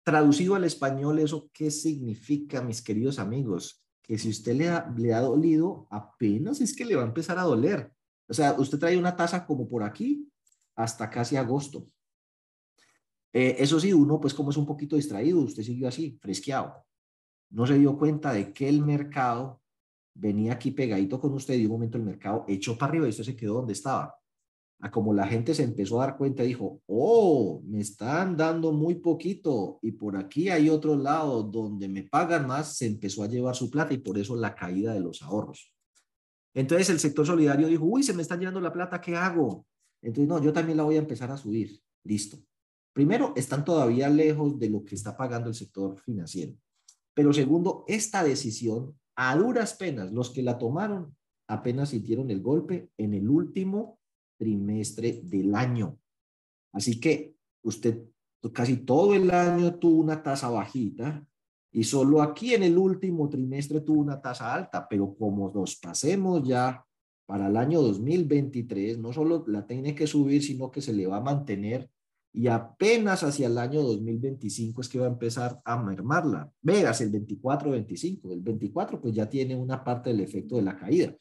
Traducido 0.02 0.54
al 0.54 0.64
español, 0.64 1.18
¿eso 1.18 1.50
qué 1.52 1.70
significa, 1.70 2.62
mis 2.62 2.80
queridos 2.80 3.18
amigos? 3.18 3.84
Que 4.11 4.18
si 4.18 4.28
usted 4.28 4.56
le 4.56 4.68
ha, 4.68 4.92
le 4.98 5.14
ha 5.14 5.20
dolido, 5.20 5.86
apenas 5.88 6.61
es 6.61 6.74
que 6.74 6.84
le 6.84 6.96
va 6.96 7.02
a 7.02 7.06
empezar 7.06 7.38
a 7.38 7.44
doler. 7.44 7.92
O 8.28 8.34
sea, 8.34 8.56
usted 8.58 8.76
trae 8.76 8.98
una 8.98 9.14
tasa 9.14 9.46
como 9.46 9.68
por 9.68 9.84
aquí 9.84 10.28
hasta 10.74 11.08
casi 11.08 11.36
agosto. 11.36 11.86
Eh, 13.32 13.54
eso 13.61 13.78
sí, 13.78 13.92
uno 13.92 14.20
pues 14.20 14.34
como 14.34 14.50
es 14.50 14.56
un 14.56 14.66
poquito 14.66 14.96
distraído, 14.96 15.38
usted 15.38 15.62
siguió 15.62 15.86
así, 15.86 16.18
fresqueado. 16.20 16.84
No 17.50 17.68
se 17.68 17.78
dio 17.78 17.96
cuenta 17.96 18.32
de 18.32 18.52
que 18.52 18.68
el 18.68 18.84
mercado 18.84 19.62
venía 20.12 20.54
aquí 20.54 20.72
pegadito 20.72 21.20
con 21.20 21.32
usted 21.34 21.54
y 21.54 21.61
de 21.61 21.66
un 21.66 21.74
momento 21.74 21.96
el 21.96 22.02
mercado 22.02 22.44
echó 22.48 22.76
para 22.76 22.90
arriba 22.90 23.06
y 23.06 23.11
usted 23.11 23.22
se 23.22 23.36
quedó 23.36 23.54
donde 23.54 23.74
estaba 23.74 24.16
a 24.81 24.91
como 24.91 25.12
la 25.12 25.26
gente 25.26 25.55
se 25.55 25.62
empezó 25.62 26.01
a 26.01 26.07
dar 26.07 26.16
cuenta, 26.16 26.43
dijo, 26.43 26.81
oh, 26.87 27.62
me 27.66 27.81
están 27.81 28.37
dando 28.37 28.72
muy 28.72 28.95
poquito 28.95 29.78
y 29.83 29.93
por 29.93 30.16
aquí 30.16 30.49
hay 30.49 30.70
otro 30.70 30.97
lado 30.97 31.43
donde 31.43 31.87
me 31.87 32.05
pagan 32.05 32.47
más, 32.47 32.76
se 32.76 32.87
empezó 32.87 33.22
a 33.22 33.28
llevar 33.28 33.55
su 33.55 33.70
plata 33.70 33.93
y 33.93 33.99
por 33.99 34.18
eso 34.18 34.35
la 34.37 34.55
caída 34.55 34.95
de 34.95 35.01
los 35.01 35.20
ahorros. 35.22 35.74
Entonces 36.55 36.89
el 36.91 36.99
sector 36.99 37.26
solidario 37.26 37.68
dijo, 37.68 37.85
uy, 37.85 38.03
se 38.03 38.14
me 38.14 38.22
están 38.22 38.41
llevando 38.41 38.61
la 38.61 38.72
plata, 38.72 39.01
¿qué 39.01 39.14
hago? 39.14 39.66
Entonces, 40.03 40.28
no, 40.28 40.43
yo 40.43 40.53
también 40.53 40.78
la 40.78 40.85
voy 40.85 40.97
a 40.97 41.01
empezar 41.01 41.31
a 41.31 41.37
subir. 41.37 41.78
Listo. 42.05 42.39
Primero, 42.95 43.35
están 43.37 43.64
todavía 43.64 44.09
lejos 44.09 44.59
de 44.59 44.70
lo 44.70 44.85
que 44.85 44.95
está 44.95 45.16
pagando 45.16 45.49
el 45.49 45.55
sector 45.55 45.99
financiero. 46.01 46.55
Pero 47.14 47.33
segundo, 47.33 47.85
esta 47.87 48.24
decisión, 48.24 48.99
a 49.14 49.37
duras 49.37 49.74
penas, 49.74 50.11
los 50.11 50.31
que 50.31 50.43
la 50.43 50.59
tomaron 50.59 51.14
apenas 51.47 51.91
sintieron 51.91 52.31
el 52.31 52.41
golpe 52.41 52.91
en 52.97 53.12
el 53.14 53.28
último 53.28 53.99
trimestre 54.41 55.20
del 55.22 55.55
año. 55.55 55.99
Así 56.72 56.99
que 56.99 57.34
usted 57.62 58.03
casi 58.55 58.78
todo 58.78 59.14
el 59.14 59.30
año 59.30 59.74
tuvo 59.74 60.01
una 60.01 60.22
tasa 60.22 60.49
bajita 60.49 61.22
y 61.70 61.84
solo 61.84 62.22
aquí 62.22 62.55
en 62.55 62.62
el 62.62 62.78
último 62.78 63.28
trimestre 63.28 63.82
tuvo 63.82 64.01
una 64.01 64.20
tasa 64.20 64.55
alta, 64.55 64.88
pero 64.88 65.14
como 65.14 65.53
nos 65.55 65.76
pasemos 65.76 66.43
ya 66.43 66.82
para 67.26 67.49
el 67.49 67.57
año 67.59 67.82
2023, 67.82 68.99
no 68.99 69.12
solo 69.12 69.45
la 69.47 69.66
tiene 69.66 69.95
que 69.95 70.07
subir, 70.07 70.43
sino 70.43 70.70
que 70.70 70.80
se 70.80 70.95
le 70.95 71.07
va 71.07 71.18
a 71.18 71.20
mantener 71.20 71.91
y 72.32 72.47
apenas 72.47 73.22
hacia 73.24 73.49
el 73.49 73.59
año 73.59 73.82
2025 73.82 74.80
es 74.80 74.88
que 74.88 75.01
va 75.01 75.07
a 75.07 75.11
empezar 75.11 75.61
a 75.64 75.76
mermarla. 75.82 76.51
Veas 76.62 77.01
el 77.03 77.12
24-25, 77.12 78.32
el 78.32 78.41
24 78.41 79.01
pues 79.01 79.14
ya 79.14 79.28
tiene 79.28 79.55
una 79.55 79.84
parte 79.84 80.11
del 80.11 80.20
efecto 80.20 80.57
de 80.57 80.62
la 80.62 80.76
caída. 80.78 81.14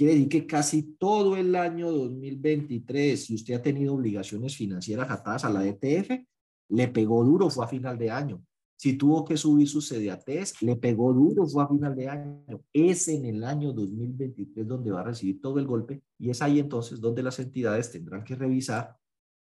Quiere 0.00 0.14
decir 0.14 0.28
que 0.30 0.46
casi 0.46 0.94
todo 0.94 1.36
el 1.36 1.54
año 1.54 1.92
2023, 1.92 3.22
si 3.22 3.34
usted 3.34 3.52
ha 3.52 3.60
tenido 3.60 3.92
obligaciones 3.92 4.56
financieras 4.56 5.10
atadas 5.10 5.44
a 5.44 5.50
la 5.50 5.66
ETF, 5.66 6.24
le 6.70 6.88
pegó 6.88 7.22
duro, 7.22 7.50
fue 7.50 7.66
a 7.66 7.68
final 7.68 7.98
de 7.98 8.10
año. 8.10 8.42
Si 8.76 8.94
tuvo 8.94 9.26
que 9.26 9.36
subir 9.36 9.68
sus 9.68 9.90
CDATs, 9.90 10.62
le 10.62 10.76
pegó 10.76 11.12
duro, 11.12 11.46
fue 11.46 11.64
a 11.64 11.68
final 11.68 11.94
de 11.94 12.08
año. 12.08 12.42
Es 12.72 13.08
en 13.08 13.26
el 13.26 13.44
año 13.44 13.74
2023 13.74 14.66
donde 14.66 14.90
va 14.90 15.02
a 15.02 15.04
recibir 15.04 15.38
todo 15.38 15.58
el 15.58 15.66
golpe 15.66 16.00
y 16.18 16.30
es 16.30 16.40
ahí 16.40 16.60
entonces 16.60 16.98
donde 16.98 17.22
las 17.22 17.38
entidades 17.38 17.92
tendrán 17.92 18.24
que 18.24 18.36
revisar 18.36 18.96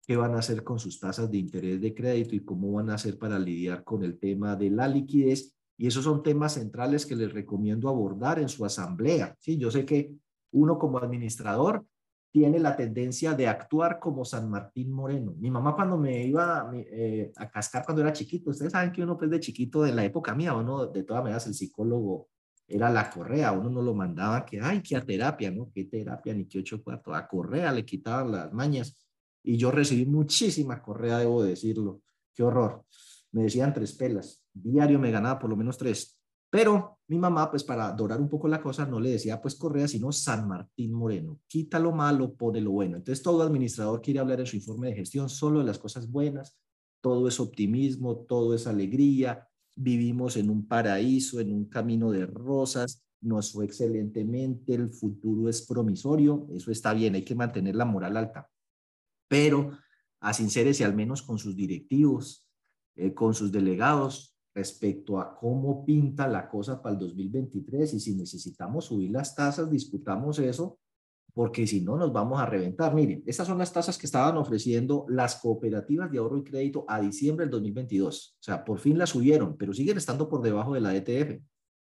qué 0.04 0.16
van 0.16 0.34
a 0.34 0.40
hacer 0.40 0.64
con 0.64 0.80
sus 0.80 0.98
tasas 0.98 1.30
de 1.30 1.38
interés 1.38 1.80
de 1.80 1.94
crédito 1.94 2.34
y 2.34 2.40
cómo 2.40 2.72
van 2.72 2.90
a 2.90 2.94
hacer 2.94 3.16
para 3.16 3.38
lidiar 3.38 3.84
con 3.84 4.02
el 4.02 4.18
tema 4.18 4.56
de 4.56 4.70
la 4.70 4.88
liquidez 4.88 5.54
y 5.76 5.86
esos 5.86 6.02
son 6.02 6.24
temas 6.24 6.54
centrales 6.54 7.06
que 7.06 7.14
les 7.14 7.32
recomiendo 7.32 7.88
abordar 7.88 8.40
en 8.40 8.48
su 8.48 8.64
asamblea. 8.64 9.36
Sí, 9.38 9.56
yo 9.56 9.70
sé 9.70 9.86
que 9.86 10.18
uno 10.52 10.78
como 10.78 10.98
administrador 10.98 11.84
tiene 12.30 12.58
la 12.58 12.76
tendencia 12.76 13.34
de 13.34 13.48
actuar 13.48 13.98
como 13.98 14.24
San 14.24 14.50
Martín 14.50 14.92
Moreno. 14.92 15.34
Mi 15.38 15.50
mamá 15.50 15.74
cuando 15.74 15.96
me 15.96 16.24
iba 16.26 16.70
eh, 16.74 17.32
a 17.36 17.50
cascar 17.50 17.84
cuando 17.84 18.02
era 18.02 18.12
chiquito, 18.12 18.50
ustedes 18.50 18.72
saben 18.72 18.92
que 18.92 19.02
uno 19.02 19.16
pues 19.16 19.30
de 19.30 19.40
chiquito, 19.40 19.82
de 19.82 19.92
la 19.92 20.04
época 20.04 20.34
mía, 20.34 20.54
uno 20.54 20.86
de 20.86 21.04
todas 21.04 21.22
maneras 21.22 21.46
el 21.46 21.54
psicólogo 21.54 22.28
era 22.66 22.90
la 22.90 23.10
correa, 23.10 23.52
uno 23.52 23.70
no 23.70 23.80
lo 23.80 23.94
mandaba 23.94 24.44
que, 24.44 24.60
ay, 24.60 24.82
que 24.82 24.94
a 24.94 25.04
terapia, 25.04 25.50
¿no? 25.50 25.70
¿Qué 25.72 25.84
terapia? 25.84 26.34
Ni 26.34 26.44
que 26.46 26.58
ocho 26.58 26.82
cuartos. 26.84 27.16
A 27.16 27.26
correa 27.26 27.72
le 27.72 27.84
quitaban 27.84 28.30
las 28.30 28.52
mañas. 28.52 28.94
Y 29.42 29.56
yo 29.56 29.70
recibí 29.70 30.04
muchísima 30.04 30.82
correa, 30.82 31.18
debo 31.18 31.42
decirlo. 31.42 32.02
Qué 32.34 32.42
horror. 32.42 32.84
Me 33.32 33.44
decían 33.44 33.72
tres 33.72 33.92
pelas. 33.94 34.44
Diario 34.52 34.98
me 34.98 35.10
ganaba 35.10 35.38
por 35.38 35.48
lo 35.48 35.56
menos 35.56 35.78
tres. 35.78 36.17
Pero 36.50 36.98
mi 37.08 37.18
mamá, 37.18 37.50
pues 37.50 37.64
para 37.64 37.92
dorar 37.92 38.20
un 38.20 38.28
poco 38.28 38.48
la 38.48 38.60
cosa, 38.60 38.86
no 38.86 39.00
le 39.00 39.10
decía 39.10 39.40
pues 39.40 39.54
Correa, 39.54 39.88
sino 39.88 40.12
San 40.12 40.48
Martín 40.48 40.92
Moreno. 40.92 41.40
Quita 41.46 41.78
lo 41.78 41.92
malo, 41.92 42.34
pone 42.34 42.60
lo 42.60 42.72
bueno. 42.72 42.96
Entonces 42.96 43.22
todo 43.22 43.42
administrador 43.42 44.00
quiere 44.00 44.20
hablar 44.20 44.40
en 44.40 44.46
su 44.46 44.56
informe 44.56 44.88
de 44.88 44.96
gestión 44.96 45.28
solo 45.28 45.60
de 45.60 45.66
las 45.66 45.78
cosas 45.78 46.10
buenas. 46.10 46.58
Todo 47.00 47.28
es 47.28 47.38
optimismo, 47.38 48.16
todo 48.16 48.54
es 48.54 48.66
alegría. 48.66 49.46
Vivimos 49.74 50.36
en 50.36 50.50
un 50.50 50.66
paraíso, 50.66 51.40
en 51.40 51.52
un 51.52 51.66
camino 51.66 52.10
de 52.10 52.26
rosas. 52.26 53.04
Nos 53.20 53.52
fue 53.52 53.64
excelentemente, 53.64 54.74
el 54.74 54.90
futuro 54.90 55.48
es 55.48 55.66
promisorio. 55.66 56.46
Eso 56.54 56.70
está 56.70 56.94
bien, 56.94 57.14
hay 57.14 57.24
que 57.24 57.34
mantener 57.34 57.76
la 57.76 57.84
moral 57.84 58.16
alta. 58.16 58.50
Pero 59.28 59.72
a 60.20 60.32
y 60.32 60.82
al 60.82 60.94
menos 60.94 61.22
con 61.22 61.38
sus 61.38 61.54
directivos, 61.54 62.46
eh, 62.96 63.14
con 63.14 63.34
sus 63.34 63.52
delegados, 63.52 64.37
respecto 64.58 65.20
a 65.20 65.36
cómo 65.36 65.84
pinta 65.84 66.26
la 66.26 66.48
cosa 66.48 66.82
para 66.82 66.94
el 66.94 66.98
2023 66.98 67.94
y 67.94 68.00
si 68.00 68.16
necesitamos 68.16 68.86
subir 68.86 69.12
las 69.12 69.34
tasas, 69.34 69.70
discutamos 69.70 70.40
eso, 70.40 70.78
porque 71.32 71.64
si 71.64 71.80
no 71.80 71.96
nos 71.96 72.12
vamos 72.12 72.40
a 72.40 72.46
reventar. 72.46 72.92
Miren, 72.92 73.22
estas 73.24 73.46
son 73.46 73.58
las 73.58 73.72
tasas 73.72 73.96
que 73.96 74.06
estaban 74.06 74.36
ofreciendo 74.36 75.06
las 75.08 75.36
cooperativas 75.36 76.10
de 76.10 76.18
ahorro 76.18 76.38
y 76.38 76.42
crédito 76.42 76.84
a 76.88 77.00
diciembre 77.00 77.46
del 77.46 77.52
2022. 77.52 78.36
O 78.40 78.42
sea, 78.42 78.64
por 78.64 78.80
fin 78.80 78.98
las 78.98 79.10
subieron, 79.10 79.56
pero 79.56 79.72
siguen 79.72 79.96
estando 79.96 80.28
por 80.28 80.42
debajo 80.42 80.74
de 80.74 80.80
la 80.80 80.96
ETF. 80.96 81.40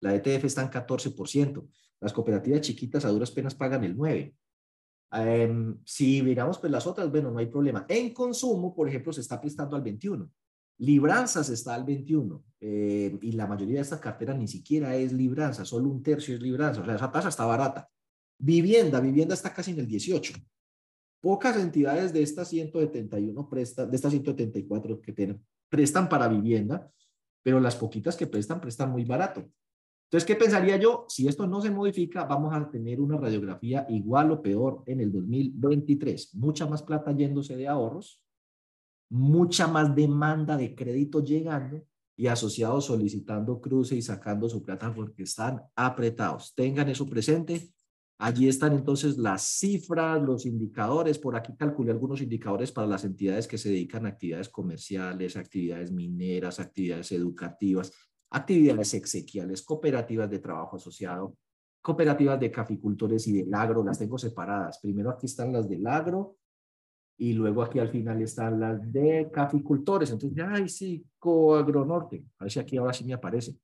La 0.02 0.14
ETF 0.14 0.46
está 0.46 0.62
en 0.62 0.70
14%. 0.70 1.68
Las 2.00 2.14
cooperativas 2.14 2.62
chiquitas 2.62 3.06
a 3.06 3.10
duras 3.10 3.32
penas 3.32 3.56
pagan 3.56 3.84
el 3.84 3.98
9%. 3.98 4.36
Em, 5.14 5.78
si 5.84 6.22
miramos 6.22 6.60
pues 6.60 6.72
las 6.72 6.86
otras, 6.88 7.10
bueno, 7.10 7.32
no 7.32 7.40
hay 7.40 7.48
problema. 7.48 7.86
En 7.90 8.14
consumo, 8.14 8.74
por 8.74 8.88
ejemplo, 8.88 9.12
se 9.12 9.22
está 9.22 9.42
prestando 9.42 9.76
al 9.76 9.82
21. 9.82 10.30
Libranzas 10.82 11.48
está 11.50 11.76
al 11.76 11.84
21 11.84 12.44
eh, 12.60 13.16
y 13.22 13.34
la 13.34 13.46
mayoría 13.46 13.76
de 13.76 13.82
estas 13.82 14.00
carteras 14.00 14.36
ni 14.36 14.48
siquiera 14.48 14.96
es 14.96 15.14
libranza, 15.14 15.64
solo 15.64 15.88
un 15.88 16.02
tercio 16.02 16.34
es 16.34 16.42
libranza, 16.42 16.82
o 16.82 16.86
sea, 16.86 16.96
esa 16.96 17.12
tasa 17.12 17.30
está 17.30 17.46
barata. 17.46 17.88
Vivienda, 18.40 19.00
vivienda 19.00 19.36
está 19.36 19.54
casi 19.54 19.72
en 19.72 19.80
el 19.80 19.88
18. 19.88 20.34
Pocas 21.22 21.58
entidades 21.58 22.12
de 22.12 22.24
estas 22.24 22.48
171 22.48 23.48
prestan, 23.48 23.92
de 23.92 23.96
estas 23.96 24.12
174 24.12 25.02
que 25.02 25.12
tienen, 25.14 25.46
prestan 25.70 26.10
para 26.10 26.28
vivienda, 26.28 26.92
pero 27.44 27.60
las 27.60 27.76
poquitas 27.76 28.18
que 28.18 28.26
prestan, 28.26 28.60
prestan 28.60 28.90
muy 28.92 29.06
barato. 29.06 29.48
Entonces, 30.06 30.26
¿qué 30.26 30.36
pensaría 30.36 30.78
yo? 30.78 31.06
Si 31.08 31.28
esto 31.28 31.46
no 31.46 31.62
se 31.62 31.70
modifica, 31.70 32.24
vamos 32.24 32.56
a 32.56 32.72
tener 32.72 33.00
una 33.00 33.18
radiografía 33.18 33.86
igual 33.88 34.32
o 34.32 34.42
peor 34.42 34.82
en 34.88 35.00
el 35.00 35.12
2023. 35.12 36.34
Mucha 36.38 36.66
más 36.66 36.82
plata 36.82 37.16
yéndose 37.16 37.56
de 37.56 37.68
ahorros, 37.68 38.21
mucha 39.12 39.68
más 39.68 39.94
demanda 39.94 40.56
de 40.56 40.74
crédito 40.74 41.22
llegando 41.22 41.84
y 42.16 42.28
asociados 42.28 42.86
solicitando 42.86 43.60
cruce 43.60 43.96
y 43.96 44.02
sacando 44.02 44.48
su 44.48 44.64
plata 44.64 44.94
porque 44.94 45.24
están 45.24 45.62
apretados. 45.76 46.54
Tengan 46.56 46.88
eso 46.88 47.06
presente. 47.06 47.74
Allí 48.20 48.48
están 48.48 48.74
entonces 48.74 49.18
las 49.18 49.42
cifras, 49.42 50.22
los 50.22 50.46
indicadores. 50.46 51.18
Por 51.18 51.36
aquí 51.36 51.54
calculé 51.58 51.92
algunos 51.92 52.22
indicadores 52.22 52.72
para 52.72 52.88
las 52.88 53.04
entidades 53.04 53.48
que 53.48 53.58
se 53.58 53.70
dedican 53.70 54.06
a 54.06 54.10
actividades 54.10 54.48
comerciales, 54.48 55.36
actividades 55.36 55.92
mineras, 55.92 56.60
actividades 56.60 57.12
educativas, 57.12 57.92
actividades 58.30 58.94
exequiales, 58.94 59.62
cooperativas 59.64 60.30
de 60.30 60.40
trabajo 60.40 60.78
asociado, 60.78 61.36
cooperativas 61.82 62.40
de 62.40 62.52
caficultores 62.52 63.28
y 63.28 63.34
del 63.34 63.54
agro. 63.54 63.84
Las 63.84 64.00
tengo 64.00 64.18
separadas. 64.18 64.80
Primero 64.82 65.10
aquí 65.10 65.26
están 65.26 65.52
las 65.52 65.68
del 65.68 65.86
agro, 65.86 66.38
y 67.22 67.34
luego 67.34 67.62
aquí 67.62 67.78
al 67.78 67.90
final 67.90 68.20
están 68.24 68.60
las 68.60 68.92
de 68.92 69.30
caficultores. 69.32 70.10
Entonces, 70.10 70.44
ay, 70.44 70.68
sí, 70.68 71.06
Coagronorte. 71.20 72.26
A 72.40 72.46
ver 72.46 72.52
si 72.52 72.60
aquí 72.60 72.78
ahora 72.78 72.94
sí 72.94 73.06
me 73.06 73.14
aparece. 73.14 73.56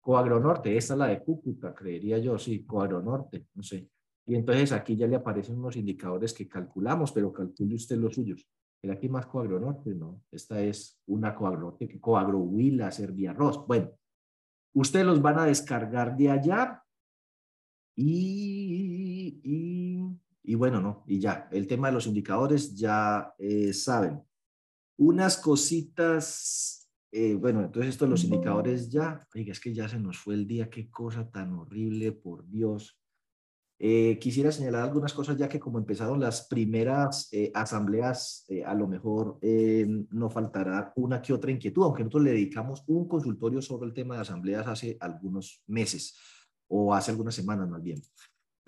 Coagronorte, 0.00 0.76
esta 0.76 0.94
es 0.94 0.98
la 0.98 1.06
de 1.06 1.22
Cúcuta, 1.22 1.72
creería 1.72 2.18
yo, 2.18 2.36
sí, 2.36 2.64
Coagronorte, 2.64 3.46
no 3.54 3.62
sé. 3.62 3.88
Y 4.26 4.34
entonces 4.34 4.72
aquí 4.72 4.96
ya 4.96 5.06
le 5.06 5.14
aparecen 5.14 5.56
unos 5.56 5.76
indicadores 5.76 6.34
que 6.34 6.48
calculamos, 6.48 7.12
pero 7.12 7.32
calcule 7.32 7.76
usted 7.76 7.96
los 7.96 8.12
suyos. 8.12 8.44
¿Era 8.82 8.94
aquí 8.94 9.08
más 9.08 9.26
Coagronorte? 9.26 9.94
No, 9.94 10.22
esta 10.32 10.60
es 10.60 11.00
una 11.06 11.32
Coagronorte, 11.32 12.00
Coagrohuila, 12.00 12.90
Arroz. 13.28 13.64
Bueno, 13.68 13.92
ustedes 14.74 15.06
los 15.06 15.22
van 15.22 15.38
a 15.38 15.44
descargar 15.44 16.16
de 16.16 16.28
allá 16.28 16.82
y 17.94 19.40
y 20.50 20.56
bueno, 20.56 20.80
no, 20.80 21.04
y 21.06 21.20
ya, 21.20 21.48
el 21.52 21.68
tema 21.68 21.86
de 21.86 21.94
los 21.94 22.08
indicadores 22.08 22.74
ya 22.74 23.32
eh, 23.38 23.72
saben. 23.72 24.20
Unas 24.96 25.36
cositas, 25.36 26.90
eh, 27.12 27.36
bueno, 27.36 27.60
entonces 27.60 27.90
esto 27.90 28.04
de 28.06 28.10
los 28.10 28.24
indicadores 28.24 28.90
ya, 28.90 29.28
oiga, 29.32 29.52
es 29.52 29.60
que 29.60 29.72
ya 29.72 29.88
se 29.88 30.00
nos 30.00 30.18
fue 30.18 30.34
el 30.34 30.48
día, 30.48 30.68
qué 30.68 30.90
cosa 30.90 31.30
tan 31.30 31.52
horrible, 31.52 32.10
por 32.10 32.48
Dios. 32.48 33.00
Eh, 33.78 34.18
quisiera 34.18 34.50
señalar 34.50 34.82
algunas 34.82 35.12
cosas 35.12 35.36
ya 35.36 35.48
que 35.48 35.60
como 35.60 35.78
empezaron 35.78 36.18
las 36.18 36.48
primeras 36.48 37.30
asambleas, 37.54 38.44
a 38.66 38.74
lo 38.74 38.88
mejor 38.88 39.38
no 40.10 40.30
faltará 40.30 40.92
una 40.96 41.22
que 41.22 41.32
otra 41.32 41.52
inquietud, 41.52 41.84
aunque 41.84 42.02
nosotros 42.02 42.24
le 42.24 42.32
dedicamos 42.32 42.82
un 42.88 43.06
consultorio 43.06 43.62
sobre 43.62 43.86
el 43.86 43.94
tema 43.94 44.16
de 44.16 44.22
asambleas 44.22 44.66
hace 44.66 44.96
algunos 44.98 45.62
meses 45.68 46.18
o 46.66 46.92
hace 46.92 47.12
algunas 47.12 47.36
semanas 47.36 47.68
más 47.68 47.84
bien. 47.84 48.02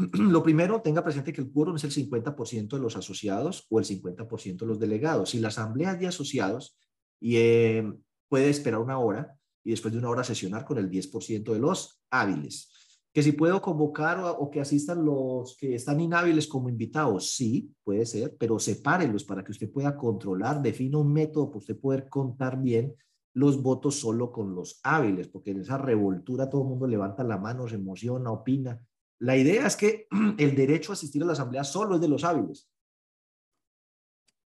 Lo 0.13 0.43
primero, 0.43 0.81
tenga 0.81 1.05
presente 1.05 1.33
que 1.33 1.41
el 1.41 1.51
quórum 1.51 1.77
es 1.77 1.85
el 1.85 1.93
50% 1.93 2.69
de 2.77 2.79
los 2.79 2.97
asociados 2.97 3.67
o 3.71 3.79
el 3.79 3.85
50% 3.85 4.59
de 4.59 4.67
los 4.67 4.79
delegados. 4.79 5.31
Si 5.31 5.39
la 5.39 5.49
asamblea 5.49 5.95
de 5.95 6.07
asociados 6.07 6.77
y, 7.21 7.37
eh, 7.37 7.93
puede 8.29 8.49
esperar 8.49 8.81
una 8.81 8.99
hora 8.99 9.37
y 9.63 9.71
después 9.71 9.93
de 9.93 9.99
una 9.99 10.09
hora 10.09 10.25
sesionar 10.25 10.65
con 10.65 10.79
el 10.79 10.91
10% 10.91 11.53
de 11.53 11.59
los 11.59 12.03
hábiles. 12.11 12.71
Que 13.13 13.23
si 13.23 13.33
puedo 13.33 13.61
convocar 13.61 14.19
o, 14.25 14.51
que 14.51 14.61
asistan 14.61 15.05
los 15.05 15.55
que 15.59 15.75
están 15.75 16.01
inhábiles 16.01 16.47
como 16.47 16.71
invitados, 16.71 17.33
sí, 17.33 17.71
puede 17.85 18.07
ser, 18.07 18.35
pero 18.39 18.59
sepárenlos 18.59 19.25
para 19.25 19.45
que 19.45 19.53
usted 19.53 19.71
pueda 19.71 19.97
controlar, 19.99 20.63
defina 20.63 20.97
un 20.97 21.13
método 21.13 21.49
para 21.49 21.59
usted 21.59 21.79
poder 21.79 22.09
contar 22.09 22.61
bien 22.61 22.95
los 23.35 23.63
votos 23.63 24.01
solo 24.01 24.33
con 24.33 24.55
los 24.55 24.81
hábiles, 24.83 25.29
porque 25.29 25.51
en 25.51 25.61
esa 25.61 25.77
revoltura 25.77 26.49
todo 26.49 26.63
el 26.63 26.69
mundo 26.69 26.87
levanta 26.87 27.23
la 27.23 27.37
mano, 27.37 27.69
se 27.69 27.75
emociona, 27.75 28.31
opina, 28.31 28.83
la 29.23 29.37
idea 29.37 29.69
es 29.69 29.77
que 29.77 30.09
el 30.39 30.57
derecho 30.57 30.91
a 30.93 30.95
asistir 30.95 31.23
a 31.23 31.27
la 31.27 31.33
asamblea 31.33 31.63
solo 31.63 31.95
es 31.95 32.01
de 32.01 32.09
los 32.09 32.25
hábiles. 32.25 32.69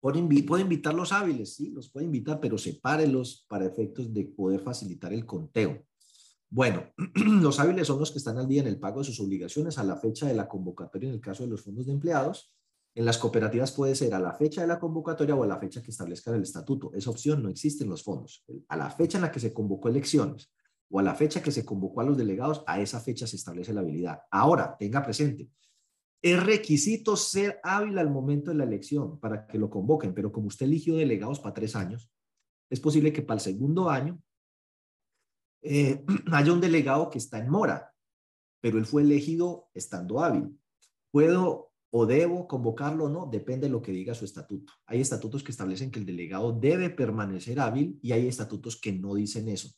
Puede, 0.01 0.19
invitar 0.19 0.93
los 0.93 1.13
hábiles, 1.13 1.55
sí, 1.55 1.71
los 1.71 1.89
puede 1.89 2.07
invitar, 2.07 2.41
pero 2.41 2.59
sepárelos 2.59 3.45
para 3.49 3.65
efectos 3.65 4.13
de 4.13 4.25
poder 4.25 4.61
facilitar 4.61 5.13
el 5.13 5.25
conteo. 5.25 5.85
Bueno, 6.51 6.93
los 7.41 7.61
hábiles 7.61 7.87
son 7.87 8.01
los 8.01 8.11
que 8.11 8.19
están 8.19 8.39
al 8.39 8.49
día 8.49 8.61
en 8.61 8.67
el 8.67 8.79
pago 8.79 9.01
de 9.01 9.05
sus 9.05 9.21
obligaciones 9.21 9.79
a 9.79 9.85
la 9.85 9.97
fecha 9.97 10.27
de 10.27 10.35
la 10.35 10.49
convocatoria 10.49 11.09
en 11.09 11.15
el 11.15 11.21
caso 11.21 11.45
de 11.45 11.51
los 11.51 11.63
fondos 11.63 11.87
de 11.87 11.93
empleados. 11.93 12.53
En 12.95 13.05
las 13.05 13.19
cooperativas 13.19 13.71
puede 13.71 13.95
ser 13.95 14.15
a 14.15 14.19
la 14.19 14.33
fecha 14.33 14.63
de 14.63 14.67
la 14.67 14.81
convocatoria 14.81 15.37
o 15.37 15.45
a 15.45 15.47
la 15.47 15.61
fecha 15.61 15.81
que 15.81 15.93
establezca 15.93 16.35
el 16.35 16.43
estatuto. 16.43 16.93
Esa 16.93 17.11
opción 17.11 17.41
no 17.41 17.51
existe 17.51 17.85
en 17.85 17.91
los 17.91 18.03
fondos. 18.03 18.45
A 18.69 18.77
la 18.77 18.91
fecha 18.91 19.19
en 19.19 19.23
la 19.23 19.31
que 19.31 19.39
se 19.39 19.53
convocó 19.53 19.89
elecciones 19.89 20.51
o 20.91 20.99
a 20.99 21.03
la 21.03 21.15
fecha 21.15 21.43
que 21.43 21.51
se 21.51 21.65
convocó 21.65 22.01
a 22.01 22.05
los 22.05 22.17
delegados, 22.17 22.63
a 22.67 22.81
esa 22.81 23.01
fecha 23.01 23.27
se 23.27 23.37
establece 23.37 23.73
la 23.73 23.81
habilidad. 23.81 24.21
Ahora, 24.31 24.77
tenga 24.79 25.03
presente, 25.03 25.51
es 26.23 26.43
requisito 26.43 27.17
ser 27.17 27.61
hábil 27.63 27.99
al 27.99 28.11
momento 28.11 28.51
de 28.51 28.57
la 28.57 28.65
elección 28.65 29.19
para 29.21 29.47
que 29.47 29.59
lo 29.59 29.71
convoquen, 29.71 30.15
pero 30.15 30.33
como 30.33 30.49
usted 30.49 30.67
eligió 30.67 30.97
delegados 30.97 31.41
para 31.41 31.55
tres 31.55 31.77
años, 31.77 32.11
es 32.71 32.81
posible 32.81 33.13
que 33.13 33.23
para 33.23 33.37
el 33.37 33.43
segundo 33.43 33.91
año 33.91 34.21
eh, 35.63 36.05
haya 36.33 36.53
un 36.53 36.61
delegado 36.61 37.11
que 37.11 37.19
está 37.19 37.39
en 37.39 37.49
mora, 37.49 37.93
pero 38.61 38.79
él 38.79 38.87
fue 38.87 39.03
elegido 39.03 39.69
estando 39.75 40.21
hábil. 40.21 40.59
¿Puedo 41.11 41.73
o 41.91 42.07
debo 42.07 42.49
convocarlo 42.49 43.05
o 43.05 43.09
no? 43.09 43.27
Depende 43.27 43.67
de 43.67 43.73
lo 43.73 43.81
que 43.81 43.93
diga 43.93 44.15
su 44.15 44.25
estatuto. 44.25 44.73
Hay 44.87 45.01
estatutos 45.01 45.43
que 45.43 45.53
establecen 45.53 45.91
que 45.91 46.01
el 46.01 46.07
delegado 46.07 46.53
debe 46.53 46.91
permanecer 46.91 47.61
hábil 47.61 47.99
y 48.03 48.13
hay 48.13 48.27
estatutos 48.27 48.81
que 48.81 48.93
no 48.93 49.15
dicen 49.15 49.49
eso. 49.49 49.71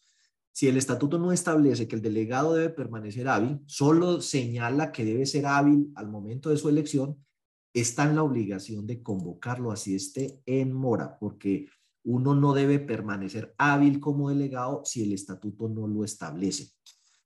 Si 0.52 0.68
el 0.68 0.76
estatuto 0.76 1.18
no 1.18 1.32
establece 1.32 1.86
que 1.86 1.96
el 1.96 2.02
delegado 2.02 2.54
debe 2.54 2.70
permanecer 2.70 3.28
hábil, 3.28 3.60
solo 3.66 4.20
señala 4.20 4.90
que 4.90 5.04
debe 5.04 5.26
ser 5.26 5.46
hábil 5.46 5.92
al 5.94 6.08
momento 6.08 6.50
de 6.50 6.56
su 6.56 6.68
elección, 6.68 7.24
está 7.72 8.04
en 8.04 8.16
la 8.16 8.22
obligación 8.22 8.86
de 8.86 9.02
convocarlo 9.02 9.70
así 9.70 9.94
esté 9.94 10.40
en 10.46 10.72
mora, 10.72 11.16
porque 11.18 11.68
uno 12.04 12.34
no 12.34 12.54
debe 12.54 12.78
permanecer 12.78 13.54
hábil 13.58 14.00
como 14.00 14.30
delegado 14.30 14.82
si 14.84 15.02
el 15.02 15.12
estatuto 15.12 15.68
no 15.68 15.86
lo 15.86 16.04
establece. 16.04 16.70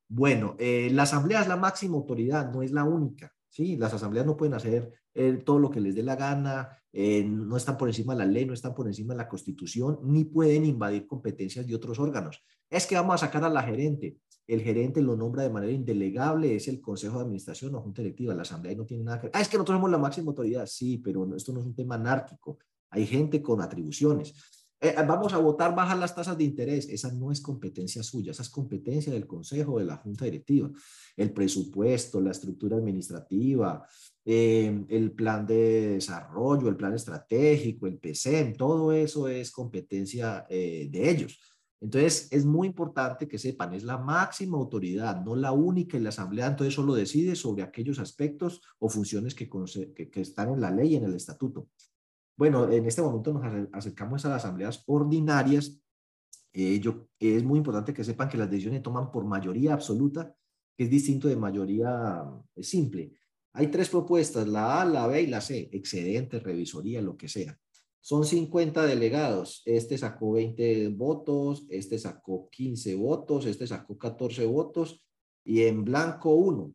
Bueno, 0.08 0.56
eh, 0.58 0.90
la 0.92 1.04
asamblea 1.04 1.40
es 1.40 1.48
la 1.48 1.56
máxima 1.56 1.96
autoridad, 1.96 2.52
no 2.52 2.62
es 2.62 2.72
la 2.72 2.84
única. 2.84 3.32
¿Sí? 3.52 3.76
Las 3.76 3.92
asambleas 3.94 4.26
no 4.26 4.36
pueden 4.36 4.54
hacer 4.54 4.92
eh, 5.14 5.42
todo 5.44 5.58
lo 5.58 5.70
que 5.70 5.80
les 5.80 5.94
dé 5.94 6.02
la 6.02 6.16
gana, 6.16 6.78
eh, 6.92 7.22
no 7.24 7.56
están 7.56 7.76
por 7.76 7.88
encima 7.88 8.14
de 8.14 8.20
la 8.20 8.26
ley, 8.26 8.46
no 8.46 8.54
están 8.54 8.74
por 8.74 8.86
encima 8.86 9.12
de 9.14 9.18
la 9.18 9.28
constitución, 9.28 9.98
ni 10.02 10.24
pueden 10.24 10.64
invadir 10.64 11.06
competencias 11.06 11.66
de 11.66 11.74
otros 11.74 11.98
órganos. 11.98 12.42
Es 12.70 12.86
que 12.86 12.94
vamos 12.94 13.14
a 13.14 13.26
sacar 13.26 13.44
a 13.44 13.50
la 13.50 13.62
gerente. 13.62 14.16
El 14.46 14.62
gerente 14.62 15.02
lo 15.02 15.16
nombra 15.16 15.42
de 15.42 15.50
manera 15.50 15.72
indelegable, 15.72 16.56
es 16.56 16.66
el 16.66 16.80
consejo 16.80 17.18
de 17.18 17.24
administración 17.24 17.74
o 17.74 17.82
junta 17.82 18.02
directiva. 18.02 18.34
La 18.34 18.42
asamblea 18.42 18.74
no 18.74 18.86
tiene 18.86 19.04
nada 19.04 19.20
que 19.20 19.26
ver. 19.26 19.32
Ah, 19.36 19.40
es 19.40 19.48
que 19.48 19.56
nosotros 19.56 19.76
somos 19.76 19.90
la 19.90 19.98
máxima 19.98 20.30
autoridad. 20.30 20.66
Sí, 20.66 20.98
pero 20.98 21.36
esto 21.36 21.52
no 21.52 21.60
es 21.60 21.66
un 21.66 21.74
tema 21.74 21.94
anárquico. 21.94 22.58
Hay 22.90 23.06
gente 23.06 23.40
con 23.40 23.60
atribuciones. 23.60 24.34
Eh, 24.82 24.96
eh, 24.98 25.04
vamos 25.06 25.32
a 25.32 25.38
votar, 25.38 25.72
bajar 25.76 25.96
las 25.96 26.12
tasas 26.12 26.36
de 26.36 26.42
interés. 26.42 26.88
Esa 26.88 27.12
no 27.12 27.30
es 27.30 27.40
competencia 27.40 28.02
suya, 28.02 28.32
esa 28.32 28.42
es 28.42 28.50
competencia 28.50 29.12
del 29.12 29.28
consejo, 29.28 29.78
de 29.78 29.84
la 29.84 29.96
junta 29.96 30.24
directiva. 30.24 30.70
El 31.16 31.32
presupuesto, 31.32 32.20
la 32.20 32.32
estructura 32.32 32.78
administrativa, 32.78 33.86
eh, 34.24 34.84
el 34.88 35.12
plan 35.12 35.46
de 35.46 35.90
desarrollo, 35.94 36.68
el 36.68 36.76
plan 36.76 36.94
estratégico, 36.94 37.86
el 37.86 37.98
PCM, 37.98 38.56
todo 38.56 38.90
eso 38.92 39.28
es 39.28 39.52
competencia 39.52 40.44
de 40.48 41.10
ellos. 41.10 41.38
Entonces, 41.80 42.28
es 42.30 42.44
muy 42.44 42.68
importante 42.68 43.28
que 43.28 43.38
sepan, 43.38 43.74
es 43.74 43.84
la 43.84 43.98
máxima 43.98 44.58
autoridad, 44.58 45.22
no 45.24 45.36
la 45.36 45.52
única 45.52 45.96
en 45.96 46.04
la 46.04 46.10
asamblea, 46.10 46.46
entonces 46.46 46.74
solo 46.74 46.94
decide 46.94 47.34
sobre 47.36 47.62
aquellos 47.62 47.98
aspectos 47.98 48.62
o 48.78 48.88
funciones 48.88 49.34
que, 49.34 49.48
que, 49.94 50.10
que 50.10 50.20
están 50.20 50.52
en 50.52 50.60
la 50.60 50.70
ley 50.70 50.92
y 50.92 50.96
en 50.96 51.04
el 51.04 51.14
estatuto. 51.14 51.68
Bueno, 52.36 52.70
en 52.70 52.86
este 52.86 53.02
momento 53.02 53.32
nos 53.32 53.68
acercamos 53.72 54.24
a 54.24 54.30
las 54.30 54.44
asambleas 54.44 54.82
ordinarias. 54.86 55.78
Eh, 56.52 56.80
yo, 56.80 57.08
es 57.18 57.44
muy 57.44 57.58
importante 57.58 57.92
que 57.92 58.04
sepan 58.04 58.28
que 58.28 58.38
las 58.38 58.50
decisiones 58.50 58.82
toman 58.82 59.10
por 59.10 59.24
mayoría 59.24 59.74
absoluta, 59.74 60.34
que 60.76 60.84
es 60.84 60.90
distinto 60.90 61.28
de 61.28 61.36
mayoría 61.36 62.24
eh, 62.54 62.62
simple. 62.62 63.12
Hay 63.52 63.68
tres 63.68 63.90
propuestas, 63.90 64.48
la 64.48 64.80
A, 64.80 64.84
la 64.86 65.06
B 65.06 65.22
y 65.22 65.26
la 65.26 65.42
C, 65.42 65.68
excedente, 65.72 66.40
revisoría, 66.40 67.02
lo 67.02 67.16
que 67.16 67.28
sea. 67.28 67.58
Son 68.00 68.24
50 68.24 68.86
delegados. 68.86 69.62
Este 69.66 69.96
sacó 69.98 70.32
20 70.32 70.88
votos, 70.88 71.66
este 71.68 71.98
sacó 71.98 72.48
15 72.50 72.94
votos, 72.96 73.46
este 73.46 73.66
sacó 73.66 73.96
14 73.98 74.46
votos 74.46 75.04
y 75.44 75.62
en 75.62 75.84
blanco 75.84 76.34
uno. 76.34 76.74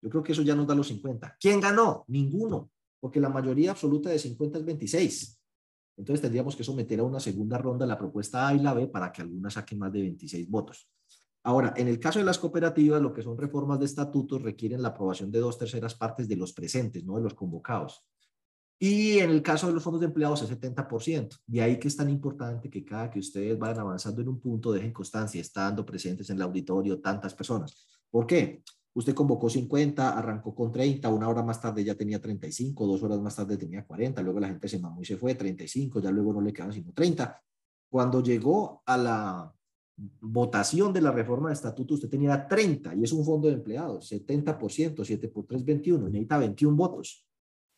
Yo 0.00 0.10
creo 0.10 0.22
que 0.22 0.32
eso 0.32 0.42
ya 0.42 0.54
nos 0.54 0.66
da 0.66 0.74
los 0.74 0.88
50. 0.88 1.36
¿Quién 1.38 1.60
ganó? 1.60 2.04
Ninguno 2.08 2.70
porque 3.04 3.20
la 3.20 3.28
mayoría 3.28 3.72
absoluta 3.72 4.08
de 4.08 4.18
50 4.18 4.60
es 4.60 4.64
26. 4.64 5.42
Entonces 5.98 6.22
tendríamos 6.22 6.56
que 6.56 6.64
someter 6.64 7.00
a 7.00 7.02
una 7.02 7.20
segunda 7.20 7.58
ronda 7.58 7.84
la 7.84 7.98
propuesta 7.98 8.48
A 8.48 8.54
y 8.54 8.60
la 8.60 8.72
B 8.72 8.86
para 8.86 9.12
que 9.12 9.20
alguna 9.20 9.50
saque 9.50 9.76
más 9.76 9.92
de 9.92 10.00
26 10.00 10.48
votos. 10.48 10.88
Ahora, 11.42 11.74
en 11.76 11.88
el 11.88 12.00
caso 12.00 12.18
de 12.18 12.24
las 12.24 12.38
cooperativas, 12.38 13.02
lo 13.02 13.12
que 13.12 13.20
son 13.20 13.36
reformas 13.36 13.78
de 13.78 13.84
estatutos 13.84 14.40
requieren 14.40 14.80
la 14.80 14.88
aprobación 14.88 15.30
de 15.30 15.38
dos 15.38 15.58
terceras 15.58 15.94
partes 15.94 16.26
de 16.26 16.36
los 16.36 16.54
presentes, 16.54 17.04
no 17.04 17.16
de 17.16 17.24
los 17.24 17.34
convocados. 17.34 18.06
Y 18.78 19.18
en 19.18 19.28
el 19.28 19.42
caso 19.42 19.66
de 19.66 19.74
los 19.74 19.82
fondos 19.82 20.00
de 20.00 20.06
empleados 20.06 20.40
es 20.40 20.48
70%. 20.48 21.36
De 21.46 21.60
ahí 21.60 21.78
que 21.78 21.88
es 21.88 21.96
tan 21.98 22.08
importante 22.08 22.70
que 22.70 22.86
cada 22.86 23.10
que 23.10 23.18
ustedes 23.18 23.58
vayan 23.58 23.80
avanzando 23.80 24.22
en 24.22 24.28
un 24.28 24.40
punto 24.40 24.72
dejen 24.72 24.94
constancia, 24.94 25.42
estando 25.42 25.84
presentes 25.84 26.30
en 26.30 26.36
el 26.36 26.42
auditorio 26.42 27.02
tantas 27.02 27.34
personas. 27.34 27.86
¿Por 28.10 28.26
qué? 28.26 28.62
Usted 28.94 29.12
convocó 29.12 29.50
50, 29.50 30.16
arrancó 30.16 30.54
con 30.54 30.70
30, 30.70 31.08
una 31.08 31.28
hora 31.28 31.42
más 31.42 31.60
tarde 31.60 31.82
ya 31.82 31.96
tenía 31.96 32.20
35, 32.20 32.86
dos 32.86 33.02
horas 33.02 33.20
más 33.20 33.34
tarde 33.34 33.56
tenía 33.56 33.84
40, 33.84 34.22
luego 34.22 34.38
la 34.38 34.48
gente 34.48 34.68
se 34.68 34.78
mamó 34.78 35.02
y 35.02 35.04
se 35.04 35.16
fue, 35.16 35.34
35, 35.34 36.00
ya 36.00 36.12
luego 36.12 36.32
no 36.32 36.40
le 36.40 36.52
quedan 36.52 36.72
sino 36.72 36.92
30. 36.92 37.42
Cuando 37.90 38.22
llegó 38.22 38.82
a 38.86 38.96
la 38.96 39.54
votación 40.20 40.92
de 40.92 41.00
la 41.00 41.10
reforma 41.10 41.48
de 41.48 41.54
estatuto, 41.54 41.94
usted 41.94 42.08
tenía 42.08 42.46
30 42.46 42.94
y 42.94 43.02
es 43.02 43.12
un 43.12 43.24
fondo 43.24 43.48
de 43.48 43.54
empleados, 43.54 44.10
70%, 44.10 45.04
7 45.04 45.28
por 45.28 45.46
3, 45.46 45.64
21, 45.64 46.08
necesita 46.08 46.38
21 46.38 46.76
votos. 46.76 47.26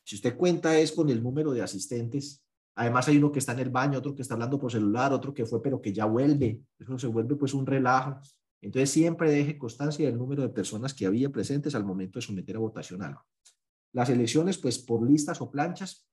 Si 0.04 0.16
usted 0.16 0.36
cuenta 0.36 0.78
es 0.78 0.92
con 0.92 1.08
el 1.08 1.22
número 1.22 1.52
de 1.52 1.62
asistentes, 1.62 2.44
además 2.74 3.08
hay 3.08 3.16
uno 3.16 3.32
que 3.32 3.38
está 3.38 3.52
en 3.52 3.60
el 3.60 3.70
baño, 3.70 3.98
otro 3.98 4.14
que 4.14 4.22
está 4.22 4.34
hablando 4.34 4.58
por 4.58 4.70
celular, 4.70 5.12
otro 5.12 5.32
que 5.32 5.46
fue 5.46 5.62
pero 5.62 5.80
que 5.80 5.92
ya 5.92 6.04
vuelve, 6.04 6.60
eso 6.78 6.98
se 6.98 7.06
vuelve 7.06 7.36
pues 7.36 7.54
un 7.54 7.66
relajo. 7.66 8.20
Entonces 8.60 8.90
siempre 8.90 9.30
deje 9.30 9.58
constancia 9.58 10.06
del 10.06 10.18
número 10.18 10.42
de 10.42 10.48
personas 10.48 10.94
que 10.94 11.06
había 11.06 11.30
presentes 11.30 11.74
al 11.74 11.84
momento 11.84 12.18
de 12.18 12.26
someter 12.26 12.56
a 12.56 12.60
votación 12.60 13.02
algo. 13.02 13.22
Las 13.92 14.10
elecciones, 14.10 14.58
pues 14.58 14.78
por 14.78 15.08
listas 15.08 15.40
o 15.40 15.50
planchas, 15.50 16.08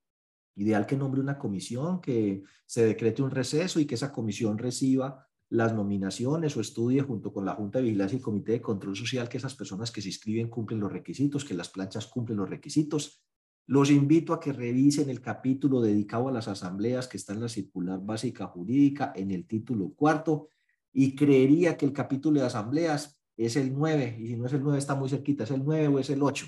ideal 0.56 0.86
que 0.86 0.96
nombre 0.96 1.22
una 1.22 1.38
comisión, 1.38 2.00
que 2.02 2.44
se 2.66 2.86
decrete 2.86 3.22
un 3.22 3.32
receso 3.32 3.80
y 3.80 3.86
que 3.86 3.96
esa 3.96 4.12
comisión 4.12 4.58
reciba 4.58 5.28
las 5.50 5.74
nominaciones 5.74 6.58
o 6.58 6.62
estudie 6.62 7.02
junto 7.02 7.32
con 7.32 7.46
la 7.46 7.54
Junta 7.54 7.80
de 7.80 7.86
Vigilancia 7.86 8.16
y 8.16 8.20
el 8.20 8.24
Comité 8.24 8.54
de 8.54 8.62
Control 8.62 8.96
Social 8.96 9.30
que 9.30 9.38
esas 9.38 9.56
personas 9.56 9.92
que 9.92 10.02
se 10.02 10.08
inscriben 10.08 10.50
cumplen 10.50 10.80
los 10.80 10.92
requisitos, 10.92 11.46
que 11.46 11.54
las 11.54 11.70
planchas 11.70 12.08
cumplen 12.08 12.40
los 12.40 12.50
requisitos. 12.50 13.24
Los 13.68 13.92
invito 13.92 14.34
a 14.34 14.40
que 14.40 14.52
revisen 14.52 15.10
el 15.10 15.22
capítulo 15.22 15.80
dedicado 15.80 16.28
a 16.28 16.32
las 16.32 16.48
asambleas 16.48 17.08
que 17.08 17.18
está 17.18 17.34
en 17.34 17.42
la 17.42 17.50
circular 17.50 18.00
básica 18.04 18.48
jurídica 18.48 19.14
en 19.16 19.32
el 19.32 19.46
título 19.46 19.94
cuarto 19.94 20.50
y 20.94 21.16
creería 21.16 21.76
que 21.76 21.86
el 21.86 21.94
capítulo 21.94 22.40
de 22.40 22.46
asambleas 22.46 23.20
es 23.36 23.56
el 23.56 23.74
9, 23.74 24.18
y 24.20 24.28
si 24.28 24.36
no 24.38 24.46
es 24.46 24.54
el 24.54 24.62
9 24.62 24.78
está 24.78 24.96
muy 24.96 25.10
cerquita, 25.10 25.44
es 25.44 25.52
el 25.52 25.64
9 25.66 25.88
o 25.88 26.00
es 26.00 26.10
el 26.10 26.22
8. 26.22 26.46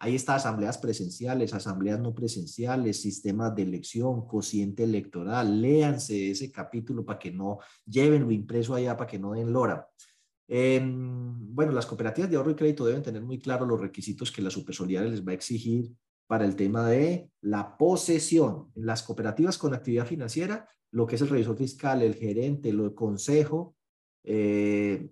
Ahí 0.00 0.14
está 0.14 0.36
asambleas 0.36 0.78
presenciales, 0.78 1.52
asambleas 1.52 1.98
no 1.98 2.14
presenciales, 2.14 3.02
sistemas 3.02 3.54
de 3.56 3.62
elección, 3.62 4.28
cociente 4.28 4.84
electoral. 4.84 5.60
Léanse 5.60 6.30
ese 6.30 6.52
capítulo 6.52 7.04
para 7.04 7.18
que 7.18 7.32
no 7.32 7.58
lleven 7.84 8.22
lo 8.22 8.30
impreso 8.30 8.76
allá, 8.76 8.96
para 8.96 9.10
que 9.10 9.18
no 9.18 9.32
den 9.32 9.52
lora. 9.52 9.88
bueno, 10.48 11.72
las 11.72 11.86
cooperativas 11.86 12.30
de 12.30 12.36
ahorro 12.36 12.52
y 12.52 12.54
crédito 12.54 12.86
deben 12.86 13.02
tener 13.02 13.22
muy 13.22 13.40
claro 13.40 13.66
los 13.66 13.80
requisitos 13.80 14.30
que 14.30 14.40
la 14.40 14.50
supersolidaria 14.50 15.10
les 15.10 15.26
va 15.26 15.32
a 15.32 15.34
exigir 15.34 15.90
para 16.28 16.44
el 16.44 16.54
tema 16.54 16.88
de 16.88 17.30
la 17.40 17.76
posesión. 17.76 18.70
las 18.76 19.02
cooperativas 19.02 19.58
con 19.58 19.74
actividad 19.74 20.06
financiera, 20.06 20.68
lo 20.92 21.06
que 21.08 21.16
es 21.16 21.22
el 21.22 21.28
revisor 21.28 21.56
fiscal, 21.56 22.02
el 22.02 22.14
gerente, 22.14 22.68
el 22.68 22.94
consejo, 22.94 23.74
eh, 24.30 25.08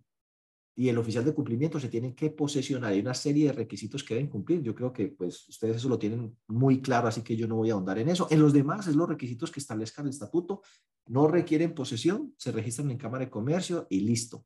y 0.79 0.91
el 0.91 0.99
oficial 0.99 1.25
de 1.25 1.33
cumplimiento 1.33 1.81
se 1.81 1.89
tienen 1.89 2.15
que 2.15 2.29
posesionar. 2.29 2.93
Hay 2.93 3.01
una 3.01 3.15
serie 3.15 3.47
de 3.47 3.53
requisitos 3.55 4.05
que 4.05 4.13
deben 4.13 4.29
cumplir. 4.29 4.61
Yo 4.61 4.75
creo 4.75 4.93
que 4.93 5.07
pues 5.09 5.49
ustedes 5.49 5.77
eso 5.77 5.89
lo 5.89 5.99
tienen 5.99 6.37
muy 6.49 6.83
claro, 6.83 7.09
así 7.09 7.23
que 7.23 7.35
yo 7.35 7.49
no 7.49 7.57
voy 7.57 7.71
a 7.71 7.73
ahondar 7.73 7.99
en 7.99 8.11
eso. 8.11 8.29
En 8.31 8.41
los 8.41 8.53
demás 8.53 8.87
es 8.87 8.95
los 8.95 9.09
requisitos 9.09 9.51
que 9.51 9.59
establezca 9.61 10.03
el 10.03 10.11
estatuto. 10.11 10.61
No 11.07 11.29
requieren 11.29 11.75
posesión, 11.75 12.35
se 12.37 12.53
registran 12.53 12.91
en 12.91 12.99
Cámara 12.99 13.25
de 13.25 13.31
Comercio 13.31 13.87
y 13.89 14.01
listo. 14.01 14.45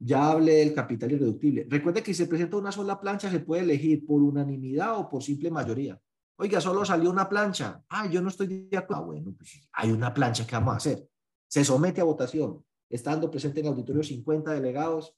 Ya 0.00 0.32
hablé 0.32 0.54
del 0.54 0.74
capital 0.74 1.12
irreductible. 1.12 1.66
Recuerde 1.70 2.02
que 2.02 2.12
si 2.12 2.24
se 2.24 2.26
presenta 2.26 2.56
una 2.56 2.72
sola 2.72 3.00
plancha, 3.00 3.30
se 3.30 3.38
puede 3.38 3.62
elegir 3.62 4.04
por 4.04 4.20
unanimidad 4.22 4.98
o 4.98 5.08
por 5.08 5.22
simple 5.22 5.52
mayoría. 5.52 6.00
Oiga, 6.36 6.60
solo 6.60 6.84
salió 6.84 7.12
una 7.12 7.28
plancha. 7.28 7.80
Ah, 7.90 8.10
yo 8.10 8.20
no 8.20 8.28
estoy 8.28 8.66
de 8.68 8.76
acuerdo. 8.76 9.04
Ah, 9.04 9.06
bueno, 9.06 9.32
pues 9.36 9.68
hay 9.72 9.92
una 9.92 10.12
plancha 10.12 10.44
que 10.44 10.56
vamos 10.56 10.74
a 10.74 10.78
hacer. 10.78 11.08
Se 11.46 11.64
somete 11.64 12.00
a 12.00 12.04
votación 12.04 12.64
estando 12.94 13.28
presente 13.28 13.58
en 13.58 13.66
el 13.66 13.72
auditorio 13.72 14.04
50 14.04 14.52
delegados, 14.52 15.16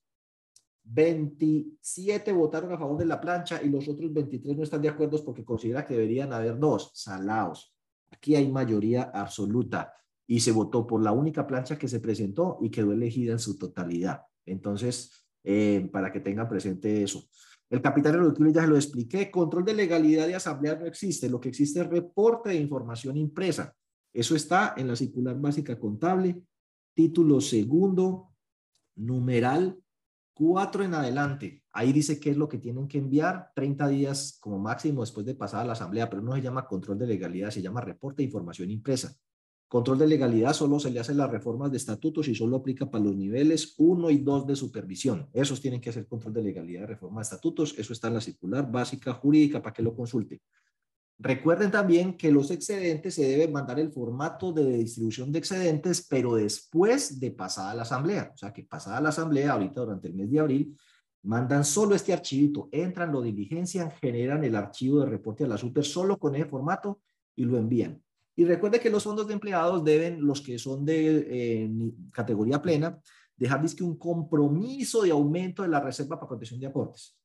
27 0.82 2.32
votaron 2.32 2.72
a 2.72 2.78
favor 2.78 2.96
de 2.96 3.04
la 3.04 3.20
plancha 3.20 3.60
y 3.62 3.68
los 3.68 3.86
otros 3.86 4.12
23 4.14 4.56
no 4.56 4.62
están 4.62 4.80
de 4.80 4.88
acuerdo 4.88 5.22
porque 5.22 5.44
considera 5.44 5.84
que 5.84 5.94
deberían 5.94 6.32
haber 6.32 6.58
dos 6.58 6.90
salados. 6.94 7.74
Aquí 8.10 8.34
hay 8.34 8.50
mayoría 8.50 9.10
absoluta 9.12 9.92
y 10.26 10.40
se 10.40 10.52
votó 10.52 10.86
por 10.86 11.02
la 11.02 11.12
única 11.12 11.46
plancha 11.46 11.76
que 11.76 11.86
se 11.86 12.00
presentó 12.00 12.58
y 12.62 12.70
quedó 12.70 12.92
elegida 12.92 13.32
en 13.32 13.38
su 13.38 13.58
totalidad. 13.58 14.22
Entonces, 14.46 15.26
eh, 15.44 15.86
para 15.92 16.10
que 16.10 16.20
tengan 16.20 16.48
presente 16.48 17.02
eso. 17.02 17.28
El 17.68 17.82
capital 17.82 18.14
irreductible 18.14 18.54
ya 18.54 18.62
se 18.62 18.68
lo 18.68 18.76
expliqué. 18.76 19.30
Control 19.30 19.66
de 19.66 19.74
legalidad 19.74 20.26
de 20.26 20.36
asamblea 20.36 20.76
no 20.76 20.86
existe. 20.86 21.28
Lo 21.28 21.40
que 21.40 21.50
existe 21.50 21.80
es 21.80 21.86
reporte 21.88 22.50
de 22.50 22.56
información 22.56 23.18
impresa. 23.18 23.74
Eso 24.14 24.34
está 24.34 24.72
en 24.78 24.88
la 24.88 24.96
circular 24.96 25.38
básica 25.38 25.78
contable 25.78 26.42
título 26.96 27.42
segundo, 27.42 28.32
numeral 28.96 29.78
4 30.32 30.82
en 30.82 30.94
adelante. 30.94 31.62
Ahí 31.70 31.92
dice 31.92 32.18
qué 32.18 32.30
es 32.30 32.38
lo 32.38 32.48
que 32.48 32.58
tienen 32.58 32.88
que 32.88 32.96
enviar 32.96 33.52
30 33.54 33.86
días 33.88 34.38
como 34.40 34.58
máximo 34.58 35.02
después 35.02 35.26
de 35.26 35.34
pasar 35.34 35.60
a 35.60 35.64
la 35.66 35.74
asamblea, 35.74 36.08
pero 36.08 36.22
no 36.22 36.34
se 36.34 36.40
llama 36.40 36.66
control 36.66 36.98
de 36.98 37.06
legalidad, 37.06 37.50
se 37.50 37.60
llama 37.60 37.82
reporte 37.82 38.22
de 38.22 38.24
información 38.24 38.70
impresa. 38.70 39.14
Control 39.68 39.98
de 39.98 40.06
legalidad 40.06 40.54
solo 40.54 40.78
se 40.80 40.90
le 40.90 41.00
hace 41.00 41.14
las 41.14 41.30
reformas 41.30 41.70
de 41.70 41.76
estatutos 41.76 42.28
y 42.28 42.34
solo 42.34 42.56
aplica 42.56 42.90
para 42.90 43.04
los 43.04 43.14
niveles 43.14 43.74
1 43.76 44.10
y 44.10 44.18
2 44.18 44.46
de 44.46 44.56
supervisión. 44.56 45.28
Esos 45.34 45.60
tienen 45.60 45.82
que 45.82 45.90
hacer 45.90 46.06
control 46.06 46.32
de 46.32 46.44
legalidad 46.44 46.82
de 46.82 46.86
reforma 46.86 47.20
de 47.20 47.24
estatutos. 47.24 47.74
Eso 47.76 47.92
está 47.92 48.08
en 48.08 48.14
la 48.14 48.20
circular 48.22 48.70
básica 48.70 49.12
jurídica 49.12 49.60
para 49.60 49.74
que 49.74 49.82
lo 49.82 49.94
consulte. 49.94 50.40
Recuerden 51.18 51.70
también 51.70 52.16
que 52.16 52.30
los 52.30 52.50
excedentes 52.50 53.14
se 53.14 53.26
deben 53.26 53.52
mandar 53.52 53.80
el 53.80 53.90
formato 53.90 54.52
de 54.52 54.78
distribución 54.78 55.32
de 55.32 55.38
excedentes, 55.38 56.06
pero 56.06 56.34
después 56.34 57.18
de 57.18 57.30
pasada 57.30 57.74
la 57.74 57.82
asamblea. 57.82 58.32
O 58.34 58.36
sea, 58.36 58.52
que 58.52 58.64
pasada 58.64 59.00
la 59.00 59.08
asamblea, 59.08 59.52
ahorita 59.52 59.80
durante 59.80 60.08
el 60.08 60.14
mes 60.14 60.30
de 60.30 60.40
abril, 60.40 60.76
mandan 61.22 61.64
solo 61.64 61.94
este 61.94 62.12
archivito, 62.12 62.68
entran, 62.70 63.12
lo 63.12 63.22
diligencian, 63.22 63.90
generan 63.92 64.44
el 64.44 64.54
archivo 64.54 65.00
de 65.00 65.06
reporte 65.06 65.44
a 65.44 65.48
la 65.48 65.56
super 65.56 65.84
solo 65.84 66.18
con 66.18 66.34
ese 66.34 66.44
formato 66.44 67.00
y 67.34 67.44
lo 67.44 67.56
envían. 67.56 68.02
Y 68.36 68.44
recuerde 68.44 68.78
que 68.78 68.90
los 68.90 69.02
fondos 69.02 69.26
de 69.26 69.32
empleados 69.32 69.82
deben, 69.82 70.20
los 70.24 70.42
que 70.42 70.58
son 70.58 70.84
de 70.84 71.26
eh, 71.30 71.70
categoría 72.12 72.60
plena, 72.60 73.00
dejar 73.34 73.64
que 73.74 73.84
un 73.84 73.96
compromiso 73.96 75.02
de 75.02 75.10
aumento 75.10 75.62
de 75.62 75.68
la 75.68 75.80
reserva 75.80 76.16
para 76.16 76.28
protección 76.28 76.60
de 76.60 76.66
aportes. 76.66 77.16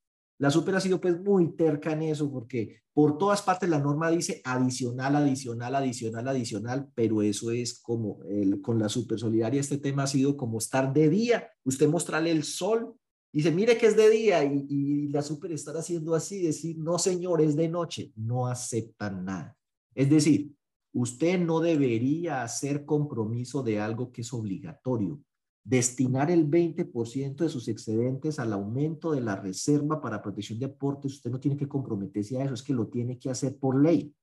La 0.42 0.50
super 0.50 0.74
ha 0.74 0.80
sido 0.80 1.00
pues 1.00 1.22
muy 1.22 1.56
terca 1.56 1.92
en 1.92 2.02
eso 2.02 2.32
porque 2.32 2.82
por 2.94 3.20
todas 3.20 3.44
partes 3.44 3.70
la 3.70 3.78
norma 3.78 4.10
dice 4.10 4.42
adicional, 4.44 5.16
adicional, 5.16 5.76
adicional, 5.76 6.28
adicional, 6.28 6.90
pero 6.96 7.22
eso 7.22 7.52
es 7.52 7.80
como 7.80 8.18
con 8.64 8.80
la 8.80 8.90
super 8.90 9.20
solidaria 9.20 9.62
este 9.62 9.78
tema 9.78 10.02
ha 10.02 10.08
sido 10.08 10.36
como 10.36 10.58
estar 10.58 10.92
de 10.92 11.10
día, 11.10 11.48
usted 11.64 11.88
mostrarle 11.88 12.32
el 12.32 12.44
sol, 12.44 12.96
dice 13.32 13.52
mire 13.52 13.78
que 13.78 13.86
es 13.86 13.96
de 13.96 14.10
día 14.10 14.44
y, 14.44 14.66
y 14.68 15.10
la 15.10 15.22
super 15.22 15.52
estar 15.52 15.78
haciendo 15.78 16.16
así, 16.16 16.42
decir 16.42 16.76
no 16.80 16.98
señor, 16.98 17.40
es 17.44 17.56
de 17.56 17.70
noche, 17.70 18.12
no 18.16 18.48
aceptan 18.48 19.24
nada. 19.24 19.56
Es 19.94 20.10
decir, 20.10 20.56
usted 20.92 21.40
no 21.40 21.60
debería 21.60 22.42
hacer 22.42 22.84
compromiso 22.84 23.62
de 23.62 23.80
algo 23.80 24.12
que 24.12 24.22
es 24.22 24.34
obligatorio 24.34 25.22
destinar 25.64 26.32
el 26.32 26.50
20% 26.50 27.36
de 27.36 27.50
sus 27.50 27.68
excedentes 27.68 28.40
al 28.40 28.54
aumento 28.54 29.12
de 29.12 29.22
la 29.22 29.36
reserva 29.36 30.02
para 30.02 30.22
protección 30.22 30.60
de 30.60 30.66
aportes, 30.66 31.14
usted 31.14 31.32
no 31.32 31.40
tiene 31.40 31.58
que 31.58 31.68
comprometerse 31.68 32.40
a 32.40 32.46
eso, 32.46 32.54
es 32.54 32.64
que 32.64 32.74
lo 32.74 32.88
tiene 32.88 33.20
que 33.20 33.30
hacer 33.30 33.58
por 33.58 33.82
ley. 33.82 34.14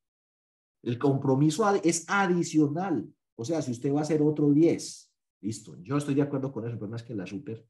El 0.82 0.98
compromiso 0.98 1.68
es 1.82 2.04
adicional, 2.08 3.08
o 3.36 3.44
sea, 3.44 3.62
si 3.62 3.72
usted 3.72 3.92
va 3.92 4.00
a 4.00 4.02
hacer 4.02 4.22
otro 4.22 4.50
10, 4.50 5.12
listo, 5.42 5.76
yo 5.82 5.96
estoy 5.96 6.14
de 6.14 6.22
acuerdo 6.22 6.52
con 6.52 6.66
eso, 6.66 6.76
pero 6.78 6.90
más 6.90 7.02
que 7.02 7.14
la 7.14 7.26
super, 7.26 7.64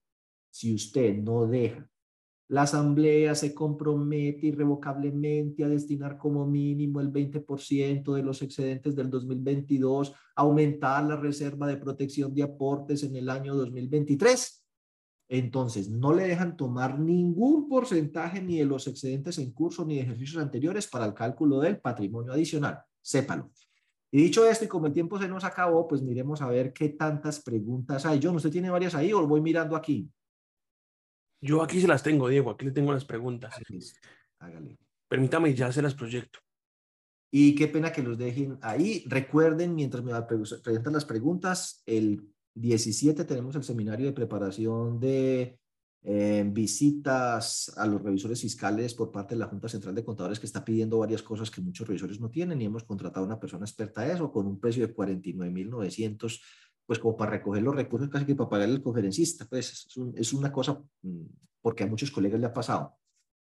si 0.51 0.75
usted 0.75 1.17
no 1.19 1.47
deja 1.47 1.89
la 2.49 2.63
Asamblea 2.63 3.35
se 3.35 3.55
compromete 3.55 4.47
irrevocablemente 4.47 5.65
a 5.65 5.69
destinar 5.69 6.17
como 6.17 6.47
mínimo 6.47 7.01
el 7.01 7.13
20% 7.13 8.15
de 8.15 8.23
los 8.23 8.41
excedentes 8.41 8.97
del 8.97 9.11
2022, 9.11 10.15
aumentar 10.35 11.05
la 11.05 11.17
reserva 11.17 11.67
de 11.67 11.77
protección 11.77 12.35
de 12.35 12.45
aportes 12.45 13.03
en 13.03 13.17
el 13.17 13.29
año 13.29 13.55
2023. 13.55 14.65
Entonces, 15.31 15.91
no 15.91 16.15
le 16.15 16.27
dejan 16.27 16.57
tomar 16.57 16.99
ningún 16.99 17.69
porcentaje 17.69 18.41
ni 18.41 18.59
de 18.59 18.65
los 18.65 18.87
excedentes 18.87 19.37
en 19.37 19.53
curso 19.53 19.85
ni 19.85 19.97
de 19.97 20.03
ejercicios 20.03 20.43
anteriores 20.43 20.87
para 20.87 21.05
el 21.05 21.13
cálculo 21.13 21.61
del 21.61 21.79
patrimonio 21.79 22.33
adicional. 22.33 22.79
Sépalo. 23.03 23.51
Y 24.11 24.23
dicho 24.23 24.49
esto, 24.49 24.65
y 24.65 24.69
como 24.69 24.87
el 24.87 24.95
tiempo 24.95 25.19
se 25.19 25.29
nos 25.29 25.45
acabó, 25.45 25.87
pues 25.87 26.01
miremos 26.01 26.41
a 26.41 26.49
ver 26.49 26.73
qué 26.73 26.89
tantas 26.89 27.41
preguntas 27.41 28.07
hay. 28.07 28.19
John, 28.23 28.37
¿usted 28.37 28.51
tiene 28.51 28.71
varias 28.71 28.95
ahí 28.95 29.13
o 29.13 29.21
lo 29.21 29.29
voy 29.29 29.43
mirando 29.43 29.77
aquí? 29.77 30.11
Yo 31.41 31.63
aquí 31.63 31.81
se 31.81 31.89
las 31.89 32.03
tengo, 32.03 32.29
Diego, 32.29 32.51
aquí 32.51 32.67
le 32.67 32.73
tengo 32.73 32.93
las 32.93 33.05
preguntas. 33.05 33.55
Hágale. 34.39 34.79
Permítame, 35.09 35.55
ya 35.55 35.73
se 35.73 35.83
las 35.83 35.95
proyecto. 35.95 36.41
Y 37.31 37.55
qué 37.55 37.69
pena 37.69 37.93
que 37.93 38.03
los 38.03 38.17
dejen 38.17 38.59
ahí. 38.63 39.05
Recuerden, 39.07 39.75
mientras 39.75 40.03
me 40.03 40.13
presentan 40.23 40.93
las 40.93 41.05
preguntas, 41.05 41.83
el 41.87 42.27
17 42.55 43.25
tenemos 43.25 43.55
el 43.57 43.65
seminario 43.65 44.07
de 44.07 44.13
preparación 44.13 44.99
de 44.99 45.59
eh, 46.03 46.45
visitas 46.47 47.73
a 47.77 47.87
los 47.87 48.01
revisores 48.03 48.41
fiscales 48.41 48.95
por 48.95 49.11
parte 49.11 49.35
de 49.35 49.41
la 49.41 49.47
Junta 49.47 49.69
Central 49.69 49.95
de 49.95 50.05
Contadores 50.05 50.39
que 50.39 50.47
está 50.47 50.65
pidiendo 50.65 50.99
varias 50.99 51.23
cosas 51.23 51.51
que 51.51 51.61
muchos 51.61 51.87
revisores 51.87 52.21
no 52.21 52.31
tienen 52.31 52.61
y 52.63 52.67
hemos 52.67 52.85
contratado 52.85 53.25
a 53.25 53.27
una 53.27 53.41
persona 53.41 53.67
experta 53.67 54.05
en 54.05 54.13
eso 54.13 54.33
con 54.33 54.47
un 54.47 54.61
precio 54.61 54.87
de 54.87 54.95
49.900 54.95 56.41
pues 56.89 56.99
como 56.99 57.19
para 57.19 57.33
recoger 57.33 57.63
los 57.63 57.77
recursos 57.77 58.09
casi 58.09 58.25
que 58.25 58.35
para 58.35 58.49
pagarle 58.49 58.77
al 58.77 58.83
conferencista, 58.83 59.45
pues 59.45 59.87
es, 60.17 60.33
una 60.33 60.51
cosa 60.51 60.83
mm, 61.03 61.25
porque 61.61 61.85
a 61.85 61.87
muchos 61.87 62.11
colegas 62.11 62.41
le 62.41 62.47
ha 62.47 62.53
pasado. 62.55 62.95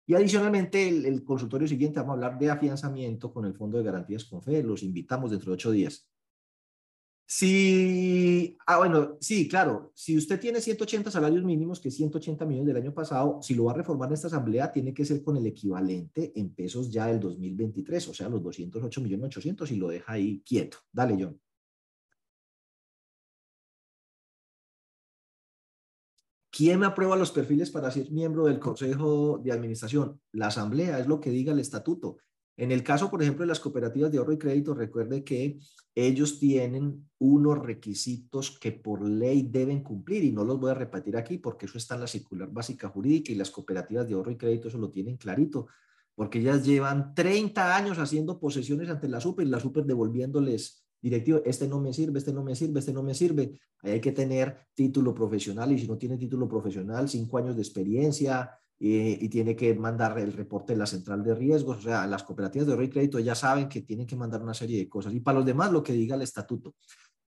Y 0.06 0.14
adicionalmente, 0.14 0.88
el, 0.88 1.24
consultorio 1.24 1.68
siguiente 1.68 2.00
vamos 2.00 2.12
a 2.12 2.14
hablar 2.14 2.38
de 2.38 2.52
afianzamiento 2.52 3.34
con 3.34 3.46
el 3.46 3.56
Fondo 3.56 3.80
de 3.80 3.84
Garantías 3.84 4.26
Confe, 4.26 4.62
los 4.62 4.84
invitamos 4.84 5.32
dentro 5.32 5.50
de 5.50 5.56
ocho 5.56 5.72
días. 5.72 6.08
Si, 7.26 8.56
ah, 8.68 8.78
bueno, 8.78 9.18
sí, 9.20 9.48
claro, 9.48 9.92
si 9.96 10.16
usted 10.18 10.40
tiene 10.40 10.62
180 10.62 11.10
salarios 11.10 11.44
mínimos, 11.44 11.80
que 11.80 11.90
es 11.90 11.96
180 11.96 12.46
millones 12.46 12.68
del 12.68 12.84
año 12.84 12.94
pasado, 12.94 13.40
si 13.42 13.56
lo 13.56 13.64
va 13.64 13.72
a 13.72 13.78
reformar 13.78 14.10
en 14.10 14.14
esta 14.14 14.28
asamblea, 14.28 14.72
tiene 14.72 14.94
que 14.94 15.04
ser 15.04 15.24
con 15.24 15.36
el 15.36 15.48
equivalente 15.48 16.32
en 16.36 16.54
pesos 16.54 16.92
ya 16.92 17.08
del 17.08 17.20
2023, 17.20 18.08
o 18.08 18.14
sea, 18.14 18.30
los 18.30 18.44
208 18.44 19.02
millones 19.02 19.26
800 19.26 19.72
y 19.72 19.78
lo 19.78 19.88
deja 19.88 20.12
ahí 20.12 20.44
quieto. 20.46 20.78
Dale, 20.92 21.18
John. 21.20 21.42
¿Quién 26.52 26.84
aprueba 26.84 27.16
los 27.16 27.32
perfiles 27.32 27.70
para 27.70 27.90
ser 27.90 28.12
miembro 28.12 28.46
del 28.46 28.60
Consejo 28.60 29.40
de 29.42 29.54
Administración? 29.54 30.20
La 30.34 30.48
Asamblea, 30.48 31.00
es 31.00 31.08
lo 31.08 31.22
que 31.22 31.30
diga 31.32 31.54
el 31.54 31.60
estatuto. 31.60 32.18
En 32.58 32.74
el 32.74 32.84
caso, 32.84 33.10
por 33.10 33.22
ejemplo, 33.22 33.44
de 33.44 33.48
las 33.48 33.62
cooperativas 33.62 34.12
de 34.12 34.18
ahorro 34.18 34.34
y 34.34 34.38
crédito, 34.38 34.74
recuerde 34.74 35.24
que 35.24 35.60
ellos 35.96 36.40
tienen 36.40 37.10
unos 37.20 37.58
requisitos 37.58 38.60
que 38.60 38.74
por 38.74 39.08
ley 39.08 39.48
deben 39.50 39.82
cumplir 39.82 40.26
y 40.26 40.34
no 40.34 40.44
los 40.44 40.60
voy 40.60 40.72
a 40.72 40.76
repetir 40.76 41.16
aquí 41.16 41.38
porque 41.38 41.68
eso 41.68 41.78
está 41.78 41.96
en 41.96 42.02
la 42.02 42.08
circular 42.08 42.50
básica 42.52 42.90
jurídica 42.90 43.32
y 43.32 43.36
las 43.36 43.50
cooperativas 43.50 44.08
de 44.08 44.14
ahorro 44.14 44.32
y 44.32 44.38
crédito 44.38 44.68
eso 44.68 44.78
lo 44.78 44.92
tienen 44.92 45.16
clarito, 45.16 45.68
porque 46.16 46.40
ellas 46.40 46.66
llevan 46.66 47.16
30 47.16 47.76
años 47.76 47.98
haciendo 47.98 48.40
posesiones 48.40 48.90
ante 48.90 49.08
la 49.08 49.22
super 49.22 49.48
y 49.48 49.50
la 49.50 49.60
super 49.62 49.86
devolviéndoles 49.86 50.81
directivo, 51.02 51.42
este 51.46 51.68
no 51.68 51.80
me 51.80 51.94
sirve, 51.94 52.20
este 52.20 52.32
no 52.32 52.44
me 52.44 52.56
sirve, 52.56 52.80
este 52.80 52.94
no 52.94 53.04
me 53.04 53.14
sirve. 53.14 53.60
Ahí 53.82 53.94
hay 53.94 54.02
que 54.02 54.12
tener 54.12 54.68
título 54.74 55.14
profesional 55.14 55.72
y 55.72 55.80
si 55.80 55.88
no 55.88 55.98
tiene 55.98 56.18
título 56.18 56.48
profesional, 56.48 57.10
cinco 57.10 57.38
años 57.38 57.56
de 57.56 57.62
experiencia 57.62 58.52
eh, 58.80 59.18
y 59.20 59.30
tiene 59.30 59.56
que 59.56 59.74
mandar 59.76 60.18
el 60.20 60.34
reporte 60.34 60.74
de 60.74 60.80
la 60.80 60.86
central 60.86 61.24
de 61.24 61.36
riesgos. 61.36 61.78
O 61.78 61.82
sea, 61.82 62.08
las 62.08 62.24
cooperativas 62.24 62.68
de 62.68 62.74
ahorro 62.74 62.86
y 62.86 62.90
crédito 62.90 63.20
ya 63.20 63.36
saben 63.36 63.68
que 63.68 63.82
tienen 63.82 64.08
que 64.08 64.16
mandar 64.16 64.42
una 64.42 64.54
serie 64.54 64.78
de 64.78 64.90
cosas. 64.90 65.14
Y 65.14 65.20
para 65.20 65.40
los 65.40 65.46
demás, 65.46 65.72
lo 65.72 65.84
que 65.84 65.94
diga 65.94 66.16
el 66.16 66.22
estatuto. 66.22 66.76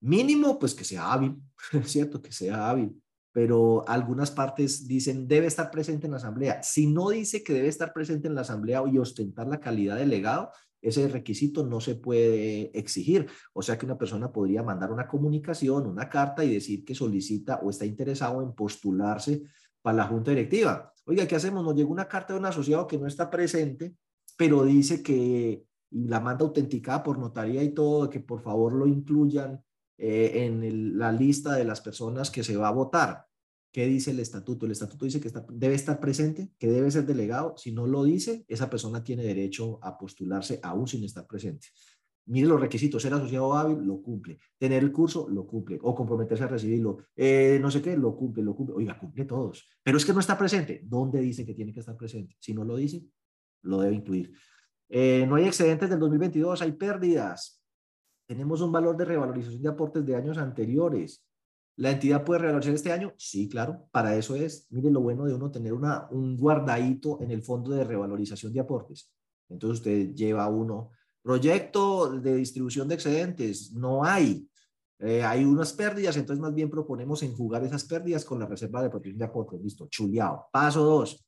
Mínimo, 0.02 0.60
pues 0.60 0.74
que 0.74 0.84
sea 0.84 1.12
hábil, 1.12 1.36
¿cierto? 1.86 2.22
Que 2.22 2.32
sea 2.32 2.70
hábil. 2.70 3.02
Pero 3.32 3.88
algunas 3.88 4.32
partes 4.32 4.88
dicen 4.88 5.28
debe 5.28 5.48
estar 5.48 5.70
presente 5.70 6.08
en 6.08 6.12
la 6.12 6.18
asamblea. 6.18 6.64
Si 6.64 6.88
no 6.88 7.10
dice 7.10 7.44
que 7.44 7.54
debe 7.54 7.68
estar 7.68 7.94
presente 7.94 8.28
en 8.28 8.36
la 8.36 8.42
asamblea 8.42 8.84
y 8.92 8.98
ostentar 8.98 9.48
la 9.48 9.60
calidad 9.60 9.96
de 9.98 10.06
legado, 10.06 10.52
ese 10.82 11.08
requisito 11.08 11.66
no 11.66 11.80
se 11.80 11.96
puede 11.96 12.78
exigir. 12.78 13.28
O 13.54 13.62
sea 13.62 13.78
que 13.78 13.86
una 13.86 13.98
persona 13.98 14.32
podría 14.32 14.64
mandar 14.64 14.92
una 14.92 15.08
comunicación, 15.08 15.88
una 15.88 16.10
carta 16.10 16.44
y 16.44 16.54
decir 16.54 16.86
que 16.86 16.96
solicita 16.96 17.60
o 17.64 17.70
está 17.70 17.86
interesado 17.86 18.42
en 18.42 18.54
postularse 18.54 19.44
para 19.82 19.98
la 19.98 20.08
junta 20.08 20.32
directiva. 20.32 20.94
Oiga, 21.06 21.28
¿qué 21.28 21.36
hacemos? 21.36 21.64
Nos 21.64 21.76
llegó 21.76 21.92
una 21.92 22.08
carta 22.08 22.34
de 22.34 22.40
un 22.40 22.46
asociado 22.46 22.88
que 22.88 22.98
no 22.98 23.08
está 23.08 23.30
presente, 23.30 23.96
pero 24.38 24.66
dice 24.66 25.02
que 25.02 25.64
la 25.92 26.20
manda 26.20 26.46
autenticada 26.46 27.02
por 27.04 27.18
notaría 27.18 27.64
y 27.64 27.70
todo, 27.70 28.10
que 28.10 28.20
por 28.20 28.42
favor 28.42 28.74
lo 28.74 28.88
incluyan 28.88 29.64
eh, 29.98 30.46
en 30.46 30.98
la 30.98 31.12
lista 31.12 31.56
de 31.56 31.64
las 31.64 31.82
personas 31.82 32.30
que 32.30 32.44
se 32.44 32.58
va 32.58 32.68
a 32.68 32.72
votar. 32.72 33.26
¿Qué 33.72 33.86
dice 33.86 34.12
el 34.12 34.20
estatuto? 34.20 34.66
El 34.66 34.72
estatuto 34.72 35.06
dice 35.06 35.20
que 35.20 35.32
debe 35.50 35.76
estar 35.76 36.00
presente, 36.00 36.52
que 36.58 36.68
debe 36.68 36.90
ser 36.90 37.06
delegado. 37.06 37.56
Si 37.58 37.72
no 37.72 37.86
lo 37.86 38.04
dice, 38.04 38.46
esa 38.48 38.70
persona 38.70 39.04
tiene 39.04 39.24
derecho 39.24 39.80
a 39.84 39.98
postularse 39.98 40.60
aún 40.64 40.88
sin 40.88 41.04
estar 41.04 41.28
presente. 41.28 41.68
Mire 42.28 42.48
los 42.48 42.60
requisitos, 42.60 43.02
ser 43.02 43.14
asociado 43.14 43.54
hábil, 43.56 43.86
lo 43.86 44.02
cumple. 44.02 44.38
Tener 44.58 44.84
el 44.84 44.92
curso, 44.92 45.30
lo 45.30 45.48
cumple. 45.48 45.80
O 45.82 45.96
comprometerse 45.96 46.44
a 46.44 46.48
recibirlo. 46.48 46.98
Eh, 47.16 47.58
no 47.62 47.72
sé 47.72 47.82
qué, 47.82 47.96
lo 47.96 48.16
cumple, 48.18 48.44
lo 48.44 48.54
cumple. 48.54 48.76
Oiga, 48.76 48.98
cumple 48.98 49.24
todos. 49.26 49.66
Pero 49.82 49.98
es 49.98 50.06
que 50.06 50.12
no 50.12 50.20
está 50.20 50.38
presente. 50.38 50.82
¿Dónde 50.84 51.22
dice 51.22 51.46
que 51.46 51.54
tiene 51.54 51.74
que 51.74 51.80
estar 51.80 51.96
presente? 51.96 52.36
Si 52.40 52.54
no 52.54 52.66
lo 52.66 52.76
dice, 52.76 53.06
lo 53.64 53.80
debe 53.80 53.96
incluir. 53.96 54.34
Eh, 54.90 55.26
no 55.28 55.36
hay 55.36 55.46
excedentes 55.46 55.90
del 55.90 56.00
2022, 56.00 56.62
hay 56.62 56.74
pérdidas. 56.74 57.64
Tenemos 58.26 58.60
un 58.60 58.72
valor 58.74 58.98
de 58.98 59.06
revalorización 59.06 59.62
de 59.62 59.70
aportes 59.70 60.06
de 60.06 60.16
años 60.16 60.38
anteriores. 60.38 61.26
¿La 61.78 61.92
entidad 61.92 62.24
puede 62.24 62.40
revalorizar 62.40 62.74
este 62.74 62.92
año? 62.92 63.14
Sí, 63.18 63.48
claro, 63.48 63.88
para 63.92 64.16
eso 64.16 64.36
es. 64.36 64.66
Mire 64.72 64.90
lo 64.90 65.00
bueno 65.00 65.26
de 65.26 65.36
uno 65.36 65.52
tener 65.52 65.74
una, 65.74 66.08
un 66.10 66.36
guardadito 66.36 67.22
en 67.22 67.30
el 67.30 67.44
fondo 67.44 67.72
de 67.72 67.84
revalorización 67.84 68.52
de 68.52 68.60
aportes. 68.60 69.12
Entonces 69.48 69.80
usted 69.80 70.16
lleva 70.16 70.48
uno, 70.48 70.90
proyecto 71.22 72.20
de 72.20 72.36
distribución 72.36 72.88
de 72.88 72.96
excedentes, 72.96 73.72
no 73.74 74.04
hay. 74.04 74.50
Eh, 74.98 75.24
hay 75.24 75.46
unas 75.46 75.72
pérdidas, 75.72 76.18
entonces 76.18 76.42
más 76.42 76.56
bien 76.56 76.72
proponemos 76.72 77.22
enjugar 77.22 77.64
esas 77.64 77.84
pérdidas 77.84 78.26
con 78.26 78.40
la 78.40 78.48
reserva 78.48 78.82
de 78.82 78.90
protección 78.90 79.20
de 79.20 79.26
aportes. 79.26 79.62
Listo, 79.62 79.88
chuleado. 79.88 80.48
Paso 80.52 80.84
dos, 80.84 81.24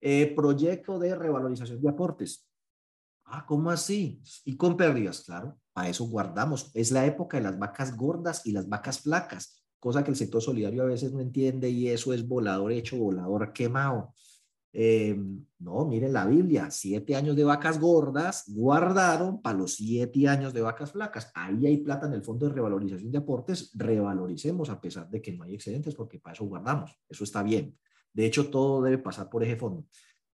eh, 0.00 0.32
proyecto 0.34 0.98
de 0.98 1.14
revalorización 1.14 1.78
de 1.78 1.88
aportes. 1.90 2.48
Ah, 3.26 3.44
¿cómo 3.46 3.70
así? 3.70 4.22
Y 4.46 4.56
con 4.56 4.78
pérdidas, 4.78 5.24
claro, 5.24 5.58
para 5.74 5.90
eso 5.90 6.04
guardamos. 6.06 6.70
Es 6.74 6.90
la 6.90 7.04
época 7.04 7.36
de 7.36 7.42
las 7.42 7.58
vacas 7.58 7.94
gordas 7.94 8.46
y 8.46 8.52
las 8.52 8.66
vacas 8.66 9.00
flacas 9.00 9.59
cosa 9.80 10.04
que 10.04 10.10
el 10.10 10.16
sector 10.16 10.40
solidario 10.40 10.82
a 10.82 10.86
veces 10.86 11.12
no 11.12 11.20
entiende 11.20 11.68
y 11.68 11.88
eso 11.88 12.12
es 12.12 12.26
volador 12.26 12.70
hecho, 12.70 12.98
volador 12.98 13.52
quemado. 13.52 14.14
Eh, 14.72 15.18
no, 15.58 15.84
miren 15.84 16.12
la 16.12 16.26
Biblia, 16.26 16.70
siete 16.70 17.16
años 17.16 17.34
de 17.34 17.42
vacas 17.42 17.80
gordas 17.80 18.44
guardaron 18.46 19.42
para 19.42 19.58
los 19.58 19.74
siete 19.74 20.28
años 20.28 20.52
de 20.52 20.60
vacas 20.60 20.92
flacas. 20.92 21.32
Ahí 21.34 21.66
hay 21.66 21.78
plata 21.78 22.06
en 22.06 22.12
el 22.12 22.22
fondo 22.22 22.46
de 22.46 22.52
revalorización 22.52 23.10
de 23.10 23.18
aportes, 23.18 23.72
revaloricemos 23.74 24.70
a 24.70 24.80
pesar 24.80 25.10
de 25.10 25.20
que 25.20 25.32
no 25.32 25.42
hay 25.42 25.54
excedentes 25.54 25.94
porque 25.94 26.20
para 26.20 26.34
eso 26.34 26.44
guardamos, 26.44 26.96
eso 27.08 27.24
está 27.24 27.42
bien. 27.42 27.76
De 28.12 28.26
hecho, 28.26 28.48
todo 28.48 28.82
debe 28.82 28.98
pasar 28.98 29.28
por 29.28 29.42
ese 29.42 29.56
fondo. 29.56 29.86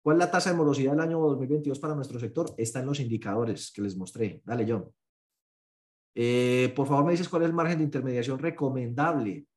¿Cuál 0.02 0.18
es 0.18 0.26
la 0.26 0.32
tasa 0.32 0.52
de 0.52 0.58
morosidad 0.58 0.92
del 0.92 1.00
año 1.00 1.20
2022 1.20 1.80
para 1.80 1.96
nuestro 1.96 2.20
sector? 2.20 2.54
Está 2.58 2.80
en 2.80 2.88
los 2.88 3.00
indicadores 3.00 3.72
que 3.72 3.82
les 3.82 3.96
mostré. 3.96 4.42
Dale, 4.46 4.66
John. 4.68 4.86
Eh, 6.16 6.72
por 6.76 6.88
favor, 6.88 7.06
me 7.06 7.12
dices 7.12 7.30
cuál 7.30 7.44
es 7.44 7.50
el 7.50 7.56
margen 7.56 7.80
de 7.80 7.86
intermediación 7.86 8.40
recomendable. 8.40 9.48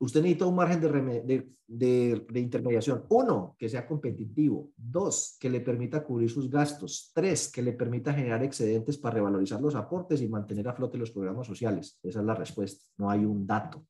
Usted 0.00 0.22
necesita 0.22 0.46
un 0.46 0.54
margen 0.54 0.80
de, 0.80 2.40
intermediación. 2.40 3.04
Uno, 3.08 3.56
que 3.58 3.68
sea 3.68 3.86
competitivo. 3.86 4.70
Dos, 4.76 5.36
que 5.40 5.50
le 5.50 5.60
permita 5.60 6.04
cubrir 6.04 6.30
sus 6.30 6.48
gastos. 6.48 7.10
Tres, 7.12 7.50
que 7.50 7.62
le 7.62 7.72
permita 7.72 8.14
generar 8.14 8.42
excedentes 8.44 8.96
para 8.96 9.16
revalorizar 9.16 9.60
los 9.60 9.74
aportes 9.74 10.22
y 10.22 10.28
mantener 10.28 10.68
a 10.68 10.74
flote 10.74 10.98
los 10.98 11.10
programas 11.10 11.46
sociales. 11.46 11.98
Esa 12.02 12.20
es 12.20 12.26
la 12.26 12.34
respuesta. 12.34 12.84
No 12.96 13.10
hay 13.10 13.24
un 13.24 13.46
dato. 13.46 13.84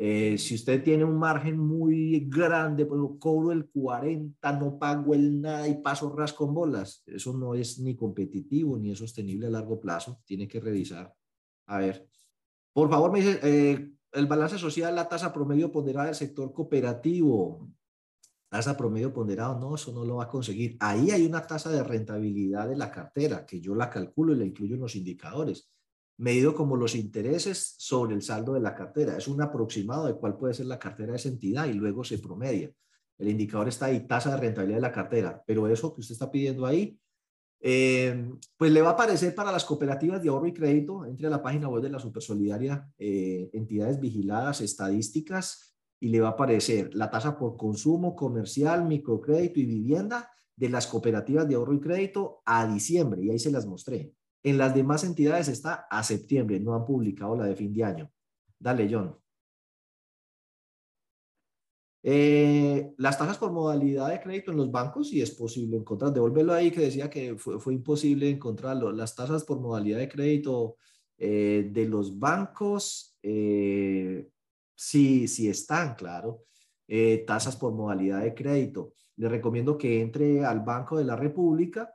Eh, 0.00 0.38
si 0.38 0.54
usted 0.54 0.82
tiene 0.82 1.04
un 1.04 1.18
margen 1.18 1.58
muy 1.58 2.20
grande, 2.28 2.86
pues 2.86 3.00
cobro 3.18 3.50
el 3.50 3.68
40, 3.68 4.52
no 4.52 4.78
pago 4.78 5.12
el 5.12 5.40
nada 5.40 5.66
y 5.68 5.82
paso 5.82 6.14
ras 6.14 6.32
con 6.32 6.54
bolas. 6.54 7.02
Eso 7.04 7.36
no 7.36 7.54
es 7.54 7.80
ni 7.80 7.96
competitivo 7.96 8.78
ni 8.78 8.92
es 8.92 8.98
sostenible 8.98 9.48
a 9.48 9.50
largo 9.50 9.80
plazo. 9.80 10.20
Tiene 10.24 10.46
que 10.46 10.60
revisar. 10.60 11.12
A 11.68 11.78
ver, 11.78 12.08
por 12.72 12.88
favor, 12.88 13.12
me 13.12 13.20
dice, 13.20 13.40
eh, 13.42 13.92
el 14.12 14.26
balance 14.26 14.58
social, 14.58 14.94
la 14.94 15.08
tasa 15.08 15.32
promedio 15.32 15.70
ponderada 15.70 16.06
del 16.06 16.14
sector 16.14 16.52
cooperativo. 16.52 17.68
Tasa 18.48 18.74
promedio 18.74 19.12
ponderado, 19.12 19.58
no, 19.58 19.74
eso 19.74 19.92
no 19.92 20.02
lo 20.04 20.16
va 20.16 20.24
a 20.24 20.28
conseguir. 20.28 20.78
Ahí 20.80 21.10
hay 21.10 21.26
una 21.26 21.46
tasa 21.46 21.70
de 21.70 21.84
rentabilidad 21.84 22.66
de 22.68 22.76
la 22.76 22.90
cartera, 22.90 23.44
que 23.44 23.60
yo 23.60 23.74
la 23.74 23.90
calculo 23.90 24.32
y 24.32 24.38
la 24.38 24.46
incluyo 24.46 24.76
en 24.76 24.80
los 24.80 24.96
indicadores, 24.96 25.70
medido 26.16 26.54
como 26.54 26.74
los 26.74 26.94
intereses 26.94 27.74
sobre 27.76 28.14
el 28.14 28.22
saldo 28.22 28.54
de 28.54 28.60
la 28.60 28.74
cartera. 28.74 29.18
Es 29.18 29.28
un 29.28 29.42
aproximado 29.42 30.06
de 30.06 30.14
cuál 30.14 30.38
puede 30.38 30.54
ser 30.54 30.66
la 30.66 30.78
cartera 30.78 31.12
de 31.12 31.18
esa 31.18 31.28
entidad 31.28 31.66
y 31.66 31.74
luego 31.74 32.02
se 32.02 32.18
promedia. 32.18 32.72
El 33.18 33.28
indicador 33.28 33.68
está 33.68 33.86
ahí, 33.86 34.06
tasa 34.06 34.30
de 34.30 34.38
rentabilidad 34.38 34.78
de 34.78 34.82
la 34.82 34.92
cartera, 34.92 35.44
pero 35.46 35.68
eso 35.68 35.94
que 35.94 36.00
usted 36.00 36.14
está 36.14 36.30
pidiendo 36.30 36.64
ahí 36.64 36.98
eh, 37.60 38.30
pues 38.56 38.70
le 38.70 38.82
va 38.82 38.90
a 38.90 38.92
aparecer 38.92 39.34
para 39.34 39.52
las 39.52 39.64
cooperativas 39.64 40.22
de 40.22 40.28
ahorro 40.28 40.46
y 40.46 40.52
crédito, 40.52 41.04
entre 41.04 41.26
a 41.26 41.30
la 41.30 41.42
página 41.42 41.68
web 41.68 41.82
de 41.82 41.90
la 41.90 41.98
Supersolidaria, 41.98 42.88
eh, 42.98 43.50
entidades 43.52 44.00
vigiladas, 44.00 44.60
estadísticas, 44.60 45.76
y 46.00 46.08
le 46.08 46.20
va 46.20 46.28
a 46.28 46.32
aparecer 46.32 46.94
la 46.94 47.10
tasa 47.10 47.36
por 47.36 47.56
consumo 47.56 48.14
comercial, 48.14 48.84
microcrédito 48.84 49.58
y 49.58 49.66
vivienda 49.66 50.30
de 50.54 50.68
las 50.68 50.86
cooperativas 50.86 51.48
de 51.48 51.56
ahorro 51.56 51.74
y 51.74 51.80
crédito 51.80 52.42
a 52.44 52.66
diciembre, 52.66 53.22
y 53.22 53.30
ahí 53.30 53.38
se 53.38 53.50
las 53.50 53.66
mostré. 53.66 54.12
En 54.42 54.58
las 54.58 54.74
demás 54.74 55.02
entidades 55.04 55.48
está 55.48 55.86
a 55.90 56.02
septiembre, 56.04 56.60
no 56.60 56.74
han 56.74 56.84
publicado 56.84 57.36
la 57.36 57.46
de 57.46 57.56
fin 57.56 57.72
de 57.72 57.84
año. 57.84 58.10
Dale, 58.58 58.88
John. 58.90 59.16
Eh, 62.10 62.94
las 62.96 63.18
tasas 63.18 63.36
por 63.36 63.52
modalidad 63.52 64.08
de 64.08 64.18
crédito 64.18 64.50
en 64.50 64.56
los 64.56 64.70
bancos, 64.70 65.10
sí 65.10 65.20
es 65.20 65.30
posible 65.30 65.76
encontrar. 65.76 66.10
Devuélvelo 66.10 66.54
ahí 66.54 66.70
que 66.70 66.80
decía 66.80 67.10
que 67.10 67.36
fue, 67.36 67.74
imposible 67.74 68.30
encontrarlo. 68.30 68.90
Las 68.92 69.14
tasas 69.14 69.44
por 69.44 69.60
modalidad 69.60 69.98
de 69.98 70.08
crédito 70.08 70.76
eh, 71.18 71.68
de 71.70 71.86
los 71.86 72.18
bancos, 72.18 73.18
eh, 73.22 74.26
sí, 74.74 75.28
sí 75.28 75.50
están, 75.50 75.96
claro. 75.96 76.44
tasas 77.26 77.56
por 77.56 77.74
modalidad 77.74 78.22
de 78.22 78.32
crédito. 78.34 78.94
Le 79.16 79.28
recomiendo 79.28 79.76
que 79.76 80.00
entre 80.00 80.46
al 80.46 80.60
Banco 80.60 80.96
de 80.96 81.04
la 81.04 81.14
República. 81.14 81.94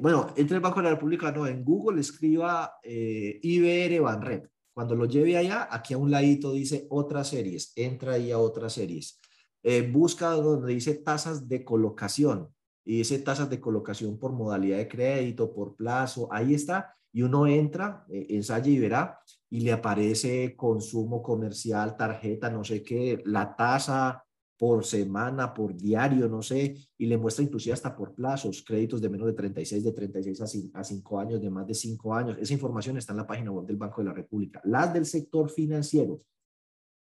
bueno, 0.00 0.32
entre 0.36 0.54
el 0.54 0.62
Banco 0.62 0.78
de 0.78 0.84
la 0.84 0.94
República, 0.94 1.32
no, 1.32 1.48
en 1.48 1.64
Google 1.64 2.00
escriba 2.00 2.78
IBR 2.84 4.00
Banrep 4.00 4.46
cuando 4.76 4.94
lo 4.94 5.06
lleve 5.06 5.38
allá, 5.38 5.68
aquí 5.70 5.94
a 5.94 5.98
un 5.98 6.10
ladito 6.10 6.52
dice 6.52 6.86
otras 6.90 7.28
series, 7.28 7.72
entra 7.76 8.12
ahí 8.12 8.30
a 8.30 8.38
otras 8.38 8.74
series. 8.74 9.18
Eh, 9.62 9.80
busca 9.90 10.28
donde 10.32 10.74
dice 10.74 10.96
tasas 10.96 11.48
de 11.48 11.64
colocación 11.64 12.54
y 12.84 12.98
dice 12.98 13.18
tasas 13.20 13.48
de 13.48 13.58
colocación 13.58 14.18
por 14.18 14.32
modalidad 14.32 14.76
de 14.76 14.86
crédito, 14.86 15.50
por 15.54 15.76
plazo, 15.76 16.28
ahí 16.30 16.52
está. 16.52 16.94
Y 17.10 17.22
uno 17.22 17.46
entra, 17.46 18.04
eh, 18.10 18.26
ensaya 18.28 18.70
y 18.70 18.78
verá, 18.78 19.18
y 19.48 19.60
le 19.60 19.72
aparece 19.72 20.54
consumo 20.54 21.22
comercial, 21.22 21.96
tarjeta, 21.96 22.50
no 22.50 22.62
sé 22.62 22.82
qué, 22.82 23.22
la 23.24 23.56
tasa, 23.56 24.25
por 24.58 24.84
semana, 24.84 25.52
por 25.52 25.76
diario, 25.76 26.28
no 26.28 26.42
sé, 26.42 26.76
y 26.96 27.06
le 27.06 27.18
muestra 27.18 27.44
inclusive 27.44 27.74
hasta 27.74 27.94
por 27.94 28.14
plazos, 28.14 28.62
créditos 28.62 29.00
de 29.00 29.08
menos 29.08 29.26
de 29.26 29.34
36, 29.34 29.84
de 29.84 29.92
36 29.92 30.72
a 30.74 30.84
5 30.84 31.20
años, 31.20 31.40
de 31.40 31.50
más 31.50 31.66
de 31.66 31.74
5 31.74 32.14
años. 32.14 32.38
Esa 32.40 32.54
información 32.54 32.96
está 32.96 33.12
en 33.12 33.18
la 33.18 33.26
página 33.26 33.50
web 33.50 33.66
del 33.66 33.76
Banco 33.76 34.00
de 34.00 34.08
la 34.08 34.14
República. 34.14 34.60
Las 34.64 34.92
del 34.92 35.04
sector 35.04 35.50
financiero. 35.50 36.22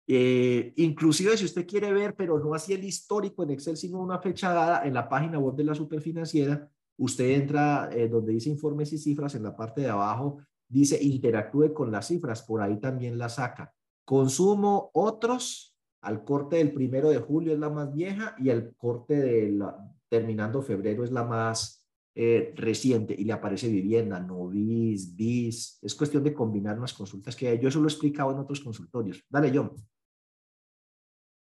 Eh, 0.06 0.74
inclusive 0.78 1.38
si 1.38 1.46
usted 1.46 1.66
quiere 1.66 1.92
ver, 1.94 2.16
pero 2.16 2.38
no 2.40 2.54
así 2.54 2.74
el 2.74 2.84
histórico 2.84 3.44
en 3.44 3.52
Excel, 3.52 3.78
sino 3.78 4.00
una 4.00 4.20
fecha 4.20 4.54
dada 4.54 4.86
en 4.86 4.94
la 4.94 5.08
página 5.08 5.40
web 5.40 5.56
de 5.56 5.64
la 5.64 5.76
superfinanciera, 5.76 6.70
usted 6.98 7.30
entra 7.32 7.90
eh, 7.92 8.08
donde 8.08 8.34
dice 8.34 8.50
informes 8.50 8.92
y 8.94 8.98
cifras, 8.98 9.36
en 9.36 9.44
la 9.44 9.56
parte 9.56 9.82
de 9.82 9.90
abajo 9.90 10.40
dice 10.68 11.02
interactúe 11.02 11.74
con 11.74 11.92
las 11.92 12.08
cifras, 12.08 12.42
por 12.42 12.62
ahí 12.62 12.80
también 12.80 13.18
la 13.18 13.30
saca. 13.30 13.74
Consumo, 14.06 14.90
otros, 14.94 15.73
al 16.04 16.24
corte 16.24 16.58
del 16.58 16.74
primero 16.74 17.10
de 17.10 17.18
julio 17.18 17.54
es 17.54 17.60
la 17.60 17.70
más 17.70 17.94
vieja 17.94 18.36
y 18.38 18.50
el 18.50 18.76
corte 18.76 19.16
de 19.16 19.50
la, 19.52 19.78
terminando 20.10 20.62
febrero 20.62 21.04
es 21.04 21.12
la 21.12 21.24
más 21.24 21.84
eh, 22.16 22.54
reciente 22.56 23.16
y 23.18 23.24
le 23.24 23.34
aparece 23.34 23.70
vivienda, 23.70 24.20
no 24.20 24.48
bis, 24.48 25.16
bis. 25.16 25.80
Es 25.82 25.96
cuestión 25.96 26.24
de 26.24 26.34
combinar 26.34 26.78
unas 26.78 26.94
consultas 26.94 27.36
que 27.36 27.58
yo 27.58 27.70
eso 27.70 27.80
lo 27.80 27.88
he 27.88 27.92
explicado 27.92 28.32
en 28.32 28.40
otros 28.40 28.60
consultorios. 28.60 29.24
Dale, 29.30 29.52
John. 29.54 29.72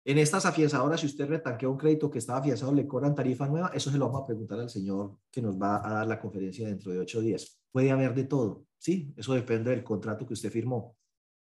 En 0.06 0.20
estas 0.20 0.46
afianzadoras, 0.46 1.02
si 1.02 1.08
usted 1.08 1.28
retanquea 1.28 1.68
un 1.68 1.78
crédito 1.78 2.12
que 2.12 2.20
estaba 2.20 2.38
afianzado, 2.38 2.72
le 2.74 2.88
cobran 2.88 3.16
tarifa 3.16 3.48
nueva. 3.48 3.72
Eso 3.74 3.90
se 3.90 3.98
lo 3.98 4.06
vamos 4.06 4.22
a 4.22 4.28
preguntar 4.28 4.60
al 4.60 4.70
señor 4.70 5.18
que 5.32 5.42
nos 5.42 5.60
va 5.60 5.86
a 5.86 5.94
dar 5.94 6.08
la 6.08 6.22
conferencia 6.22 6.68
dentro 6.68 6.92
de 6.92 7.00
ocho 7.00 7.22
días. 7.22 7.60
Puede 7.72 7.90
haber 7.90 8.14
de 8.14 8.26
todo. 8.26 8.68
Sí, 8.78 9.12
eso 9.18 9.34
depende 9.34 9.72
del 9.72 9.84
contrato 9.84 10.26
que 10.26 10.34
usted 10.34 10.52
firmó. 10.52 10.96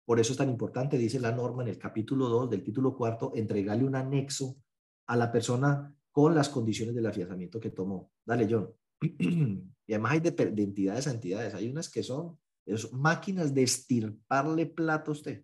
Por 0.05 0.19
eso 0.19 0.33
es 0.33 0.37
tan 0.37 0.49
importante, 0.49 0.97
dice 0.97 1.19
la 1.19 1.31
norma 1.31 1.63
en 1.63 1.69
el 1.69 1.77
capítulo 1.77 2.27
2 2.27 2.49
del 2.49 2.63
título 2.63 2.95
cuarto, 2.95 3.31
entregarle 3.35 3.85
un 3.85 3.95
anexo 3.95 4.57
a 5.07 5.15
la 5.15 5.31
persona 5.31 5.93
con 6.11 6.35
las 6.35 6.49
condiciones 6.49 6.93
del 6.93 7.05
afianzamiento 7.05 7.59
que 7.59 7.71
tomó. 7.71 8.11
Dale, 8.25 8.47
John. 8.49 8.69
y 9.01 9.93
además 9.93 10.11
hay 10.13 10.19
de, 10.19 10.63
entidades 10.63 11.07
a 11.07 11.11
entidades. 11.11 11.53
Hay 11.53 11.69
unas 11.69 11.89
que 11.89 12.03
son 12.03 12.37
máquinas 12.91 13.53
de 13.53 13.63
estirparle 13.63 14.65
plata 14.67 15.09
a 15.09 15.13
usted. 15.13 15.43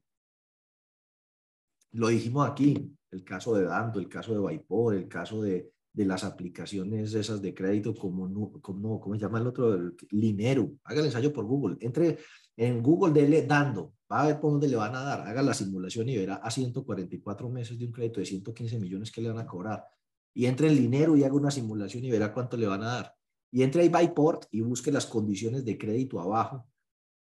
Lo 1.92 2.10
dijimos 2.10 2.48
aquí, 2.48 2.96
el 3.12 3.24
caso 3.24 3.56
de 3.56 3.64
Dando, 3.64 4.00
el 4.00 4.08
caso 4.08 4.34
de 4.34 4.40
Vaipor, 4.40 4.94
el 4.94 5.08
caso 5.08 5.42
de, 5.42 5.72
de 5.92 6.06
las 6.06 6.24
aplicaciones 6.24 7.14
esas 7.14 7.42
de 7.42 7.54
crédito 7.54 7.96
como, 7.96 8.52
como 8.62 9.00
¿cómo 9.00 9.16
se 9.16 9.22
llama 9.22 9.40
el 9.40 9.48
otro? 9.48 9.74
El 9.74 9.96
Linero. 10.12 10.72
Haga 10.84 11.00
el 11.00 11.08
ensayo 11.08 11.34
por 11.34 11.46
Google. 11.46 11.78
Entre 11.82 12.20
en 12.60 12.84
Google, 12.84 13.14
dele 13.14 13.44
Dando, 13.44 13.94
va 14.12 14.24
a 14.24 14.28
ver 14.28 14.40
por 14.42 14.52
dónde 14.52 14.68
le 14.68 14.76
van 14.76 14.94
a 14.94 15.02
dar, 15.02 15.22
haga 15.22 15.42
la 15.42 15.54
simulación 15.54 16.10
y 16.10 16.18
verá 16.18 16.36
a 16.36 16.52
144 16.52 17.50
meses 17.50 17.80
de 17.80 17.86
un 17.86 17.94
crédito 17.94 18.20
de 18.20 18.26
115 18.26 18.80
millones 18.80 19.12
que 19.14 19.22
le 19.22 19.30
van 19.30 19.40
a 19.40 19.48
cobrar. 19.48 19.86
Y 20.34 20.46
entre 20.46 20.68
el 20.68 20.78
dinero 20.78 21.16
y 21.16 21.24
haga 21.24 21.36
una 21.36 21.52
simulación 21.52 22.04
y 22.04 22.12
verá 22.12 22.34
cuánto 22.34 22.58
le 22.58 22.68
van 22.68 22.84
a 22.84 22.88
dar. 22.88 23.16
Y 23.50 23.64
entre 23.64 23.84
ahí 23.84 23.88
Byport 23.88 24.48
y 24.52 24.60
busque 24.60 24.92
las 24.92 25.06
condiciones 25.06 25.64
de 25.64 25.78
crédito 25.78 26.20
abajo, 26.20 26.68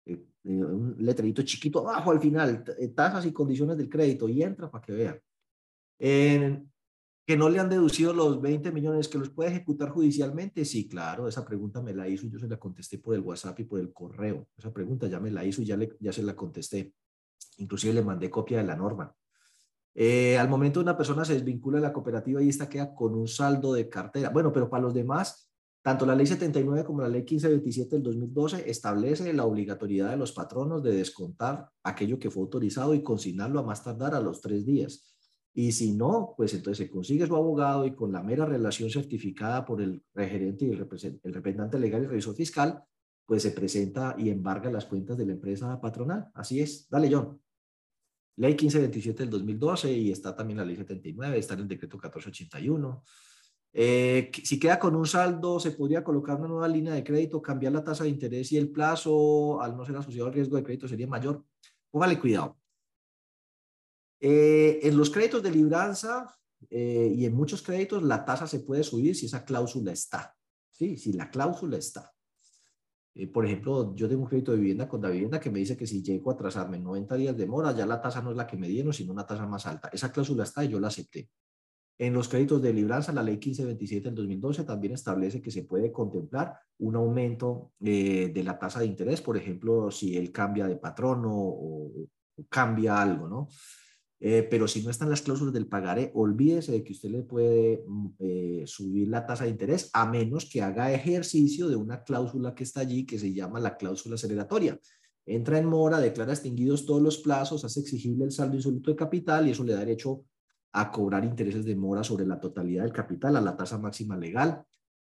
eh, 0.05 0.21
un 0.43 0.97
letrerito 0.99 1.41
chiquito 1.43 1.87
abajo 1.87 2.11
al 2.11 2.19
final, 2.19 2.65
eh, 2.77 2.89
tasas 2.89 3.25
y 3.25 3.31
condiciones 3.31 3.77
del 3.77 3.89
crédito 3.89 4.27
y 4.27 4.43
entra 4.43 4.69
para 4.69 4.83
que 4.83 4.91
vea. 4.91 5.21
En, 5.99 6.69
que 7.29 7.37
no 7.37 7.47
le 7.47 7.59
han 7.59 7.69
deducido 7.69 8.11
los 8.11 8.41
20 8.41 8.71
millones, 8.71 9.07
que 9.07 9.19
los 9.19 9.29
puede 9.29 9.51
ejecutar 9.51 9.91
judicialmente. 9.91 10.65
Sí, 10.65 10.87
claro, 10.87 11.27
esa 11.27 11.45
pregunta 11.45 11.79
me 11.79 11.93
la 11.93 12.07
hizo 12.07 12.25
y 12.25 12.31
yo 12.31 12.39
se 12.39 12.47
la 12.47 12.57
contesté 12.57 12.97
por 12.97 13.13
el 13.13 13.21
WhatsApp 13.21 13.59
y 13.59 13.65
por 13.65 13.79
el 13.79 13.93
correo. 13.93 14.47
Esa 14.57 14.73
pregunta 14.73 15.05
ya 15.05 15.19
me 15.19 15.29
la 15.29 15.45
hizo 15.45 15.61
y 15.61 15.65
ya, 15.65 15.77
le, 15.77 15.95
ya 15.99 16.11
se 16.11 16.23
la 16.23 16.35
contesté. 16.35 16.91
Inclusive 17.57 17.93
le 17.93 18.01
mandé 18.01 18.31
copia 18.31 18.57
de 18.57 18.63
la 18.63 18.75
norma. 18.75 19.15
Eh, 19.93 20.39
al 20.39 20.49
momento 20.49 20.79
una 20.79 20.97
persona 20.97 21.23
se 21.23 21.35
desvincula 21.35 21.77
de 21.77 21.83
la 21.83 21.93
cooperativa 21.93 22.41
y 22.41 22.49
esta 22.49 22.67
queda 22.67 22.95
con 22.95 23.13
un 23.13 23.27
saldo 23.27 23.73
de 23.73 23.87
cartera. 23.87 24.31
Bueno, 24.31 24.51
pero 24.51 24.67
para 24.67 24.81
los 24.81 24.95
demás, 24.95 25.51
tanto 25.83 26.07
la 26.07 26.15
ley 26.15 26.25
79 26.25 26.83
como 26.83 27.03
la 27.03 27.09
ley 27.09 27.21
1527 27.21 27.95
del 27.95 28.01
2012 28.05 28.67
establece 28.67 29.31
la 29.33 29.45
obligatoriedad 29.45 30.09
de 30.09 30.17
los 30.17 30.31
patronos 30.31 30.81
de 30.81 30.95
descontar 30.95 31.69
aquello 31.83 32.17
que 32.17 32.31
fue 32.31 32.41
autorizado 32.41 32.95
y 32.95 33.03
consignarlo 33.03 33.59
a 33.59 33.63
más 33.63 33.83
tardar 33.83 34.15
a 34.15 34.19
los 34.19 34.41
tres 34.41 34.65
días. 34.65 35.18
Y 35.53 35.71
si 35.71 35.93
no, 35.93 36.33
pues 36.37 36.53
entonces 36.53 36.85
se 36.85 36.91
consigue 36.91 37.25
su 37.27 37.35
abogado 37.35 37.85
y 37.85 37.95
con 37.95 38.11
la 38.11 38.21
mera 38.21 38.45
relación 38.45 38.89
certificada 38.89 39.65
por 39.65 39.81
el 39.81 40.03
regerente 40.13 40.65
y 40.65 40.71
el, 40.71 40.77
representante 40.77 41.79
legal 41.79 42.03
y 42.03 42.07
revisor 42.07 42.35
fiscal, 42.35 42.83
pues 43.25 43.43
se 43.43 43.51
presenta 43.51 44.15
y 44.17 44.29
embarga 44.29 44.71
las 44.71 44.85
cuentas 44.85 45.17
de 45.17 45.25
la 45.25 45.33
empresa 45.33 45.79
patronal. 45.81 46.29
Así 46.33 46.59
es. 46.59 46.87
Dale, 46.89 47.09
John. 47.11 47.39
Ley 48.37 48.51
1527 48.51 49.23
del 49.23 49.29
2012 49.31 49.91
y 49.91 50.11
está 50.11 50.33
también 50.33 50.57
la 50.57 50.65
ley 50.65 50.77
79, 50.77 51.37
está 51.37 51.55
en 51.55 51.59
el 51.61 51.67
decreto 51.67 51.97
1481. 51.97 53.03
Eh, 53.73 54.31
si 54.43 54.59
queda 54.59 54.79
con 54.79 54.95
un 54.95 55.05
saldo, 55.05 55.59
se 55.59 55.71
podría 55.71 56.03
colocar 56.03 56.39
una 56.39 56.47
nueva 56.47 56.67
línea 56.67 56.93
de 56.93 57.03
crédito, 57.03 57.41
cambiar 57.41 57.73
la 57.73 57.83
tasa 57.83 58.05
de 58.05 58.09
interés 58.09 58.51
y 58.53 58.57
el 58.57 58.71
plazo, 58.71 59.61
al 59.61 59.75
no 59.75 59.85
ser 59.85 59.97
asociado 59.97 60.27
al 60.27 60.33
riesgo 60.33 60.55
de 60.55 60.63
crédito, 60.63 60.87
sería 60.87 61.05
mayor. 61.05 61.43
Póngale 61.91 62.17
cuidado. 62.19 62.58
Eh, 64.19 64.79
en 64.83 64.97
los 64.97 65.09
créditos 65.09 65.41
de 65.41 65.51
libranza 65.51 66.35
eh, 66.69 67.13
y 67.15 67.25
en 67.25 67.33
muchos 67.33 67.61
créditos 67.61 68.03
la 68.03 68.25
tasa 68.25 68.47
se 68.47 68.59
puede 68.59 68.83
subir 68.83 69.15
si 69.15 69.27
esa 69.27 69.45
cláusula 69.45 69.91
está. 69.91 70.35
Sí, 70.71 70.97
si 70.97 71.13
la 71.13 71.29
cláusula 71.29 71.77
está. 71.77 72.11
Eh, 73.15 73.27
por 73.27 73.45
ejemplo, 73.45 73.95
yo 73.95 74.07
tengo 74.07 74.23
un 74.23 74.27
crédito 74.29 74.51
de 74.51 74.59
vivienda 74.59 74.87
con 74.87 75.01
la 75.01 75.09
vivienda 75.09 75.39
que 75.39 75.49
me 75.49 75.59
dice 75.59 75.75
que 75.75 75.87
si 75.87 76.01
llego 76.01 76.31
a 76.31 76.33
atrasarme 76.33 76.79
90 76.79 77.15
días 77.15 77.35
de 77.35 77.45
mora, 77.47 77.75
ya 77.75 77.85
la 77.85 78.01
tasa 78.01 78.21
no 78.21 78.31
es 78.31 78.37
la 78.37 78.47
que 78.47 78.57
me 78.57 78.67
dieron, 78.67 78.93
sino 78.93 79.11
una 79.11 79.25
tasa 79.25 79.45
más 79.45 79.65
alta. 79.65 79.89
Esa 79.91 80.11
cláusula 80.11 80.43
está 80.43 80.63
y 80.63 80.69
yo 80.69 80.79
la 80.79 80.87
acepté. 80.87 81.29
En 81.97 82.13
los 82.13 82.29
créditos 82.29 82.61
de 82.61 82.71
libranza, 82.71 83.11
la 83.11 83.21
ley 83.21 83.35
1527 83.35 84.05
del 84.05 84.15
2012 84.15 84.63
también 84.63 84.93
establece 84.93 85.41
que 85.41 85.51
se 85.51 85.63
puede 85.63 85.91
contemplar 85.91 86.57
un 86.77 86.95
aumento 86.95 87.73
eh, 87.83 88.31
de 88.33 88.43
la 88.43 88.57
tasa 88.57 88.79
de 88.79 88.85
interés, 88.85 89.21
por 89.21 89.35
ejemplo, 89.35 89.91
si 89.91 90.15
él 90.15 90.31
cambia 90.31 90.65
de 90.65 90.77
patrono 90.77 91.29
o, 91.33 91.91
cambia 92.47 93.01
algo, 93.01 93.27
¿no? 93.27 93.49
Eh, 94.21 94.45
pero 94.49 94.67
si 94.67 94.83
no 94.83 94.89
están 94.89 95.09
las 95.09 95.21
cláusulas 95.21 95.53
del 95.53 95.67
pagaré, 95.67 96.11
olvídese 96.13 96.73
de 96.73 96.83
que 96.83 96.91
usted 96.91 97.09
le 97.09 97.23
puede 97.23 97.85
mm, 97.87 98.07
eh, 98.19 98.63
subir 98.65 99.07
la 99.07 99.25
tasa 99.25 99.45
de 99.45 99.51
interés 99.51 99.89
a 99.93 100.05
menos 100.05 100.49
que 100.49 100.61
haga 100.61 100.91
ejercicio 100.91 101.69
de 101.69 101.77
una 101.77 102.03
cláusula 102.03 102.53
que 102.53 102.63
está 102.63 102.81
allí 102.81 103.05
que 103.05 103.17
se 103.17 103.33
llama 103.33 103.59
la 103.59 103.77
cláusula 103.77 104.15
aceleratoria. 104.15 104.77
Entra 105.25 105.57
en 105.57 105.65
mora, 105.67 105.99
declara 105.99 106.33
extinguidos 106.33 106.85
todos 106.85 107.01
los 107.01 107.19
plazos, 107.19 107.63
hace 107.63 107.79
exigible 107.79 108.25
el 108.25 108.31
saldo 108.31 108.57
insoluto 108.57 108.91
de 108.91 108.97
capital 108.97 109.47
y 109.47 109.51
eso 109.51 109.63
le 109.63 109.73
da 109.73 109.79
derecho 109.79 110.25
a 110.73 110.91
cobrar 110.91 111.23
intereses 111.23 111.63
de 111.63 111.75
mora 111.75 112.03
sobre 112.03 112.25
la 112.25 112.39
totalidad 112.39 112.83
del 112.83 112.91
capital 112.91 113.37
a 113.37 113.41
la 113.41 113.55
tasa 113.55 113.77
máxima 113.77 114.17
legal 114.17 114.63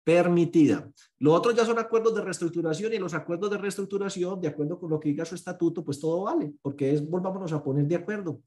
permitida. 0.04 0.90
Lo 1.18 1.32
otro 1.32 1.52
ya 1.52 1.64
son 1.64 1.78
acuerdos 1.78 2.14
de 2.14 2.22
reestructuración 2.22 2.92
y 2.92 2.98
los 2.98 3.14
acuerdos 3.14 3.50
de 3.50 3.58
reestructuración, 3.58 4.40
de 4.40 4.48
acuerdo 4.48 4.78
con 4.78 4.90
lo 4.90 4.98
que 4.98 5.10
diga 5.10 5.24
su 5.24 5.34
estatuto, 5.34 5.84
pues 5.84 6.00
todo 6.00 6.24
vale, 6.24 6.52
porque 6.60 6.92
es, 6.92 7.08
volvámonos 7.08 7.52
a 7.52 7.62
poner 7.62 7.86
de 7.86 7.96
acuerdo. 7.96 8.40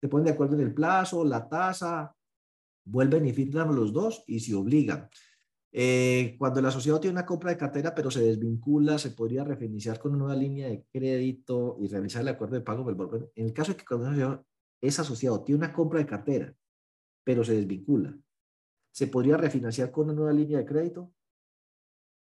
Se 0.00 0.08
ponen 0.08 0.26
de 0.26 0.32
acuerdo 0.32 0.54
en 0.54 0.62
el 0.62 0.74
plazo, 0.74 1.24
la 1.24 1.48
tasa, 1.48 2.14
vuelven 2.84 3.26
y 3.26 3.32
firman 3.32 3.74
los 3.74 3.92
dos 3.92 4.24
y 4.26 4.40
se 4.40 4.54
obligan. 4.54 5.08
Eh, 5.72 6.34
cuando 6.38 6.58
el 6.58 6.66
asociado 6.66 6.98
tiene 6.98 7.12
una 7.12 7.26
compra 7.26 7.50
de 7.50 7.56
cartera, 7.56 7.94
pero 7.94 8.10
se 8.10 8.22
desvincula, 8.22 8.98
se 8.98 9.10
podría 9.10 9.44
refinanciar 9.44 10.00
con 10.00 10.12
una 10.12 10.24
nueva 10.24 10.36
línea 10.36 10.68
de 10.68 10.84
crédito 10.92 11.76
y 11.80 11.86
realizar 11.86 12.22
el 12.22 12.28
acuerdo 12.28 12.56
de 12.56 12.62
pago. 12.62 12.90
En 13.34 13.46
el 13.46 13.52
caso 13.52 13.72
de 13.72 13.78
que 13.78 13.84
cuando 13.84 14.44
es 14.80 14.98
asociado, 14.98 15.44
tiene 15.44 15.58
una 15.58 15.72
compra 15.72 16.00
de 16.00 16.06
cartera, 16.06 16.54
pero 17.22 17.44
se 17.44 17.54
desvincula. 17.54 18.16
¿Se 18.92 19.06
podría 19.06 19.36
refinanciar 19.36 19.92
con 19.92 20.06
una 20.06 20.14
nueva 20.14 20.32
línea 20.32 20.58
de 20.58 20.64
crédito? 20.64 21.12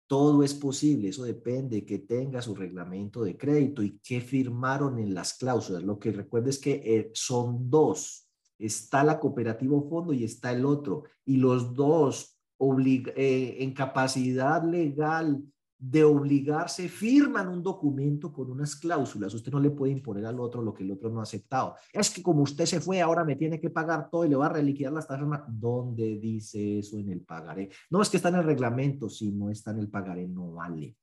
Todo 0.09 0.42
es 0.42 0.54
posible, 0.54 1.11
eso 1.11 1.22
depende 1.22 1.84
que 1.84 1.98
tenga 1.98 2.42
su 2.42 2.54
reglamento 2.54 3.22
de 3.22 3.36
crédito 3.36 3.82
y 3.82 3.98
que 3.98 4.22
firmaron 4.22 4.98
en 4.98 5.12
las 5.14 5.34
cláusulas. 5.34 5.82
Lo 5.82 5.98
que 5.98 6.11
recuerda 6.12 6.48
es 6.48 6.59
que 6.59 6.80
eh, 6.82 7.11
son 7.12 7.70
dos. 7.70 8.26
Está 8.59 9.04
la 9.04 9.20
cooperativa 9.20 9.80
fondo 9.88 10.14
y 10.14 10.24
está 10.24 10.50
el 10.50 10.64
otro. 10.64 11.04
Y 11.26 11.36
los 11.36 11.74
dos 11.74 12.38
eh, 12.59 13.56
en 13.61 13.72
capacidad 13.72 14.64
legal 14.64 15.42
de 15.79 16.03
obligarse, 16.03 16.89
firman 16.89 17.49
un 17.49 17.62
documento 17.62 18.33
con 18.33 18.51
unas 18.51 18.74
cláusulas. 18.74 19.33
Usted 19.33 19.53
no 19.53 19.61
le 19.61 19.70
puede 19.70 19.93
imponer 19.93 20.26
al 20.26 20.41
otro 20.41 20.61
lo 20.61 20.74
que 20.74 20.83
el 20.83 20.91
otro 20.91 21.09
no 21.09 21.20
ha 21.20 21.22
aceptado. 21.22 21.76
Es 21.93 22.11
que 22.11 22.22
como 22.22 22.43
usted 22.43 22.66
se 22.66 22.81
fue, 22.81 23.01
ahora 23.01 23.24
me 23.24 23.37
tiene 23.37 23.61
que 23.61 23.70
pagar 23.70 24.11
todo 24.11 24.24
y 24.24 24.29
le 24.29 24.37
va 24.37 24.47
a 24.47 24.53
reliquidar 24.55 24.93
las 24.93 25.07
tasas. 25.07 25.29
¿Dónde 25.49 26.18
dice 26.18 26.81
eso 26.81 26.99
en 26.99 27.11
el 27.11 27.20
pagaré? 27.20 27.70
No 27.91 28.03
es 28.03 28.11
que 28.11 28.16
está 28.16 28.29
en 28.29 28.37
el 28.37 28.45
reglamento. 28.45 29.09
Si 29.09 29.31
no 29.31 29.51
está 29.51 29.70
en 29.70 29.79
el 29.79 29.89
pagaré, 29.89 30.26
no 30.26 30.53
vale. 30.53 30.97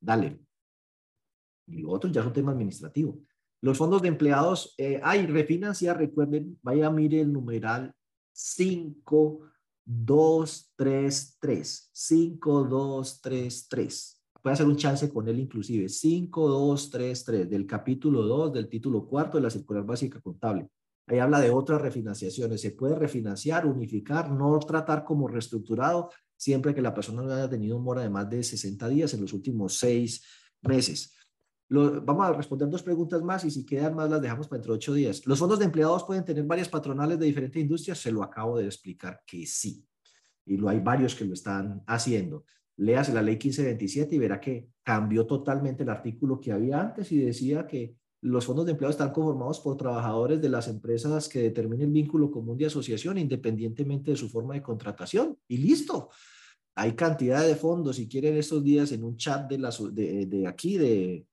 Dale. 0.00 0.40
Y 1.68 1.78
lo 1.78 1.90
otro 1.90 2.10
ya 2.10 2.20
es 2.20 2.26
un 2.26 2.32
tema 2.32 2.52
administrativo. 2.52 3.20
Los 3.60 3.78
fondos 3.78 4.02
de 4.02 4.08
empleados, 4.08 4.74
eh, 4.76 5.00
hay 5.02 5.24
refinanciar, 5.26 5.96
recuerden, 5.96 6.58
vaya 6.62 6.90
mire 6.90 7.20
el 7.20 7.32
numeral 7.32 7.94
5 8.32 9.40
2, 9.84 10.72
3, 10.76 11.36
3. 11.40 11.90
5, 11.92 12.64
2, 12.64 13.20
3, 13.20 13.68
3. 13.68 14.22
Puede 14.42 14.54
hacer 14.54 14.66
un 14.66 14.76
chance 14.76 15.08
con 15.10 15.28
él 15.28 15.38
inclusive. 15.40 15.88
5, 15.88 16.48
2, 16.48 16.90
3, 16.90 17.24
3 17.24 17.50
del 17.50 17.66
capítulo 17.66 18.22
2 18.22 18.52
del 18.52 18.68
título 18.68 19.06
cuarto 19.06 19.38
de 19.38 19.42
la 19.42 19.50
circular 19.50 19.84
básica 19.84 20.20
contable. 20.20 20.68
Ahí 21.06 21.18
habla 21.18 21.40
de 21.40 21.50
otras 21.50 21.80
refinanciaciones. 21.80 22.60
Se 22.60 22.70
puede 22.70 22.94
refinanciar, 22.94 23.66
unificar, 23.66 24.30
no 24.30 24.58
tratar 24.60 25.04
como 25.04 25.28
reestructurado 25.28 26.10
siempre 26.36 26.74
que 26.74 26.82
la 26.82 26.94
persona 26.94 27.22
no 27.22 27.32
haya 27.32 27.48
tenido 27.48 27.76
un 27.76 27.84
mora 27.84 28.02
de 28.02 28.10
más 28.10 28.28
de 28.28 28.42
60 28.42 28.88
días 28.88 29.14
en 29.14 29.20
los 29.20 29.32
últimos 29.32 29.78
seis 29.78 30.22
meses 30.62 31.14
vamos 31.68 32.26
a 32.26 32.32
responder 32.32 32.68
dos 32.68 32.82
preguntas 32.82 33.22
más 33.22 33.44
y 33.44 33.50
si 33.50 33.64
quedan 33.64 33.94
más 33.94 34.10
las 34.10 34.20
dejamos 34.20 34.48
para 34.48 34.58
dentro 34.58 34.72
de 34.72 34.76
ocho 34.76 34.94
días. 34.94 35.26
¿Los 35.26 35.38
fondos 35.38 35.58
de 35.58 35.64
empleados 35.64 36.04
pueden 36.04 36.24
tener 36.24 36.44
varias 36.44 36.68
patronales 36.68 37.18
de 37.18 37.26
diferentes 37.26 37.60
industrias? 37.60 37.98
Se 37.98 38.12
lo 38.12 38.22
acabo 38.22 38.58
de 38.58 38.66
explicar 38.66 39.22
que 39.26 39.46
sí. 39.46 39.84
Y 40.46 40.56
lo 40.56 40.68
hay 40.68 40.80
varios 40.80 41.14
que 41.14 41.24
lo 41.24 41.34
están 41.34 41.82
haciendo. 41.86 42.44
Léase 42.76 43.12
la 43.12 43.22
ley 43.22 43.34
1527 43.34 44.14
y 44.14 44.18
verá 44.18 44.40
que 44.40 44.68
cambió 44.82 45.26
totalmente 45.26 45.84
el 45.84 45.88
artículo 45.88 46.40
que 46.40 46.52
había 46.52 46.80
antes 46.80 47.10
y 47.12 47.18
decía 47.18 47.66
que 47.66 47.96
los 48.20 48.46
fondos 48.46 48.64
de 48.64 48.72
empleados 48.72 48.94
están 48.94 49.12
conformados 49.12 49.60
por 49.60 49.76
trabajadores 49.76 50.40
de 50.40 50.48
las 50.48 50.66
empresas 50.68 51.28
que 51.28 51.42
determinen 51.42 51.88
el 51.88 51.92
vínculo 51.92 52.30
común 52.30 52.56
de 52.56 52.66
asociación 52.66 53.18
independientemente 53.18 54.12
de 54.12 54.16
su 54.16 54.28
forma 54.28 54.54
de 54.54 54.62
contratación. 54.62 55.38
Y 55.46 55.58
listo. 55.58 56.10
Hay 56.76 56.94
cantidad 56.94 57.46
de 57.46 57.54
fondos, 57.54 57.96
si 57.96 58.08
quieren 58.08 58.36
estos 58.36 58.64
días 58.64 58.90
en 58.90 59.04
un 59.04 59.16
chat 59.16 59.48
de 59.48 60.46
aquí, 60.48 60.76
de, 60.76 61.24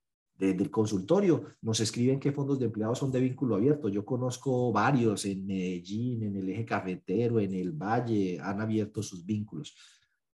del 0.48 0.72
consultorio, 0.72 1.44
nos 1.62 1.80
escriben 1.80 2.20
qué 2.20 2.32
fondos 2.32 2.60
de 2.60 2.66
empleados 2.66 2.98
son 2.98 3.12
de 3.12 3.20
vínculo 3.20 3.56
abierto. 3.56 3.90
Yo 3.90 4.04
conozco 4.04 4.72
varios 4.72 5.26
en 5.26 5.46
Medellín, 5.46 6.24
en 6.24 6.36
el 6.36 6.50
eje 6.50 6.66
cafetero, 6.66 7.40
en 7.40 7.54
el 7.54 7.72
Valle, 7.72 8.40
han 8.42 8.60
abierto 8.60 9.04
sus 9.04 9.26
vínculos. 9.26 9.76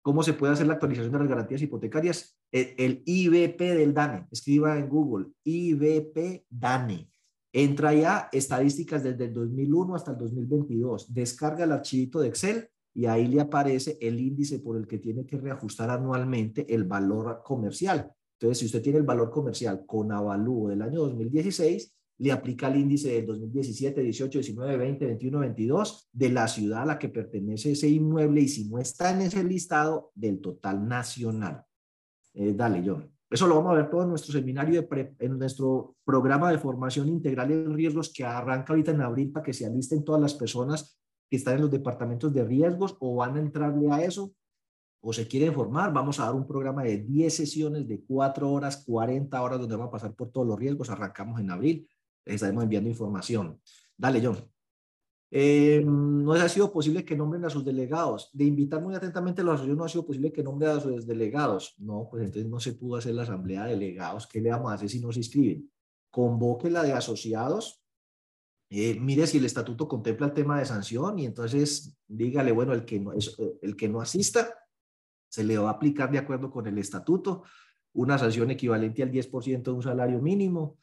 ¿Cómo 0.03 0.23
se 0.23 0.35
puede 0.35 0.53
hacer 0.53 0.69
la 0.69 0.75
actualización 0.75 1.13
de 1.13 1.19
las 1.19 1.29
garantías 1.29 1.63
hipotecarias? 1.63 2.39
El, 2.53 2.75
el 2.79 3.03
IBP 3.05 3.59
del 3.59 3.93
DANE, 3.93 4.29
escriba 4.31 4.79
en 4.79 4.89
Google, 4.89 5.27
IBP 5.43 6.45
DANE. 6.49 7.11
Entra 7.53 7.93
ya 7.93 8.29
estadísticas 8.33 9.03
desde 9.03 9.25
el 9.25 9.35
2001 9.35 9.95
hasta 9.95 10.13
el 10.13 10.19
2022. 10.19 11.13
Descarga 11.13 11.65
el 11.65 11.73
archivito 11.73 12.21
de 12.21 12.29
Excel 12.29 12.69
y 12.95 13.07
ahí 13.07 13.27
le 13.27 13.41
aparece 13.41 13.99
el 14.01 14.21
índice 14.21 14.61
por 14.61 14.77
el 14.77 14.87
que 14.87 14.99
tiene 14.99 15.27
que 15.27 15.37
reajustar 15.37 15.91
anualmente 15.91 16.73
el 16.73 16.85
valor 16.85 17.43
comercial. 17.45 18.13
Entonces, 18.39 18.59
si 18.59 18.67
usted 18.67 18.83
tiene 18.83 18.99
el 18.99 19.05
valor 19.05 19.31
comercial 19.31 19.85
con 19.87 20.13
avalúo 20.13 20.69
del 20.69 20.83
año 20.83 21.01
2016, 21.01 21.95
le 22.19 22.33
aplica 22.33 22.69
el 22.69 22.77
índice 22.77 23.11
del 23.11 23.27
2017, 23.27 24.01
18, 24.03 24.39
19, 24.39 24.77
20, 24.77 25.07
21, 25.07 25.39
22 25.39 26.09
de 26.13 26.31
la 26.31 26.49
ciudad 26.49 26.83
a 26.83 26.87
la 26.87 26.99
que 26.99 27.09
pertenece 27.09 27.73
ese 27.73 27.89
inmueble 27.89 28.43
y 28.43 28.49
si 28.49 28.69
no 28.69 28.79
está 28.79 29.11
en 29.11 29.23
ese 29.23 29.45
listado, 29.45 30.13
del 30.15 30.41
total 30.41 30.87
nacional. 30.87 31.65
Eh, 32.35 32.53
dale, 32.55 32.83
John. 32.85 33.11
Eso 33.29 33.47
lo 33.47 33.57
vamos 33.57 33.73
a 33.73 33.77
ver 33.77 33.91
todo 33.91 34.03
en 34.03 34.11
nuestro 34.11 34.33
seminario, 34.33 34.81
de 34.81 35.15
en 35.19 35.39
nuestro 35.39 35.97
programa 36.05 36.51
de 36.51 36.59
formación 36.59 37.09
integral 37.09 37.51
en 37.51 37.75
riesgos 37.75 38.13
que 38.13 38.25
arranca 38.25 38.73
ahorita 38.73 38.93
en 38.93 39.01
abril 39.01 39.33
para 39.33 39.45
que 39.45 39.53
se 39.53 39.67
alisten 39.67 40.05
todas 40.05 40.21
las 40.21 40.35
personas 40.35 40.99
que 41.29 41.37
están 41.37 41.57
en 41.57 41.63
los 41.63 41.71
departamentos 41.71 42.33
de 42.33 42.45
riesgos 42.45 42.97
o 43.01 43.17
van 43.17 43.37
a 43.37 43.41
entrarle 43.41 43.91
a 43.91 44.05
eso 44.05 44.33
o 45.09 45.13
se 45.13 45.29
quiere 45.29 45.53
formar, 45.53 45.93
vamos 45.93 46.19
a 46.19 46.25
dar 46.25 46.35
un 46.35 46.45
programa 46.45 46.83
de 46.83 46.99
10 46.99 47.33
sesiones 47.33 47.87
de 47.87 48.03
4 48.03 48.51
horas, 48.51 48.83
40 48.85 49.41
horas, 49.41 49.61
donde 49.61 49.77
vamos 49.77 49.91
a 49.91 49.93
pasar 49.93 50.15
por 50.17 50.33
todos 50.33 50.49
los 50.49 50.59
riesgos. 50.59 50.91
Arrancamos 50.91 51.41
en 51.41 51.49
abril, 51.49 51.89
les 52.25 52.35
estaremos 52.35 52.65
enviando 52.65 52.91
información. 52.91 53.61
Dale, 53.97 54.21
John. 54.21 54.37
Eh, 55.31 55.81
no 55.87 56.33
ha 56.33 56.49
sido 56.49 56.73
posible 56.73 57.05
que 57.05 57.17
nombren 57.17 57.45
a 57.45 57.51
sus 57.51 57.65
delegados. 57.65 58.31
De 58.33 58.47
invitar 58.47 58.83
muy 58.83 58.97
atentamente 58.97 59.43
a 59.43 59.45
los 59.45 59.55
asociados, 59.55 59.79
no 59.79 59.85
ha 59.85 59.89
sido 59.89 60.05
posible 60.05 60.33
que 60.33 60.43
nombren 60.43 60.73
a 60.73 60.81
sus 60.81 61.07
delegados. 61.07 61.77
No, 61.79 62.09
pues 62.11 62.25
entonces 62.25 62.51
no 62.51 62.59
se 62.59 62.73
pudo 62.73 62.97
hacer 62.97 63.15
la 63.15 63.23
asamblea 63.23 63.67
de 63.67 63.75
delegados. 63.75 64.27
¿Qué 64.27 64.41
le 64.41 64.51
vamos 64.51 64.73
a 64.73 64.75
hacer 64.75 64.89
si 64.89 64.99
no 64.99 65.13
se 65.13 65.21
inscriben? 65.21 65.71
Convoque 66.11 66.69
la 66.69 66.83
de 66.83 66.93
asociados. 66.93 67.81
Eh, 68.71 68.99
mire 68.99 69.25
si 69.29 69.39
el 69.39 69.45
estatuto 69.45 69.87
contempla 69.87 70.27
el 70.27 70.35
tema 70.35 70.59
de 70.59 70.65
sanción 70.65 71.17
y 71.21 71.27
entonces 71.27 71.97
dígale, 72.09 72.51
bueno, 72.51 72.73
el 72.73 72.85
que 72.85 72.99
no, 72.99 73.13
es, 73.13 73.37
el 73.63 73.77
que 73.77 73.89
no 73.89 74.01
asista, 74.01 74.53
se 75.29 75.45
le 75.45 75.59
va 75.59 75.71
a 75.71 75.73
aplicar 75.73 76.11
de 76.11 76.19
acuerdo 76.19 76.51
con 76.51 76.67
el 76.67 76.79
estatuto 76.79 77.45
una 77.97 78.19
sanción 78.19 78.51
equivalente 78.51 79.03
al 79.03 79.11
10% 79.11 79.63
de 79.63 79.71
un 79.71 79.83
salario 79.83 80.21
mínimo 80.21 80.79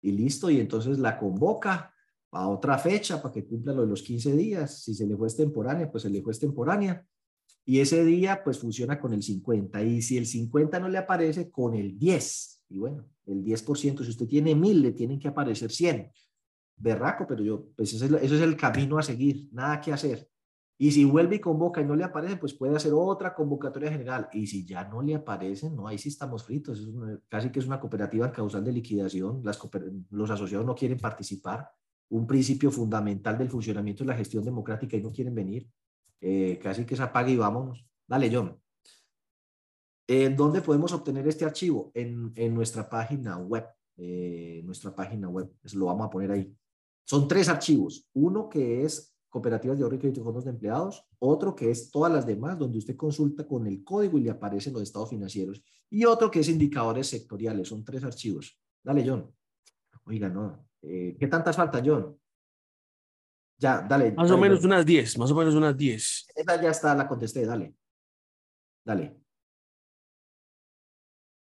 y 0.00 0.12
listo, 0.12 0.50
y 0.50 0.60
entonces 0.60 0.98
la 0.98 1.18
convoca 1.18 1.94
a 2.30 2.48
otra 2.48 2.78
fecha 2.78 3.22
para 3.22 3.32
que 3.32 3.44
cumpla 3.44 3.72
lo 3.72 3.82
de 3.82 3.88
los 3.88 4.02
15 4.02 4.34
días. 4.34 4.82
Si 4.82 4.94
se 4.94 5.06
le 5.06 5.16
fue 5.16 5.28
extemporánea, 5.28 5.90
pues 5.90 6.02
se 6.02 6.10
le 6.10 6.20
fue 6.20 6.32
extemporánea. 6.32 7.06
Y 7.64 7.80
ese 7.80 8.04
día, 8.04 8.42
pues 8.42 8.58
funciona 8.58 9.00
con 9.00 9.12
el 9.14 9.22
50. 9.22 9.82
Y 9.82 10.02
si 10.02 10.18
el 10.18 10.26
50 10.26 10.80
no 10.80 10.88
le 10.88 10.98
aparece, 10.98 11.50
con 11.50 11.74
el 11.74 11.98
10. 11.98 12.64
Y 12.70 12.78
bueno, 12.78 13.06
el 13.26 13.42
10%, 13.44 14.04
si 14.04 14.10
usted 14.10 14.26
tiene 14.26 14.54
1000, 14.54 14.82
le 14.82 14.92
tienen 14.92 15.18
que 15.18 15.28
aparecer 15.28 15.70
100. 15.70 16.10
Berraco, 16.76 17.26
pero 17.26 17.42
yo, 17.42 17.68
pues 17.76 17.94
ese 17.94 18.06
es, 18.06 18.12
es 18.12 18.40
el 18.40 18.56
camino 18.56 18.98
a 18.98 19.02
seguir, 19.02 19.48
nada 19.52 19.80
que 19.80 19.92
hacer. 19.92 20.28
Y 20.76 20.90
si 20.90 21.04
vuelve 21.04 21.36
y 21.36 21.38
convoca 21.38 21.80
y 21.80 21.84
no 21.84 21.94
le 21.94 22.02
aparece, 22.02 22.36
pues 22.36 22.52
puede 22.52 22.74
hacer 22.74 22.92
otra 22.94 23.34
convocatoria 23.34 23.92
general. 23.92 24.28
Y 24.32 24.46
si 24.46 24.66
ya 24.66 24.84
no 24.84 25.02
le 25.02 25.14
aparecen, 25.14 25.76
no, 25.76 25.86
ahí 25.86 25.98
sí 25.98 26.08
estamos 26.08 26.44
fritos. 26.44 26.80
Es 26.80 26.88
casi 27.28 27.50
que 27.50 27.60
es 27.60 27.66
una 27.66 27.78
cooperativa 27.78 28.32
causal 28.32 28.64
de 28.64 28.72
liquidación. 28.72 29.42
Los 30.10 30.30
asociados 30.30 30.66
no 30.66 30.74
quieren 30.74 30.98
participar. 30.98 31.70
Un 32.08 32.26
principio 32.26 32.70
fundamental 32.70 33.38
del 33.38 33.48
funcionamiento 33.48 34.02
de 34.02 34.08
la 34.08 34.16
gestión 34.16 34.44
democrática 34.44 34.96
y 34.96 35.02
no 35.02 35.12
quieren 35.12 35.34
venir. 35.34 35.68
Eh, 36.20 36.58
casi 36.60 36.84
que 36.84 36.96
se 36.96 37.02
apague 37.02 37.32
y 37.32 37.36
vámonos. 37.36 37.86
Dale, 38.06 38.30
John. 38.34 38.58
¿En 40.06 40.36
dónde 40.36 40.60
podemos 40.60 40.92
obtener 40.92 41.26
este 41.28 41.44
archivo? 41.44 41.92
En, 41.94 42.32
en 42.34 42.52
nuestra 42.52 42.88
página 42.90 43.38
web. 43.38 43.64
Eh, 43.96 44.60
nuestra 44.64 44.94
página 44.94 45.28
web. 45.28 45.50
Eso 45.62 45.78
lo 45.78 45.86
vamos 45.86 46.08
a 46.08 46.10
poner 46.10 46.32
ahí. 46.32 46.52
Son 47.04 47.28
tres 47.28 47.48
archivos. 47.48 48.08
Uno 48.14 48.48
que 48.48 48.84
es 48.84 49.13
cooperativas 49.34 49.76
de 49.76 49.82
ahorro 49.82 49.96
y 49.96 49.98
crédito 49.98 50.20
y 50.20 50.22
fondos 50.22 50.44
de 50.44 50.50
empleados. 50.50 51.04
Otro 51.18 51.56
que 51.56 51.68
es 51.68 51.90
todas 51.90 52.12
las 52.12 52.24
demás, 52.24 52.56
donde 52.56 52.78
usted 52.78 52.94
consulta 52.94 53.44
con 53.44 53.66
el 53.66 53.82
código 53.82 54.16
y 54.16 54.22
le 54.22 54.30
aparecen 54.30 54.72
los 54.72 54.82
estados 54.82 55.10
financieros. 55.10 55.60
Y 55.90 56.04
otro 56.04 56.30
que 56.30 56.38
es 56.38 56.48
indicadores 56.48 57.08
sectoriales. 57.08 57.66
Son 57.66 57.84
tres 57.84 58.04
archivos. 58.04 58.56
Dale, 58.80 59.02
John. 59.04 59.28
Oiga, 60.04 60.28
no. 60.28 60.68
Eh, 60.82 61.16
¿Qué 61.18 61.26
tantas 61.26 61.56
faltan, 61.56 61.82
John? 61.84 62.16
Ya, 63.58 63.80
dale. 63.82 64.12
Más 64.12 64.30
o 64.30 64.38
menos 64.38 64.64
unas 64.64 64.86
10, 64.86 65.18
más 65.18 65.32
o 65.32 65.34
menos 65.34 65.54
unas 65.56 65.76
10. 65.76 66.26
Esta 66.36 66.62
ya 66.62 66.70
está, 66.70 66.94
la 66.94 67.08
contesté, 67.08 67.44
dale. 67.44 67.74
Dale. 68.84 69.20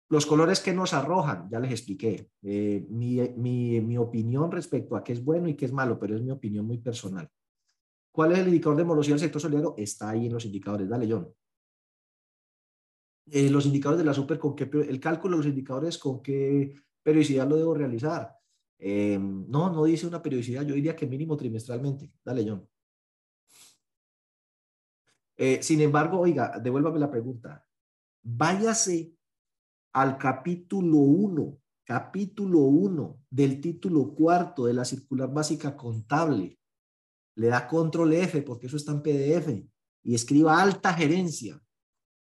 Los 0.08 0.24
colores 0.24 0.60
que 0.60 0.72
nos 0.72 0.94
arrojan, 0.94 1.46
ya 1.50 1.60
les 1.60 1.72
expliqué. 1.72 2.30
Eh, 2.40 2.86
mi, 2.88 3.20
mi, 3.36 3.82
mi, 3.82 3.98
opinión 3.98 4.50
respecto 4.50 4.96
a 4.96 5.04
qué 5.04 5.12
es 5.12 5.22
bueno 5.22 5.48
y 5.48 5.56
qué 5.56 5.66
es 5.66 5.72
malo, 5.72 5.98
pero 5.98 6.16
es 6.16 6.22
mi 6.22 6.30
opinión 6.30 6.66
muy 6.66 6.78
personal. 6.78 7.30
¿Cuál 8.12 8.32
es 8.32 8.38
el 8.40 8.48
indicador 8.48 8.76
de 8.76 8.84
morosidad 8.84 9.14
del 9.14 9.20
sector 9.20 9.40
solidario? 9.40 9.74
Está 9.78 10.10
ahí 10.10 10.26
en 10.26 10.34
los 10.34 10.44
indicadores. 10.44 10.88
Dale, 10.88 11.10
John. 11.10 11.34
Eh, 13.30 13.48
los 13.48 13.64
indicadores 13.64 13.98
de 13.98 14.04
la 14.04 14.12
super, 14.12 14.38
¿con 14.38 14.54
qué, 14.54 14.64
el 14.64 15.00
cálculo 15.00 15.36
de 15.36 15.44
los 15.44 15.50
indicadores, 15.50 15.96
¿con 15.96 16.22
qué 16.22 16.74
periodicidad 17.02 17.48
lo 17.48 17.56
debo 17.56 17.72
realizar? 17.72 18.36
Eh, 18.78 19.18
no, 19.18 19.72
no 19.72 19.84
dice 19.84 20.06
una 20.06 20.20
periodicidad, 20.20 20.62
yo 20.62 20.74
diría 20.74 20.94
que 20.94 21.06
mínimo 21.06 21.36
trimestralmente. 21.36 22.12
Dale, 22.22 22.44
John. 22.46 22.68
sin 25.60 25.80
embargo, 25.80 26.20
oiga, 26.20 26.58
devuélvame 26.62 26.98
la 26.98 27.10
pregunta. 27.10 27.66
Váyase 28.22 29.16
al 29.94 30.18
capítulo 30.18 30.98
1, 30.98 31.58
capítulo 31.84 32.58
1 32.60 33.24
del 33.30 33.60
título 33.60 34.14
cuarto 34.14 34.66
de 34.66 34.74
la 34.74 34.84
circular 34.84 35.32
básica 35.32 35.76
contable. 35.76 36.58
Le 37.34 37.48
da 37.48 37.66
control 37.66 38.12
F 38.14 38.42
porque 38.42 38.66
eso 38.66 38.76
está 38.76 38.92
en 38.92 39.02
PDF 39.02 39.64
y 40.02 40.14
escriba 40.14 40.60
alta 40.60 40.92
gerencia. 40.92 41.60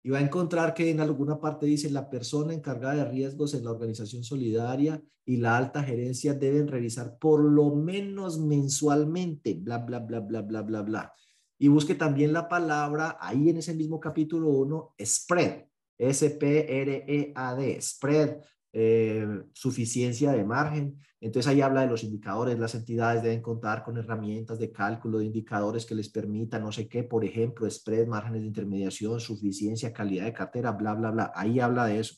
Y 0.02 0.10
va 0.10 0.18
a 0.18 0.22
encontrar 0.22 0.74
que 0.74 0.90
en 0.90 1.00
alguna 1.00 1.38
parte 1.40 1.66
dice 1.66 1.90
la 1.90 2.08
persona 2.08 2.54
encargada 2.54 2.94
de 2.94 3.10
riesgos 3.10 3.54
en 3.54 3.64
la 3.64 3.72
organización 3.72 4.24
solidaria 4.24 5.02
y 5.24 5.36
la 5.36 5.56
alta 5.56 5.82
gerencia 5.82 6.34
deben 6.34 6.68
revisar 6.68 7.18
por 7.18 7.44
lo 7.44 7.74
menos 7.74 8.38
mensualmente, 8.40 9.54
bla, 9.54 9.78
bla, 9.78 9.98
bla, 9.98 10.20
bla, 10.20 10.40
bla, 10.42 10.62
bla, 10.62 10.82
bla. 10.82 11.12
Y 11.58 11.68
busque 11.68 11.94
también 11.94 12.32
la 12.32 12.48
palabra 12.48 13.18
ahí 13.20 13.50
en 13.50 13.58
ese 13.58 13.74
mismo 13.74 13.98
capítulo 14.00 14.48
1, 14.50 14.94
spread. 15.04 15.64
S-P-R-E-A-D, 15.98 17.82
spread, 17.82 18.36
eh, 18.72 19.26
suficiencia 19.52 20.30
de 20.30 20.44
margen. 20.44 20.96
Entonces 21.20 21.50
ahí 21.50 21.60
habla 21.60 21.80
de 21.80 21.88
los 21.88 22.04
indicadores, 22.04 22.58
las 22.58 22.74
entidades 22.76 23.22
deben 23.22 23.42
contar 23.42 23.82
con 23.82 23.96
herramientas 23.96 24.58
de 24.58 24.70
cálculo 24.70 25.18
de 25.18 25.24
indicadores 25.24 25.84
que 25.84 25.96
les 25.96 26.08
permitan, 26.08 26.62
no 26.62 26.70
sé 26.70 26.88
qué, 26.88 27.02
por 27.02 27.24
ejemplo, 27.24 27.68
spread, 27.68 28.06
márgenes 28.06 28.42
de 28.42 28.46
intermediación, 28.48 29.18
suficiencia, 29.18 29.92
calidad 29.92 30.26
de 30.26 30.32
cartera, 30.32 30.70
bla, 30.72 30.94
bla, 30.94 31.10
bla. 31.10 31.32
Ahí 31.34 31.58
habla 31.58 31.86
de 31.86 31.98
eso. 32.00 32.14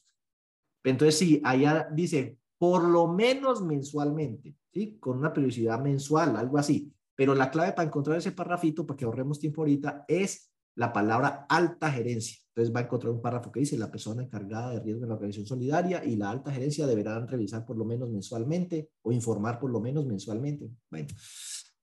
Entonces 0.84 1.18
sí, 1.18 1.40
allá 1.44 1.88
dice, 1.92 2.38
por 2.59 2.84
lo 2.84 3.09
menos 3.09 3.62
mensualmente, 3.62 4.55
¿sí? 4.72 4.98
Con 4.98 5.18
una 5.18 5.32
periodicidad 5.32 5.80
mensual, 5.80 6.36
algo 6.36 6.59
así. 6.59 6.92
Pero 7.14 7.34
la 7.34 7.51
clave 7.51 7.72
para 7.72 7.88
encontrar 7.88 8.18
ese 8.18 8.32
parrafito, 8.32 8.86
para 8.86 8.98
que 8.98 9.05
ahorremos 9.07 9.38
tiempo 9.38 9.62
ahorita, 9.62 10.05
es 10.09 10.49
la 10.80 10.94
palabra 10.94 11.44
alta 11.46 11.92
gerencia. 11.92 12.38
Entonces 12.48 12.74
va 12.74 12.80
a 12.80 12.84
encontrar 12.84 13.12
un 13.12 13.20
párrafo 13.20 13.52
que 13.52 13.60
dice 13.60 13.76
la 13.76 13.90
persona 13.90 14.22
encargada 14.22 14.70
de 14.70 14.80
riesgo 14.80 15.02
en 15.02 15.10
la 15.10 15.14
organización 15.14 15.46
solidaria 15.46 16.02
y 16.02 16.16
la 16.16 16.30
alta 16.30 16.50
gerencia 16.50 16.86
deberán 16.86 17.28
revisar 17.28 17.66
por 17.66 17.76
lo 17.76 17.84
menos 17.84 18.08
mensualmente 18.08 18.88
o 19.02 19.12
informar 19.12 19.60
por 19.60 19.70
lo 19.70 19.78
menos 19.78 20.06
mensualmente. 20.06 20.70
Bueno, 20.90 21.08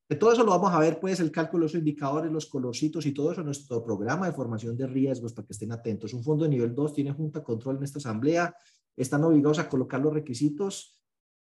de 0.09 0.15
todo 0.15 0.33
eso 0.33 0.43
lo 0.43 0.49
vamos 0.49 0.73
a 0.73 0.79
ver, 0.79 0.99
pues, 0.99 1.19
el 1.19 1.29
cálculo 1.29 1.61
de 1.61 1.73
los 1.73 1.75
indicadores, 1.75 2.31
los 2.31 2.47
colorcitos 2.47 3.05
y 3.05 3.11
todo 3.11 3.31
eso 3.31 3.41
en 3.41 3.45
nuestro 3.45 3.83
programa 3.83 4.25
de 4.25 4.33
formación 4.33 4.75
de 4.75 4.87
riesgos 4.87 5.31
para 5.31 5.45
que 5.45 5.53
estén 5.53 5.71
atentos. 5.71 6.11
Un 6.15 6.23
fondo 6.23 6.45
de 6.45 6.49
nivel 6.49 6.73
2 6.73 6.93
tiene 6.95 7.11
junta 7.11 7.43
control 7.43 7.77
en 7.77 7.83
esta 7.83 7.99
asamblea, 7.99 8.55
están 8.95 9.23
obligados 9.23 9.59
a 9.59 9.69
colocar 9.69 10.01
los 10.01 10.11
requisitos. 10.11 10.99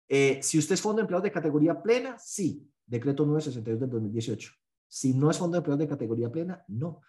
Eh, 0.07 0.37
si 0.43 0.59
usted 0.59 0.75
es 0.75 0.81
fondo 0.81 0.97
de 0.97 1.01
empleados 1.01 1.23
de 1.23 1.31
categoría 1.31 1.81
plena, 1.81 2.19
sí, 2.19 2.69
decreto 2.85 3.25
962 3.25 3.79
del 3.79 3.89
2018. 3.89 4.51
Si 4.87 5.15
no 5.15 5.31
es 5.31 5.39
fondo 5.39 5.53
de 5.53 5.57
empleados 5.57 5.79
de 5.79 5.87
categoría 5.87 6.31
plena, 6.31 6.63
no. 6.67 7.01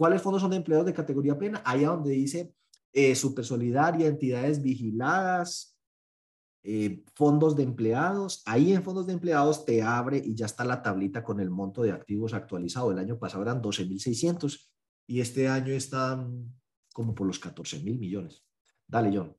¿Cuáles 0.00 0.22
fondos 0.22 0.40
son 0.40 0.50
de 0.50 0.56
empleados 0.56 0.86
de 0.86 0.94
categoría 0.94 1.36
plena? 1.36 1.60
Allá 1.62 1.88
donde 1.88 2.12
dice 2.12 2.54
eh, 2.90 3.14
super 3.14 3.44
solidaria, 3.44 4.06
entidades 4.06 4.62
vigiladas, 4.62 5.76
eh, 6.62 7.04
fondos 7.14 7.54
de 7.54 7.64
empleados. 7.64 8.42
Ahí 8.46 8.72
en 8.72 8.82
fondos 8.82 9.06
de 9.06 9.12
empleados 9.12 9.66
te 9.66 9.82
abre 9.82 10.16
y 10.16 10.34
ya 10.34 10.46
está 10.46 10.64
la 10.64 10.80
tablita 10.80 11.22
con 11.22 11.38
el 11.38 11.50
monto 11.50 11.82
de 11.82 11.92
activos 11.92 12.32
actualizado. 12.32 12.90
El 12.90 12.98
año 12.98 13.18
pasado 13.18 13.42
eran 13.42 13.60
12.600 13.60 14.70
y 15.06 15.20
este 15.20 15.48
año 15.48 15.74
están 15.74 16.50
como 16.94 17.14
por 17.14 17.26
los 17.26 17.38
14 17.38 17.80
mil 17.80 17.98
millones. 17.98 18.42
Dale, 18.86 19.14
John. 19.14 19.36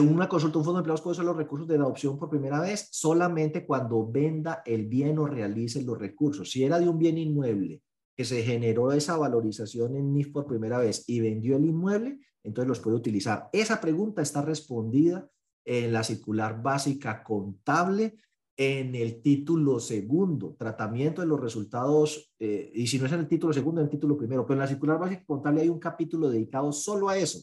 Una 0.00 0.28
consulta, 0.28 0.58
un 0.58 0.64
fondo 0.64 0.78
de 0.78 0.80
empleados 0.80 1.02
puede 1.02 1.12
usar 1.12 1.26
los 1.26 1.36
recursos 1.36 1.68
de 1.68 1.76
adopción 1.76 2.18
por 2.18 2.30
primera 2.30 2.60
vez 2.60 2.88
solamente 2.90 3.66
cuando 3.66 4.10
venda 4.10 4.62
el 4.64 4.86
bien 4.86 5.18
o 5.18 5.26
realice 5.26 5.82
los 5.82 5.98
recursos. 5.98 6.50
Si 6.50 6.64
era 6.64 6.78
de 6.78 6.88
un 6.88 6.98
bien 6.98 7.18
inmueble 7.18 7.82
que 8.16 8.24
se 8.24 8.42
generó 8.42 8.92
esa 8.92 9.16
valorización 9.16 9.96
en 9.96 10.12
NIF 10.12 10.32
por 10.32 10.46
primera 10.46 10.78
vez 10.78 11.04
y 11.06 11.20
vendió 11.20 11.56
el 11.56 11.66
inmueble, 11.66 12.18
entonces 12.42 12.68
los 12.68 12.80
puede 12.80 12.96
utilizar. 12.96 13.48
Esa 13.52 13.80
pregunta 13.80 14.22
está 14.22 14.42
respondida 14.42 15.28
en 15.64 15.92
la 15.92 16.04
circular 16.04 16.62
básica 16.62 17.22
contable 17.22 18.16
en 18.56 18.94
el 18.94 19.20
título 19.20 19.80
segundo, 19.80 20.54
tratamiento 20.56 21.22
de 21.22 21.26
los 21.26 21.40
resultados, 21.40 22.32
eh, 22.38 22.70
y 22.72 22.86
si 22.86 22.98
no 22.98 23.06
es 23.06 23.12
en 23.12 23.20
el 23.20 23.28
título 23.28 23.52
segundo, 23.52 23.80
en 23.80 23.86
el 23.86 23.90
título 23.90 24.16
primero, 24.16 24.46
pero 24.46 24.54
en 24.54 24.60
la 24.60 24.68
circular 24.68 24.98
básica 24.98 25.24
contable 25.26 25.62
hay 25.62 25.68
un 25.68 25.80
capítulo 25.80 26.28
dedicado 26.28 26.70
solo 26.72 27.08
a 27.08 27.18
eso, 27.18 27.40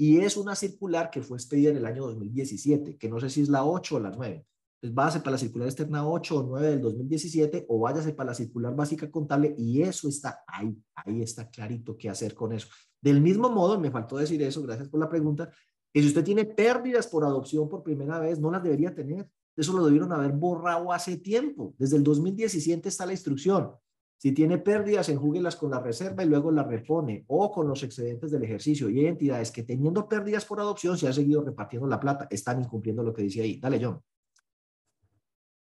y 0.00 0.20
es 0.20 0.36
una 0.36 0.54
circular 0.54 1.10
que 1.10 1.22
fue 1.22 1.36
expedida 1.36 1.70
en 1.70 1.78
el 1.78 1.84
año 1.84 2.06
2017, 2.06 2.96
que 2.96 3.08
no 3.08 3.18
sé 3.18 3.28
si 3.28 3.42
es 3.42 3.48
la 3.48 3.64
8 3.64 3.96
o 3.96 3.98
la 3.98 4.10
9. 4.10 4.46
Entonces, 4.76 4.94
váyase 4.94 5.18
para 5.18 5.32
la 5.32 5.38
circular 5.38 5.66
externa 5.66 6.08
8 6.08 6.38
o 6.38 6.42
9 6.44 6.68
del 6.68 6.80
2017 6.80 7.66
o 7.68 7.80
váyase 7.80 8.12
para 8.12 8.28
la 8.28 8.34
circular 8.34 8.76
básica 8.76 9.10
contable 9.10 9.56
y 9.58 9.82
eso 9.82 10.08
está 10.08 10.44
ahí, 10.46 10.80
ahí 10.94 11.20
está 11.20 11.50
clarito 11.50 11.96
qué 11.98 12.08
hacer 12.08 12.32
con 12.34 12.52
eso. 12.52 12.68
Del 13.00 13.20
mismo 13.20 13.50
modo, 13.50 13.80
me 13.80 13.90
faltó 13.90 14.18
decir 14.18 14.40
eso, 14.40 14.62
gracias 14.62 14.88
por 14.88 15.00
la 15.00 15.08
pregunta, 15.08 15.50
que 15.92 16.00
si 16.00 16.06
usted 16.06 16.22
tiene 16.22 16.44
pérdidas 16.44 17.08
por 17.08 17.24
adopción 17.24 17.68
por 17.68 17.82
primera 17.82 18.20
vez, 18.20 18.38
no 18.38 18.52
las 18.52 18.62
debería 18.62 18.94
tener. 18.94 19.28
Eso 19.56 19.72
lo 19.72 19.84
debieron 19.84 20.12
haber 20.12 20.30
borrado 20.30 20.92
hace 20.92 21.16
tiempo. 21.16 21.74
Desde 21.76 21.96
el 21.96 22.04
2017 22.04 22.88
está 22.88 23.04
la 23.04 23.12
instrucción. 23.14 23.72
Si 24.18 24.32
tiene 24.32 24.58
pérdidas, 24.58 25.08
enjúguelas 25.08 25.54
con 25.54 25.70
la 25.70 25.78
reserva 25.78 26.24
y 26.24 26.28
luego 26.28 26.50
la 26.50 26.64
repone 26.64 27.24
o 27.28 27.52
con 27.52 27.68
los 27.68 27.84
excedentes 27.84 28.32
del 28.32 28.42
ejercicio. 28.42 28.90
Y 28.90 28.98
hay 28.98 29.06
entidades 29.06 29.52
que 29.52 29.62
teniendo 29.62 30.08
pérdidas 30.08 30.44
por 30.44 30.58
adopción 30.58 30.98
se 30.98 31.06
han 31.06 31.14
seguido 31.14 31.42
repartiendo 31.42 31.86
la 31.86 32.00
plata. 32.00 32.26
Están 32.28 32.60
incumpliendo 32.60 33.04
lo 33.04 33.14
que 33.14 33.22
dice 33.22 33.42
ahí. 33.42 33.60
Dale, 33.60 33.78
John. 33.80 34.02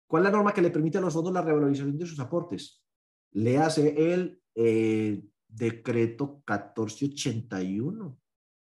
¿Cuál 0.06 0.24
es 0.24 0.32
la 0.32 0.38
norma 0.38 0.54
que 0.54 0.62
le 0.62 0.70
permite 0.70 0.98
a 0.98 1.02
los 1.02 1.14
fondos 1.14 1.34
la 1.34 1.42
revalorización 1.42 1.98
de 1.98 2.06
sus 2.06 2.20
aportes? 2.20 2.84
Le 3.32 3.58
hace 3.58 4.14
el 4.14 4.42
eh, 4.54 5.24
decreto 5.48 6.44
1481 6.46 8.20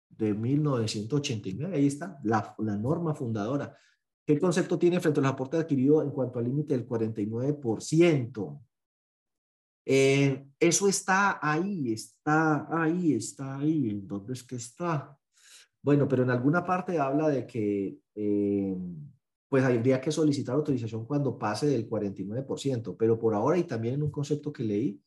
de 0.09 0.33
1989. 0.35 1.75
Ahí 1.75 1.87
está, 1.87 2.19
la, 2.23 2.53
la 2.59 2.77
norma 2.77 3.15
fundadora. 3.15 3.75
¿Qué 4.23 4.39
concepto 4.39 4.77
tiene 4.77 4.99
frente 4.99 5.19
a 5.19 5.23
los 5.23 5.31
aportes 5.31 5.61
adquiridos 5.61 6.03
en 6.03 6.11
cuanto 6.11 6.37
al 6.37 6.45
límite 6.45 6.77
del 6.77 6.87
49%? 6.87 8.61
Eh, 9.85 10.45
eso 10.59 10.87
está 10.87 11.39
ahí, 11.41 11.93
está 11.93 12.67
ahí, 12.69 13.13
está 13.13 13.57
ahí. 13.57 13.89
¿En 13.89 14.07
dónde 14.07 14.33
es 14.33 14.43
que 14.43 14.55
está? 14.55 15.17
Bueno, 15.81 16.07
pero 16.07 16.23
en 16.23 16.29
alguna 16.29 16.63
parte 16.63 16.99
habla 16.99 17.29
de 17.29 17.47
que 17.47 17.97
eh, 18.15 18.77
pues 19.47 19.63
habría 19.63 19.99
que 19.99 20.11
solicitar 20.11 20.55
autorización 20.55 21.05
cuando 21.05 21.37
pase 21.37 21.67
del 21.67 21.89
49%, 21.89 22.95
pero 22.97 23.17
por 23.17 23.33
ahora 23.33 23.57
y 23.57 23.63
también 23.63 23.95
en 23.95 24.03
un 24.03 24.11
concepto 24.11 24.53
que 24.53 24.63
leí, 24.63 25.01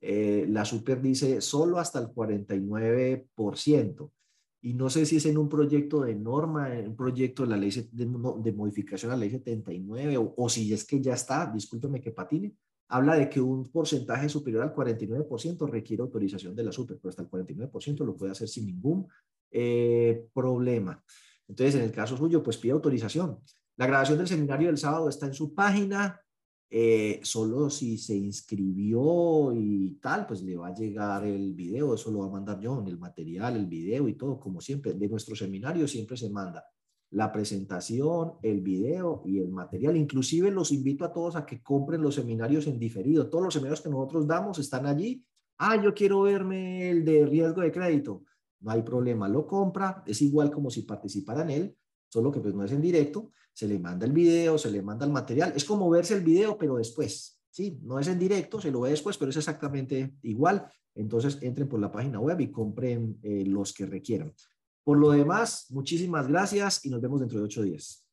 eh, 0.00 0.46
la 0.48 0.64
super 0.64 1.02
dice 1.02 1.40
solo 1.40 1.78
hasta 1.78 1.98
el 1.98 2.08
49%. 2.08 4.12
Y 4.60 4.74
no 4.74 4.90
sé 4.90 5.06
si 5.06 5.16
es 5.16 5.26
en 5.26 5.38
un 5.38 5.48
proyecto 5.48 6.02
de 6.02 6.14
norma, 6.14 6.74
en 6.74 6.88
un 6.88 6.96
proyecto 6.96 7.44
de 7.44 7.48
la 7.48 7.56
ley 7.56 7.70
de, 7.70 8.06
de 8.42 8.52
modificación 8.52 9.12
a 9.12 9.14
la 9.14 9.20
ley 9.20 9.30
79 9.30 10.16
o, 10.16 10.34
o 10.36 10.48
si 10.48 10.72
es 10.72 10.84
que 10.84 11.00
ya 11.00 11.14
está, 11.14 11.50
discúlpeme 11.52 12.00
que 12.00 12.10
patine, 12.10 12.54
habla 12.88 13.16
de 13.16 13.28
que 13.28 13.40
un 13.40 13.70
porcentaje 13.70 14.28
superior 14.28 14.62
al 14.62 14.74
49% 14.74 15.70
requiere 15.70 16.02
autorización 16.02 16.54
de 16.54 16.64
la 16.64 16.72
SUPER, 16.72 16.98
pero 17.00 17.10
hasta 17.10 17.22
el 17.22 17.28
49% 17.28 18.04
lo 18.04 18.16
puede 18.16 18.32
hacer 18.32 18.48
sin 18.48 18.66
ningún 18.66 19.06
eh, 19.50 20.26
problema. 20.32 21.02
Entonces, 21.46 21.76
en 21.76 21.82
el 21.82 21.92
caso 21.92 22.16
suyo, 22.16 22.42
pues 22.42 22.56
pide 22.56 22.72
autorización. 22.72 23.38
La 23.76 23.86
grabación 23.86 24.18
del 24.18 24.26
seminario 24.26 24.68
del 24.68 24.78
sábado 24.78 25.08
está 25.08 25.26
en 25.26 25.34
su 25.34 25.54
página. 25.54 26.20
Eh, 26.70 27.20
solo 27.22 27.70
si 27.70 27.96
se 27.96 28.14
inscribió 28.14 29.52
y 29.54 29.98
tal, 30.02 30.26
pues 30.26 30.42
le 30.42 30.56
va 30.56 30.68
a 30.68 30.74
llegar 30.74 31.24
el 31.24 31.54
video, 31.54 31.94
eso 31.94 32.10
lo 32.10 32.18
va 32.18 32.26
a 32.26 32.30
mandar 32.30 32.60
yo, 32.60 32.84
el 32.86 32.98
material, 32.98 33.56
el 33.56 33.66
video 33.66 34.06
y 34.06 34.14
todo, 34.14 34.38
como 34.38 34.60
siempre, 34.60 34.92
de 34.92 35.08
nuestro 35.08 35.34
seminario 35.34 35.88
siempre 35.88 36.18
se 36.18 36.28
manda 36.28 36.62
la 37.10 37.32
presentación, 37.32 38.34
el 38.42 38.60
video 38.60 39.22
y 39.24 39.38
el 39.38 39.48
material. 39.48 39.96
Inclusive 39.96 40.50
los 40.50 40.72
invito 40.72 41.04
a 41.04 41.12
todos 41.12 41.36
a 41.36 41.46
que 41.46 41.62
compren 41.62 42.02
los 42.02 42.16
seminarios 42.16 42.66
en 42.66 42.78
diferido. 42.78 43.28
Todos 43.28 43.44
los 43.44 43.54
seminarios 43.54 43.80
que 43.80 43.88
nosotros 43.88 44.26
damos 44.26 44.58
están 44.58 44.86
allí. 44.86 45.24
Ah, 45.58 45.80
yo 45.82 45.94
quiero 45.94 46.22
verme 46.22 46.90
el 46.90 47.04
de 47.04 47.26
riesgo 47.26 47.62
de 47.62 47.72
crédito. 47.72 48.24
No 48.60 48.70
hay 48.70 48.82
problema, 48.82 49.28
lo 49.28 49.46
compra. 49.46 50.02
Es 50.06 50.20
igual 50.22 50.50
como 50.50 50.70
si 50.70 50.82
participara 50.82 51.42
en 51.42 51.50
él, 51.50 51.76
solo 52.08 52.30
que 52.30 52.40
pues 52.40 52.54
no 52.54 52.64
es 52.64 52.72
en 52.72 52.82
directo 52.82 53.30
se 53.58 53.66
le 53.66 53.80
manda 53.80 54.06
el 54.06 54.12
video, 54.12 54.56
se 54.56 54.70
le 54.70 54.82
manda 54.82 55.04
el 55.04 55.10
material. 55.10 55.52
Es 55.56 55.64
como 55.64 55.90
verse 55.90 56.14
el 56.14 56.22
video, 56.22 56.56
pero 56.56 56.76
después. 56.76 57.40
Sí, 57.50 57.80
no 57.82 57.98
es 57.98 58.06
en 58.06 58.16
directo, 58.16 58.60
se 58.60 58.70
lo 58.70 58.82
ve 58.82 58.90
después, 58.90 59.18
pero 59.18 59.32
es 59.32 59.36
exactamente 59.36 60.14
igual. 60.22 60.70
Entonces 60.94 61.38
entren 61.42 61.68
por 61.68 61.80
la 61.80 61.90
página 61.90 62.20
web 62.20 62.40
y 62.40 62.52
compren 62.52 63.18
eh, 63.20 63.42
los 63.44 63.72
que 63.72 63.84
requieran. 63.84 64.32
Por 64.88 64.96
lo 64.96 65.10
demás, 65.10 65.66
muchísimas 65.68 66.28
gracias 66.28 66.82
y 66.86 66.88
nos 66.88 67.02
vemos 67.02 67.20
dentro 67.20 67.38
de 67.38 67.44
ocho 67.44 67.60
días. 67.60 68.07